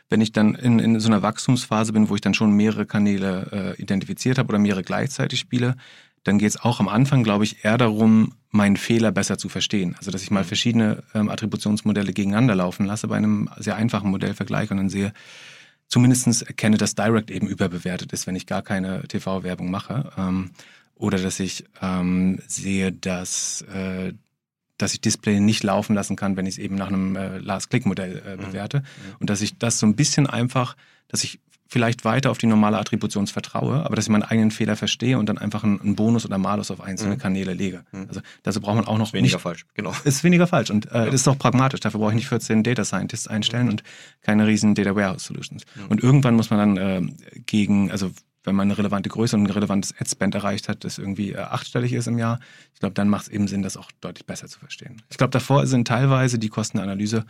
Wenn 0.08 0.20
ich 0.22 0.32
dann 0.32 0.54
in, 0.54 0.78
in 0.78 0.98
so 1.00 1.08
einer 1.08 1.22
Wachstumsphase 1.22 1.92
bin, 1.92 2.08
wo 2.08 2.14
ich 2.14 2.20
dann 2.22 2.34
schon 2.34 2.52
mehrere 2.52 2.86
Kanäle 2.86 3.74
äh, 3.76 3.80
identifiziert 3.82 4.38
habe 4.38 4.48
oder 4.48 4.58
mehrere 4.58 4.82
gleichzeitig 4.82 5.38
spiele, 5.38 5.76
dann 6.26 6.38
geht 6.38 6.50
es 6.50 6.60
auch 6.60 6.80
am 6.80 6.88
Anfang, 6.88 7.22
glaube 7.22 7.44
ich, 7.44 7.64
eher 7.64 7.78
darum, 7.78 8.34
meinen 8.50 8.76
Fehler 8.76 9.12
besser 9.12 9.38
zu 9.38 9.48
verstehen. 9.48 9.94
Also 9.98 10.10
dass 10.10 10.22
ich 10.22 10.30
mal 10.30 10.42
Mhm. 10.42 10.46
verschiedene 10.48 11.02
ähm, 11.14 11.28
Attributionsmodelle 11.28 12.12
gegeneinander 12.12 12.54
laufen 12.54 12.86
lasse, 12.86 13.08
bei 13.08 13.16
einem 13.16 13.48
sehr 13.58 13.76
einfachen 13.76 14.10
Modell 14.10 14.34
vergleiche 14.34 14.72
und 14.72 14.78
dann 14.78 14.88
sehe, 14.88 15.12
zumindestens 15.88 16.42
erkenne, 16.42 16.76
dass 16.78 16.94
Direct 16.94 17.30
eben 17.30 17.46
überbewertet 17.46 18.12
ist, 18.12 18.26
wenn 18.26 18.36
ich 18.36 18.46
gar 18.46 18.62
keine 18.62 19.02
TV-Werbung 19.06 19.70
mache. 19.70 20.10
Ähm, 20.18 20.50
oder 20.94 21.18
dass 21.18 21.38
ich 21.40 21.64
ähm, 21.82 22.40
sehe, 22.48 22.90
dass, 22.92 23.62
äh, 23.62 24.14
dass 24.78 24.94
ich 24.94 25.00
Display 25.00 25.40
nicht 25.40 25.62
laufen 25.62 25.94
lassen 25.94 26.16
kann, 26.16 26.36
wenn 26.36 26.46
ich 26.46 26.54
es 26.54 26.58
eben 26.58 26.74
nach 26.74 26.88
einem 26.88 27.14
äh, 27.16 27.38
Last-Click-Modell 27.38 28.22
äh, 28.26 28.36
Mhm. 28.36 28.40
bewerte. 28.40 28.82
Und 29.20 29.30
dass 29.30 29.42
ich 29.42 29.58
das 29.58 29.78
so 29.78 29.86
ein 29.86 29.94
bisschen 29.94 30.26
einfach, 30.26 30.76
dass 31.08 31.22
ich 31.22 31.38
vielleicht 31.68 32.04
weiter 32.04 32.30
auf 32.30 32.38
die 32.38 32.46
normale 32.46 32.78
Attribution 32.78 33.26
vertraue, 33.26 33.84
aber 33.84 33.96
dass 33.96 34.06
ich 34.06 34.10
meinen 34.10 34.22
eigenen 34.22 34.50
Fehler 34.50 34.76
verstehe 34.76 35.18
und 35.18 35.26
dann 35.28 35.36
einfach 35.38 35.64
einen, 35.64 35.96
Bonus 35.96 36.24
oder 36.24 36.38
Malus 36.38 36.70
auf 36.70 36.80
einzelne 36.80 37.14
Mhm. 37.16 37.18
Kanäle 37.18 37.52
lege. 37.54 37.82
Mhm. 37.92 38.06
Also 38.08 38.20
dazu 38.44 38.60
braucht 38.60 38.76
man 38.76 38.86
auch 38.86 38.98
noch 38.98 39.12
Weniger 39.12 39.36
nicht 39.36 39.42
falsch, 39.42 39.66
genau. 39.74 39.92
ist 40.04 40.22
weniger 40.24 40.46
falsch 40.46 40.70
und 40.70 40.86
äh, 40.92 40.98
Ja. 40.98 41.04
das 41.06 41.14
ist 41.14 41.28
auch 41.28 41.38
pragmatisch. 41.38 41.80
Dafür 41.80 42.00
brauche 42.00 42.10
ich 42.10 42.16
nicht 42.16 42.28
14 42.28 42.62
Data 42.62 42.84
Scientists 42.84 43.26
einstellen 43.28 43.68
und 43.68 43.82
keine 44.22 44.46
riesen 44.46 44.74
Data 44.74 44.94
Warehouse 44.94 45.24
Solutions. 45.24 45.64
Ja. 45.76 45.86
Und 45.88 46.02
irgendwann 46.02 46.34
muss 46.36 46.50
man 46.50 46.76
dann 46.76 46.76
ähm, 46.88 47.16
gegen, 47.46 47.90
also 47.90 48.10
wenn 48.44 48.54
man 48.54 48.68
eine 48.68 48.78
relevante 48.78 49.08
Größe 49.08 49.34
und 49.34 49.42
ein 49.42 49.50
relevantes 49.50 49.92
Ad-Spend 49.98 50.36
erreicht 50.36 50.68
hat, 50.68 50.84
das 50.84 50.98
irgendwie 50.98 51.32
äh, 51.32 51.38
achtstellig 51.38 51.92
ist 51.92 52.06
im 52.06 52.16
Jahr, 52.16 52.38
ich 52.74 52.78
glaube, 52.78 52.94
dann 52.94 53.08
macht 53.08 53.22
es 53.24 53.28
eben 53.28 53.48
Sinn, 53.48 53.62
das 53.62 53.76
auch 53.76 53.90
deutlich 54.00 54.24
besser 54.24 54.46
zu 54.46 54.60
verstehen. 54.60 55.02
Ich 55.10 55.18
glaube, 55.18 55.32
davor 55.32 55.66
sind 55.66 55.88
teilweise 55.88 56.38
die 56.38 56.48
Kosten 56.48 56.76
der 56.76 56.84
Analyse 56.84 57.24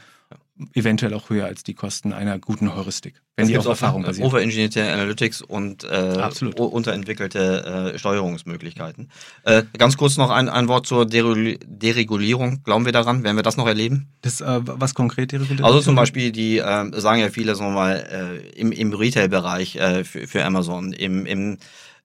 eventuell 0.74 1.12
auch 1.14 1.28
höher 1.30 1.44
als 1.44 1.62
die 1.62 1.74
Kosten 1.74 2.12
einer 2.12 2.38
guten 2.38 2.74
Heuristik, 2.74 3.20
wenn 3.36 3.46
die 3.46 3.58
auf 3.58 3.66
Erfahrung 3.66 4.04
basiert. 4.04 4.26
overengineerte 4.26 4.90
Analytics 4.90 5.42
und 5.42 5.84
äh, 5.84 6.30
unterentwickelte 6.56 7.92
äh, 7.94 7.98
Steuerungsmöglichkeiten. 7.98 9.10
Äh, 9.44 9.64
ganz 9.76 9.96
kurz 9.96 10.16
noch 10.16 10.30
ein, 10.30 10.48
ein 10.48 10.68
Wort 10.68 10.86
zur 10.86 11.04
Deregul- 11.04 11.58
Deregulierung. 11.66 12.62
Glauben 12.64 12.84
wir 12.86 12.92
daran? 12.92 13.22
Werden 13.22 13.36
wir 13.36 13.42
das 13.42 13.56
noch 13.56 13.66
erleben? 13.66 14.08
Das, 14.22 14.40
äh, 14.40 14.60
was 14.62 14.94
konkret 14.94 15.32
die 15.32 15.36
Regulierung? 15.36 15.66
Also 15.66 15.80
zum 15.80 15.94
Beispiel 15.94 16.32
die, 16.32 16.58
äh, 16.58 17.00
sagen 17.00 17.20
ja 17.20 17.28
viele, 17.28 17.54
sagen 17.54 17.72
wir 17.72 17.74
mal, 17.74 18.42
äh, 18.54 18.58
im, 18.58 18.72
im 18.72 18.92
Retail-Bereich 18.92 19.76
äh, 19.76 20.04
für, 20.04 20.26
für 20.26 20.44
Amazon, 20.44 20.92
im, 20.92 21.26
im 21.26 21.58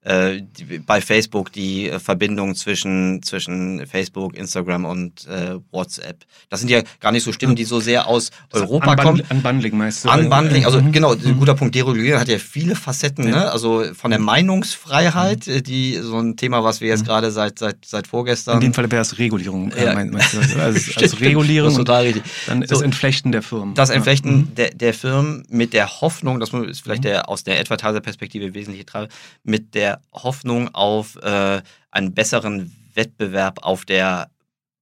äh, 0.04 0.42
die, 0.42 0.80
bei 0.80 1.00
Facebook 1.02 1.52
die 1.52 1.90
äh, 1.90 2.00
Verbindung 2.00 2.56
zwischen, 2.56 3.22
zwischen 3.24 3.86
Facebook, 3.86 4.36
Instagram 4.36 4.86
und 4.86 5.28
äh, 5.28 5.56
WhatsApp. 5.72 6.26
Das 6.50 6.60
sind 6.60 6.70
ja 6.70 6.82
gar 7.00 7.12
nicht 7.12 7.24
so 7.24 7.32
Stimmen, 7.32 7.56
die 7.56 7.66
so 7.66 7.80
sehr 7.80 8.08
aus 8.08 8.32
Europa 8.52 8.96
kommen. 8.96 9.22
Unbundling, 9.30 9.78
meinst 9.78 10.04
du? 10.06 10.10
Unbundling, 10.10 10.66
also 10.66 10.82
Mhm. 10.82 10.92
genau, 10.92 11.14
ein 11.14 11.38
guter 11.38 11.54
Punkt. 11.54 11.76
Deregulieren 11.76 12.20
hat 12.20 12.28
ja 12.30 12.40
viele 12.40 12.76
Facetten, 12.76 13.26
Ja. 13.28 13.32
ne? 13.32 13.52
Also 13.52 13.84
von 13.94 14.10
der 14.12 14.20
Meinungsfreiheit, 14.20 15.48
äh, 15.48 15.62
die 15.62 15.96
so 16.02 16.18
ein 16.20 16.36
Thema, 16.38 16.64
was 16.64 16.82
wir 16.82 16.88
jetzt 16.90 17.06
gerade 17.06 17.32
seit 17.32 17.60
seit 17.60 17.86
seit 17.86 18.08
vorgestern. 18.08 18.56
In 18.56 18.62
dem 18.62 18.74
Fall 18.74 18.90
wäre 18.92 19.02
es 19.02 19.18
Regulierung, 19.18 19.72
äh, 19.72 19.86
Ja. 19.86 19.94
mein- 19.94 20.10
meinst 20.10 20.34
du? 20.34 20.40
Also, 20.60 20.92
also 21.00 21.18
Regulierung 21.18 21.68
das 21.68 21.74
ist 21.74 21.80
und 21.80 21.86
total 21.86 22.04
richtig. 22.06 22.24
dann 22.48 22.62
So. 22.62 22.68
das 22.68 22.82
Entflechten 22.82 23.32
der 23.32 23.42
Firmen. 23.42 23.76
Das 23.76 23.90
Ja. 23.90 23.96
Entflechten 23.96 24.32
Mhm. 24.36 24.56
der, 24.56 24.70
der 24.72 24.94
Firmen 24.94 25.44
mit 25.50 25.74
der 25.74 26.02
Hoffnung, 26.02 26.40
das 26.40 26.52
ist 26.54 26.82
vielleicht 26.82 27.04
der 27.04 27.30
aus 27.30 27.44
der 27.44 27.60
Advertiser-Perspektive 27.60 28.54
wesentliche 28.54 28.86
Treiber, 28.86 29.08
mit 29.44 29.76
der 29.76 29.91
Hoffnung 30.14 30.74
auf 30.74 31.16
äh, 31.18 31.62
einen 31.92 32.14
besseren 32.14 32.76
Wettbewerb 32.94 33.60
auf 33.64 33.86
der 33.86 34.30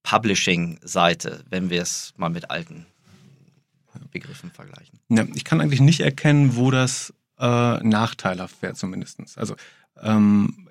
Publishing-Seite, 0.04 1.44
wenn 1.50 1.70
wir 1.70 1.82
es 1.82 2.14
mal 2.18 2.30
mit 2.30 2.50
alten 2.50 2.86
Begriffen 4.12 4.52
vergleichen. 4.52 5.00
Ja, 5.10 5.26
ich 5.34 5.44
kann 5.44 5.62
eigentlich 5.62 5.82
nicht 5.82 6.00
erkennen, 6.00 6.56
wo 6.56 6.72
das 6.72 7.14
äh, 7.40 7.78
nachteilhaft 7.84 8.62
wäre, 8.62 8.74
zumindestens. 8.74 9.38
Also 9.38 9.56
ähm, 10.02 10.69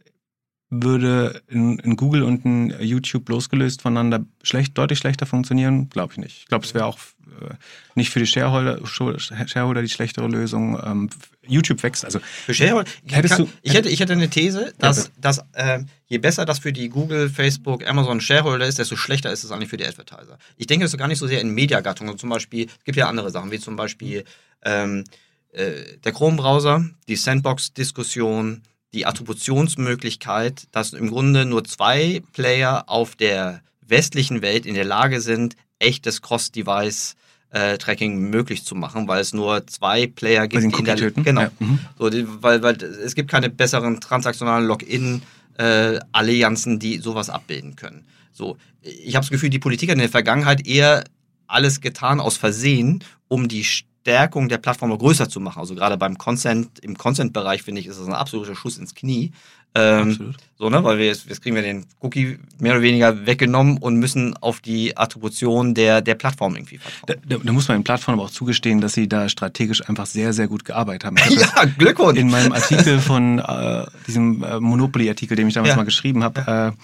würde 0.70 1.42
ein, 1.50 1.80
ein 1.80 1.96
Google 1.96 2.22
und 2.22 2.44
ein 2.44 2.74
YouTube 2.80 3.28
losgelöst 3.28 3.82
voneinander 3.82 4.24
schlecht, 4.42 4.76
deutlich 4.76 4.98
schlechter 4.98 5.26
funktionieren? 5.26 5.88
Glaube 5.88 6.12
ich 6.12 6.18
nicht. 6.18 6.38
Ich 6.40 6.46
glaube, 6.46 6.64
es 6.66 6.74
wäre 6.74 6.84
auch 6.84 6.98
äh, 7.40 7.54
nicht 7.94 8.10
für 8.10 8.18
die 8.18 8.26
Shareholder, 8.26 8.80
Shareholder 8.86 9.80
die 9.82 9.88
schlechtere 9.88 10.28
Lösung. 10.28 10.78
Ähm, 10.84 11.10
YouTube 11.50 11.82
wächst, 11.82 12.04
also 12.04 12.18
Für 12.44 12.52
Shareholder, 12.52 12.90
Hättest 13.06 13.36
kann, 13.36 13.46
du- 13.46 13.52
ich, 13.62 13.72
hätte, 13.72 13.88
ich 13.88 14.00
hätte 14.00 14.12
eine 14.12 14.28
These, 14.28 14.74
dass, 14.78 15.08
bitte. 15.08 15.20
dass 15.22 15.38
äh, 15.54 15.84
je 16.06 16.18
besser 16.18 16.44
das 16.44 16.58
für 16.58 16.74
die 16.74 16.90
Google, 16.90 17.30
Facebook, 17.30 17.86
Amazon 17.88 18.20
Shareholder 18.20 18.66
ist, 18.66 18.78
desto 18.78 18.96
schlechter 18.96 19.32
ist 19.32 19.44
es 19.44 19.50
eigentlich 19.50 19.70
für 19.70 19.78
die 19.78 19.86
Advertiser. 19.86 20.38
Ich 20.58 20.66
denke 20.66 20.84
das 20.84 20.92
ist 20.92 20.98
gar 20.98 21.08
nicht 21.08 21.18
so 21.18 21.26
sehr 21.26 21.40
in 21.40 21.54
Mediagattungen. 21.54 22.18
Zum 22.18 22.28
Beispiel, 22.28 22.66
es 22.66 22.84
gibt 22.84 22.98
ja 22.98 23.08
andere 23.08 23.30
Sachen, 23.30 23.50
wie 23.50 23.58
zum 23.58 23.76
Beispiel 23.76 24.24
ähm, 24.62 25.04
äh, 25.52 25.96
der 26.04 26.12
Chrome-Browser, 26.12 26.84
die 27.08 27.16
Sandbox-Diskussion, 27.16 28.62
die 28.94 29.06
Attributionsmöglichkeit, 29.06 30.64
dass 30.72 30.92
im 30.92 31.10
Grunde 31.10 31.44
nur 31.44 31.64
zwei 31.64 32.22
Player 32.32 32.84
auf 32.86 33.16
der 33.16 33.62
westlichen 33.86 34.42
Welt 34.42 34.66
in 34.66 34.74
der 34.74 34.84
Lage 34.84 35.20
sind, 35.20 35.56
echtes 35.78 36.22
Cross-Device 36.22 37.16
äh, 37.50 37.78
Tracking 37.78 38.30
möglich 38.30 38.64
zu 38.64 38.74
machen, 38.74 39.08
weil 39.08 39.20
es 39.20 39.32
nur 39.32 39.66
zwei 39.66 40.06
Player 40.06 40.46
gibt, 40.48 40.62
die 40.62 40.66
in 40.66 40.84
der, 40.84 40.94
Cookie 40.94 41.00
töten. 41.00 41.24
genau, 41.24 41.40
Ja, 41.42 41.50
mhm. 41.58 41.78
so, 41.98 42.10
die, 42.10 42.24
weil, 42.26 42.62
weil 42.62 42.76
es 42.76 43.14
gibt 43.14 43.30
keine 43.30 43.48
besseren 43.48 44.00
transaktionalen 44.00 44.66
Login-Allianzen, 44.66 46.78
die 46.78 46.98
sowas 46.98 47.30
abbilden 47.30 47.76
können. 47.76 48.06
So, 48.32 48.58
ich 48.82 49.16
habe 49.16 49.24
das 49.24 49.30
Gefühl, 49.30 49.50
die 49.50 49.58
Politik 49.58 49.88
hat 49.88 49.94
in 49.94 50.00
der 50.00 50.10
Vergangenheit 50.10 50.66
eher 50.66 51.04
alles 51.46 51.80
getan 51.80 52.20
aus 52.20 52.36
Versehen, 52.36 53.02
um 53.28 53.48
die 53.48 53.64
Stärkung 54.08 54.48
der 54.48 54.58
Plattform 54.58 54.88
noch 54.88 54.98
größer 54.98 55.28
zu 55.28 55.38
machen. 55.38 55.58
Also 55.60 55.74
gerade 55.74 55.96
beim 55.98 56.16
Consent, 56.16 56.78
im 56.80 56.96
Consent-Bereich 56.96 57.62
finde 57.62 57.80
ich, 57.82 57.86
ist 57.86 58.00
das 58.00 58.06
ein 58.06 58.14
absoluter 58.14 58.54
Schuss 58.54 58.78
ins 58.78 58.94
Knie, 58.94 59.32
Ähm, 59.74 60.08
Absolut. 60.12 60.36
so, 60.58 60.70
ne? 60.70 60.82
Weil 60.82 60.96
wir 60.96 61.04
jetzt, 61.06 61.28
jetzt 61.28 61.42
kriegen 61.42 61.54
wir 61.54 61.60
den 61.62 61.84
Cookie 62.00 62.38
mehr 62.58 62.72
oder 62.72 62.80
weniger 62.80 63.26
weggenommen 63.26 63.76
und 63.76 63.96
müssen 63.96 64.34
auf 64.38 64.60
die 64.60 64.96
Attribution 64.96 65.74
der, 65.74 66.00
der 66.00 66.14
Plattform 66.14 66.56
irgendwie 66.56 66.78
vertrauen. 66.78 67.20
Da, 67.28 67.36
da, 67.36 67.42
da 67.44 67.52
muss 67.52 67.68
man 67.68 67.76
den 67.78 67.84
Plattformen 67.84 68.18
aber 68.18 68.28
auch 68.28 68.32
zugestehen, 68.32 68.80
dass 68.80 68.94
sie 68.94 69.08
da 69.10 69.28
strategisch 69.28 69.86
einfach 69.86 70.06
sehr, 70.06 70.32
sehr 70.32 70.48
gut 70.48 70.64
gearbeitet 70.64 71.04
haben. 71.04 71.18
Hab 71.18 71.30
ja, 71.30 71.64
Glückwunsch! 71.76 72.18
in 72.18 72.30
meinem 72.30 72.52
Artikel 72.52 72.98
von 72.98 73.40
äh, 73.40 73.84
diesem 74.06 74.42
äh, 74.42 74.58
Monopoly-Artikel, 74.58 75.36
den 75.36 75.48
ich 75.48 75.54
damals 75.54 75.72
Ja. 75.72 75.76
mal 75.76 75.84
geschrieben 75.84 76.24
habe, 76.24 76.40
äh, 76.74 76.82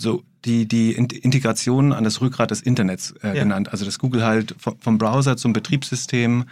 so 0.00 0.22
die, 0.44 0.66
die 0.68 0.92
In- 0.92 1.06
Integration 1.06 1.92
an 1.92 2.04
das 2.04 2.20
Rückgrat 2.20 2.50
des 2.52 2.60
Internets 2.62 3.12
äh, 3.22 3.28
Ja. 3.36 3.42
genannt. 3.42 3.72
Also 3.72 3.84
dass 3.84 3.98
Google 3.98 4.24
halt 4.24 4.54
vom, 4.58 4.78
vom 4.78 4.96
Browser 4.98 5.36
zum 5.36 5.52
Betriebssystem 5.52 6.44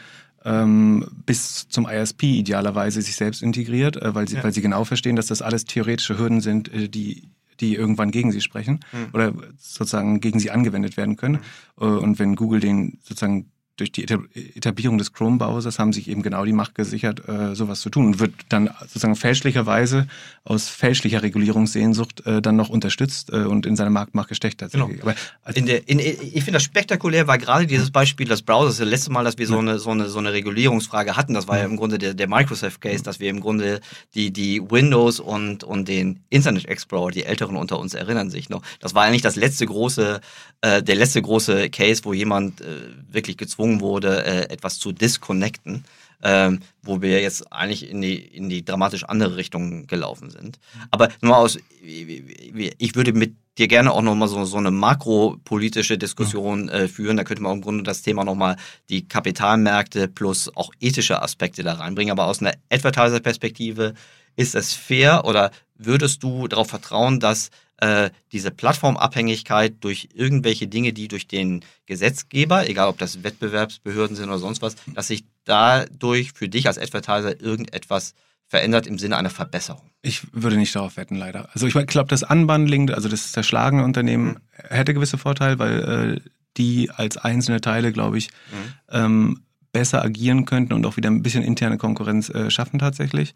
ähm, 0.45 1.07
bis 1.27 1.69
zum 1.69 1.87
ISP 1.89 2.25
idealerweise 2.39 3.01
sich 3.03 3.17
selbst 3.17 3.43
integriert, 3.43 3.97
äh, 3.97 4.15
weil, 4.15 4.27
sie, 4.29 4.37
Ja. 4.37 4.45
weil 4.45 4.53
sie 4.53 4.63
genau 4.63 4.85
verstehen, 4.85 5.17
dass 5.17 5.27
das 5.27 5.43
alles 5.43 5.65
theoretische 5.65 6.19
Hürden 6.19 6.41
sind, 6.41 6.73
äh, 6.73 6.89
die 6.89 7.23
die 7.59 7.75
irgendwann 7.75 8.11
gegen 8.11 8.33
sie 8.33 8.43
sprechen 8.43 8.81
Mhm. 8.93 9.07
oder 9.15 9.33
sozusagen 9.59 10.21
gegen 10.21 10.39
sie 10.39 10.51
angewendet 10.51 10.99
werden 10.99 11.17
können. 11.17 11.39
Äh, 11.81 11.85
Und 11.87 12.19
wenn 12.19 12.37
Google 12.37 12.61
den 12.61 12.99
sozusagen 13.03 13.47
durch 13.77 13.93
die 13.93 14.07
Etab- 14.07 14.27
Etablierung 14.35 14.99
des 14.99 15.13
Chrome-Browsers 15.13 15.79
haben 15.79 15.93
sich 15.93 16.09
eben 16.09 16.23
genau 16.23 16.45
die 16.45 16.53
Macht 16.53 16.75
gesichert, 16.75 17.29
äh, 17.29 17.55
sowas 17.55 17.81
zu 17.81 17.91
tun 17.91 18.07
und 18.07 18.21
wird 18.21 18.33
dann 18.49 18.71
sozusagen 18.81 19.17
fälschlicherweise 19.17 20.07
aus 20.45 20.69
fälschlicher 20.69 21.23
Regulierungssehnsucht 21.23 22.27
äh, 22.27 22.41
dann 22.41 22.57
noch 22.57 22.69
unterstützt 22.69 23.31
äh, 23.33 23.45
und 23.45 23.67
in 23.67 23.77
seine 23.77 23.91
Marktmacht 23.91 24.29
gesteckt 24.29 24.61
tatsächlich. 24.61 25.01
Genau. 25.01 25.13
Aber 25.45 25.57
In 25.57 25.67
der, 25.67 25.89
in, 25.89 25.99
ich 25.99 26.33
finde 26.45 26.53
das 26.53 26.63
spektakulär 26.63 27.27
war 27.27 27.39
gerade 27.39 27.67
dieses 27.67 27.91
Beispiel 27.91 28.27
des 28.27 28.43
Browsers. 28.43 28.79
Das 28.79 28.89
letzte 28.89 29.13
Mal, 29.13 29.25
dass 29.25 29.37
wir 29.37 29.47
so 29.47 29.59
eine, 29.59 29.79
so 29.79 29.91
eine, 29.91 30.09
so 30.09 30.19
eine 30.19 30.33
Regulierungsfrage 30.33 31.17
hatten, 31.17 31.35
das 31.35 31.49
war 31.49 31.59
ja 31.59 31.65
im 31.65 31.77
Grunde 31.77 31.99
der, 31.99 32.15
der 32.15 32.29
Microsoft-Case, 32.29 33.03
dass 33.03 33.21
wir 33.21 33.29
im 33.29 33.41
Grunde 33.41 33.81
die, 34.15 34.33
die 34.33 34.63
Windows 34.71 35.21
und, 35.21 35.65
und 35.65 35.89
den 35.89 36.21
Internet 36.31 36.67
Explorer, 36.67 37.11
die 37.11 37.25
Älteren 37.25 37.57
unter 37.57 37.79
uns 37.79 37.95
erinnern 37.95 38.31
sich 38.31 38.49
noch, 38.49 38.63
das 38.81 38.95
war 38.95 39.05
eigentlich 39.05 39.23
das 39.23 39.37
letzte 39.37 39.67
große, 39.67 40.21
äh, 40.63 40.83
der 40.83 40.95
letzte 40.95 41.21
große 41.21 41.69
Case, 41.71 42.05
wo 42.05 42.13
jemand 42.15 42.61
äh, 42.61 42.65
wirklich 43.11 43.37
gezwungen 43.37 43.66
wurde, 43.81 44.25
äh, 44.25 44.51
etwas 44.51 44.79
zu 44.79 44.93
disconnecten. 44.93 45.85
Ähm, 46.23 46.61
wo 46.83 47.03
wir 47.03 47.21
jetzt 47.21 47.53
eigentlich 47.53 47.91
in 47.91 48.01
die, 48.01 48.17
in 48.17 48.49
die 48.49 48.65
dramatisch 48.65 49.05
andere 49.05 49.37
Richtung 49.37 49.87
gelaufen 49.87 50.31
sind. 50.31 50.59
Aber 50.91 51.11
nur 51.21 51.37
aus, 51.37 51.59
ich 51.83 52.97
würde 52.97 53.13
mit 53.13 53.37
dir 53.59 53.69
gerne 53.69 53.93
auch 53.93 54.03
nochmal 54.03 54.29
so, 54.29 54.45
so 54.45 54.57
eine 54.57 54.71
makropolitische 54.71 55.99
Diskussion 55.99 56.69
äh, 56.69 56.89
führen. 56.89 57.17
Da 57.17 57.25
könnte 57.25 57.43
man 57.43 57.57
im 57.57 57.61
Grunde 57.61 57.83
das 57.83 58.03
Thema 58.03 58.25
nochmal 58.25 58.57
die 58.89 59.07
Kapitalmärkte 59.07 60.09
plus 60.09 60.51
auch 60.57 60.73
ethische 60.81 61.21
Aspekte 61.23 61.63
da 61.63 61.75
reinbringen. 61.75 62.13
Aber 62.13 62.27
aus 62.27 62.41
einer 62.41 62.55
Advertiser-Perspektive 62.71 63.95
ist 64.37 64.55
es 64.55 64.75
fair 64.75 65.25
oder 65.25 65.51
würdest 65.77 66.23
du 66.23 66.49
darauf 66.49 66.69
vertrauen, 66.69 67.21
dass 67.21 67.51
äh, 67.79 68.11
diese 68.33 68.51
Plattformabhängigkeit 68.51 69.75
durch 69.81 70.09
irgendwelche 70.15 70.67
Dinge, 70.67 70.93
die 70.93 71.09
durch 71.09 71.29
den 71.29 71.63
Gesetzgeber, 71.87 72.69
egal 72.69 72.89
ob 72.89 72.99
das 72.99 73.23
Wettbewerbsbehörden 73.23 74.17
sind 74.17 74.29
oder 74.29 74.39
sonst 74.39 74.63
was, 74.63 74.77
dass 74.95 75.09
sich 75.09 75.25
dadurch 75.45 76.33
für 76.33 76.49
dich 76.49 76.67
als 76.67 76.79
Advertiser 76.79 77.41
irgendetwas 77.41 78.15
verändert 78.49 78.87
im 78.87 78.99
Sinne 78.99 79.17
einer 79.17 79.31
Verbesserung? 79.31 79.83
ich 80.03 80.23
würde 80.33 80.57
nicht 80.57 80.75
darauf 80.77 80.97
wetten, 80.97 81.17
leider. 81.17 81.49
Also 81.53 81.67
ich 81.67 81.75
glaube, 81.87 82.09
das 82.09 82.23
Unbundling, 82.23 82.91
also 82.91 83.09
das 83.09 83.33
zerschlagene 83.33 83.83
Unternehmen, 83.83 84.27
Mhm. 84.29 84.37
hätte 84.69 84.95
gewisse 84.95 85.19
Vorteile, 85.19 85.59
weil 85.59 86.21
äh, 86.25 86.31
die 86.57 86.91
als 86.91 87.17
einzelne 87.17 87.61
Teile, 87.61 87.93
glaube 87.93 88.17
ich, 88.19 88.29
Mhm. 88.53 88.73
ähm, 88.91 89.41
besser 89.73 90.03
agieren 90.03 90.45
könnten 90.45 90.73
und 90.75 90.87
auch 90.87 90.97
wieder 90.97 91.11
ein 91.11 91.23
bisschen 91.23 91.43
interne 91.43 91.77
Konkurrenz 91.77 92.31
äh, 92.31 92.51
schaffen 92.51 92.79
tatsächlich. 92.79 93.35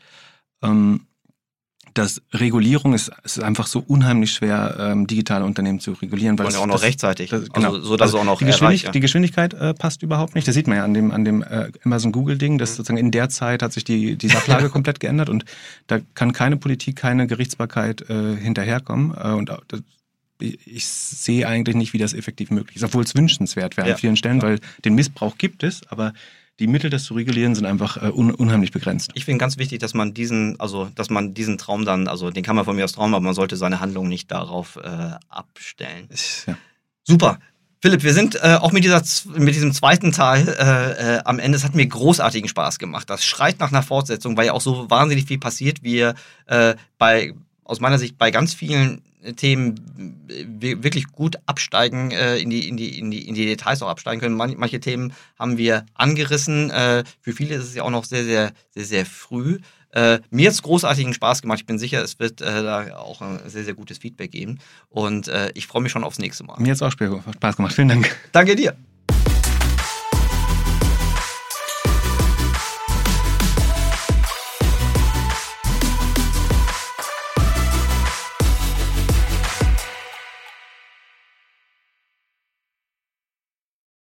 Ähm, 0.62 1.06
das 1.94 2.22
Regulierung 2.32 2.94
ist, 2.94 3.10
ist 3.24 3.42
einfach 3.42 3.66
so 3.66 3.82
unheimlich 3.86 4.32
schwer, 4.32 4.76
ähm, 4.78 5.06
digitale 5.06 5.44
Unternehmen 5.44 5.80
zu 5.80 5.92
regulieren. 5.92 6.38
Weil 6.38 6.46
Und 6.46 6.52
das, 6.54 6.60
auch 6.60 6.66
noch 6.66 6.74
das, 6.74 6.82
rechtzeitig. 6.84 7.30
das- 7.30 7.50
genau. 7.50 7.68
Also, 7.74 7.80
so 7.82 7.96
dass 7.96 8.06
Also 8.06 8.16
es 8.18 8.20
auch 8.22 8.24
noch 8.24 8.38
die, 8.38 8.44
Geschwindig 8.46 8.82
erreicht. 8.84 8.94
die 8.94 9.00
Geschwindigkeit 9.00 9.54
äh, 9.54 9.74
passt 9.74 10.02
überhaupt 10.02 10.34
nicht. 10.34 10.46
Das 10.46 10.54
sieht 10.54 10.66
man 10.66 10.76
ja 10.76 10.84
an 10.84 10.94
dem, 10.94 11.10
an 11.10 11.24
dem 11.24 11.42
äh, 11.42 11.70
Amazon-Google-Ding, 11.84 12.58
dass 12.58 12.70
Mhm. 12.72 12.76
sozusagen 12.76 12.98
in 12.98 13.10
der 13.10 13.28
Zeit 13.28 13.62
hat 13.62 13.72
sich 13.72 13.84
die, 13.84 14.16
die 14.16 14.28
Sachlage 14.28 14.68
komplett 14.70 15.00
geändert 15.00 15.28
und 15.28 15.44
da 15.88 15.98
kann 16.14 16.32
keine 16.32 16.56
Politik, 16.56 16.96
keine 16.96 17.26
Gerichtsbarkeit 17.26 18.08
äh, 18.08 18.36
hinterherkommen. 18.36 19.14
Äh, 19.16 19.32
und 19.32 19.50
ich, 20.40 20.58
ich 20.66 20.86
sehe 20.86 21.46
eigentlich 21.46 21.76
nicht, 21.76 21.92
wie 21.92 21.98
das 21.98 22.14
effektiv 22.14 22.50
möglich 22.50 22.76
ist, 22.76 22.82
obwohl 22.84 23.04
es 23.04 23.14
wünschenswert 23.14 23.76
wäre 23.76 23.88
Ja, 23.88 23.94
an 23.94 24.00
vielen 24.00 24.16
Stellen, 24.16 24.38
klar. 24.38 24.52
weil 24.52 24.60
den 24.84 24.94
Missbrauch 24.94 25.36
gibt 25.38 25.62
es, 25.62 25.82
aber 25.88 26.14
die 26.60 26.66
Mittel, 26.66 26.90
das 26.90 27.04
zu 27.04 27.14
regulieren, 27.14 27.54
sind 27.54 27.64
einfach 27.64 27.96
äh, 27.96 28.10
un 28.10 28.30
unheimlich 28.30 28.70
begrenzt. 28.70 29.10
Ich 29.14 29.24
finde 29.24 29.38
ganz 29.38 29.56
wichtig, 29.56 29.80
dass 29.80 29.94
man 29.94 30.14
diesen, 30.14 30.60
also 30.60 30.90
dass 30.94 31.10
man 31.10 31.34
diesen 31.34 31.58
Traum 31.58 31.84
dann, 31.84 32.06
also 32.06 32.30
den 32.30 32.44
kann 32.44 32.54
man 32.54 32.66
von 32.66 32.76
mir 32.76 32.84
aus 32.84 32.92
träumen, 32.92 33.14
aber 33.14 33.24
man 33.24 33.34
sollte 33.34 33.56
seine 33.56 33.80
Handlung 33.80 34.08
nicht 34.08 34.30
darauf 34.30 34.76
äh, 34.76 35.12
abstellen. 35.28 36.08
Ja. 36.46 36.56
Super. 37.02 37.38
Philipp, 37.82 38.02
wir 38.02 38.12
sind 38.12 38.34
äh, 38.34 38.58
auch 38.60 38.72
mit, 38.72 38.84
dieser, 38.84 39.02
mit 39.36 39.54
diesem 39.54 39.72
zweiten 39.72 40.12
Teil 40.12 40.48
äh, 40.48 41.16
äh, 41.16 41.22
am 41.24 41.38
Ende. 41.38 41.56
Es 41.56 41.64
hat 41.64 41.74
mir 41.74 41.86
großartigen 41.86 42.46
Spaß 42.46 42.78
gemacht. 42.78 43.08
Das 43.08 43.24
schreit 43.24 43.58
nach 43.58 43.70
einer 43.70 43.82
Fortsetzung, 43.82 44.36
weil 44.36 44.46
ja 44.46 44.52
auch 44.52 44.60
so 44.60 44.90
wahnsinnig 44.90 45.24
viel 45.24 45.38
passiert. 45.38 45.82
Wir 45.82 46.14
äh, 46.44 46.74
bei, 46.98 47.32
aus 47.64 47.80
meiner 47.80 47.98
Sicht, 47.98 48.18
bei 48.18 48.30
ganz 48.30 48.52
vielen 48.52 49.00
Themen 49.36 49.74
äh, 50.28 50.44
wir- 50.48 50.82
wirklich 50.82 51.06
gut 51.08 51.36
absteigen, 51.46 52.10
äh, 52.10 52.38
in, 52.38 52.50
die, 52.50 52.68
in, 52.68 52.76
die, 52.76 52.98
in, 52.98 53.10
die, 53.10 53.28
in 53.28 53.34
die 53.34 53.46
Details 53.46 53.82
auch 53.82 53.88
absteigen 53.88 54.20
können. 54.20 54.36
Man, 54.36 54.54
manche 54.56 54.80
Themen 54.80 55.12
haben 55.38 55.58
wir 55.58 55.86
angerissen. 55.94 56.70
Äh, 56.70 57.04
für 57.20 57.32
viele 57.32 57.54
ist 57.56 57.64
es 57.64 57.74
ja 57.74 57.82
auch 57.82 57.90
noch 57.90 58.04
sehr, 58.04 58.24
sehr, 58.24 58.52
sehr, 58.74 58.84
sehr 58.84 59.06
früh. 59.06 59.58
Äh, 59.92 60.20
mir 60.30 60.46
hat 60.46 60.54
es 60.54 60.62
großartigen 60.62 61.14
Spaß 61.14 61.42
gemacht. 61.42 61.58
Ich 61.60 61.66
bin 61.66 61.78
sicher, 61.78 62.02
es 62.02 62.18
wird 62.18 62.40
äh, 62.40 62.62
da 62.62 62.96
auch 62.96 63.20
ein 63.22 63.40
sehr, 63.46 63.64
sehr 63.64 63.74
gutes 63.74 63.98
Feedback 63.98 64.30
geben. 64.30 64.58
Und 64.88 65.28
äh, 65.28 65.50
ich 65.54 65.66
freue 65.66 65.82
mich 65.82 65.90
schon 65.92 66.04
aufs 66.04 66.18
nächste 66.18 66.44
Mal. 66.44 66.60
Mir 66.60 66.70
hat 66.70 66.76
es 66.76 66.82
auch 66.82 66.92
Spaß 66.92 67.56
gemacht. 67.56 67.74
Vielen 67.74 67.88
Dank. 67.88 68.16
Danke 68.32 68.54
dir. 68.56 68.76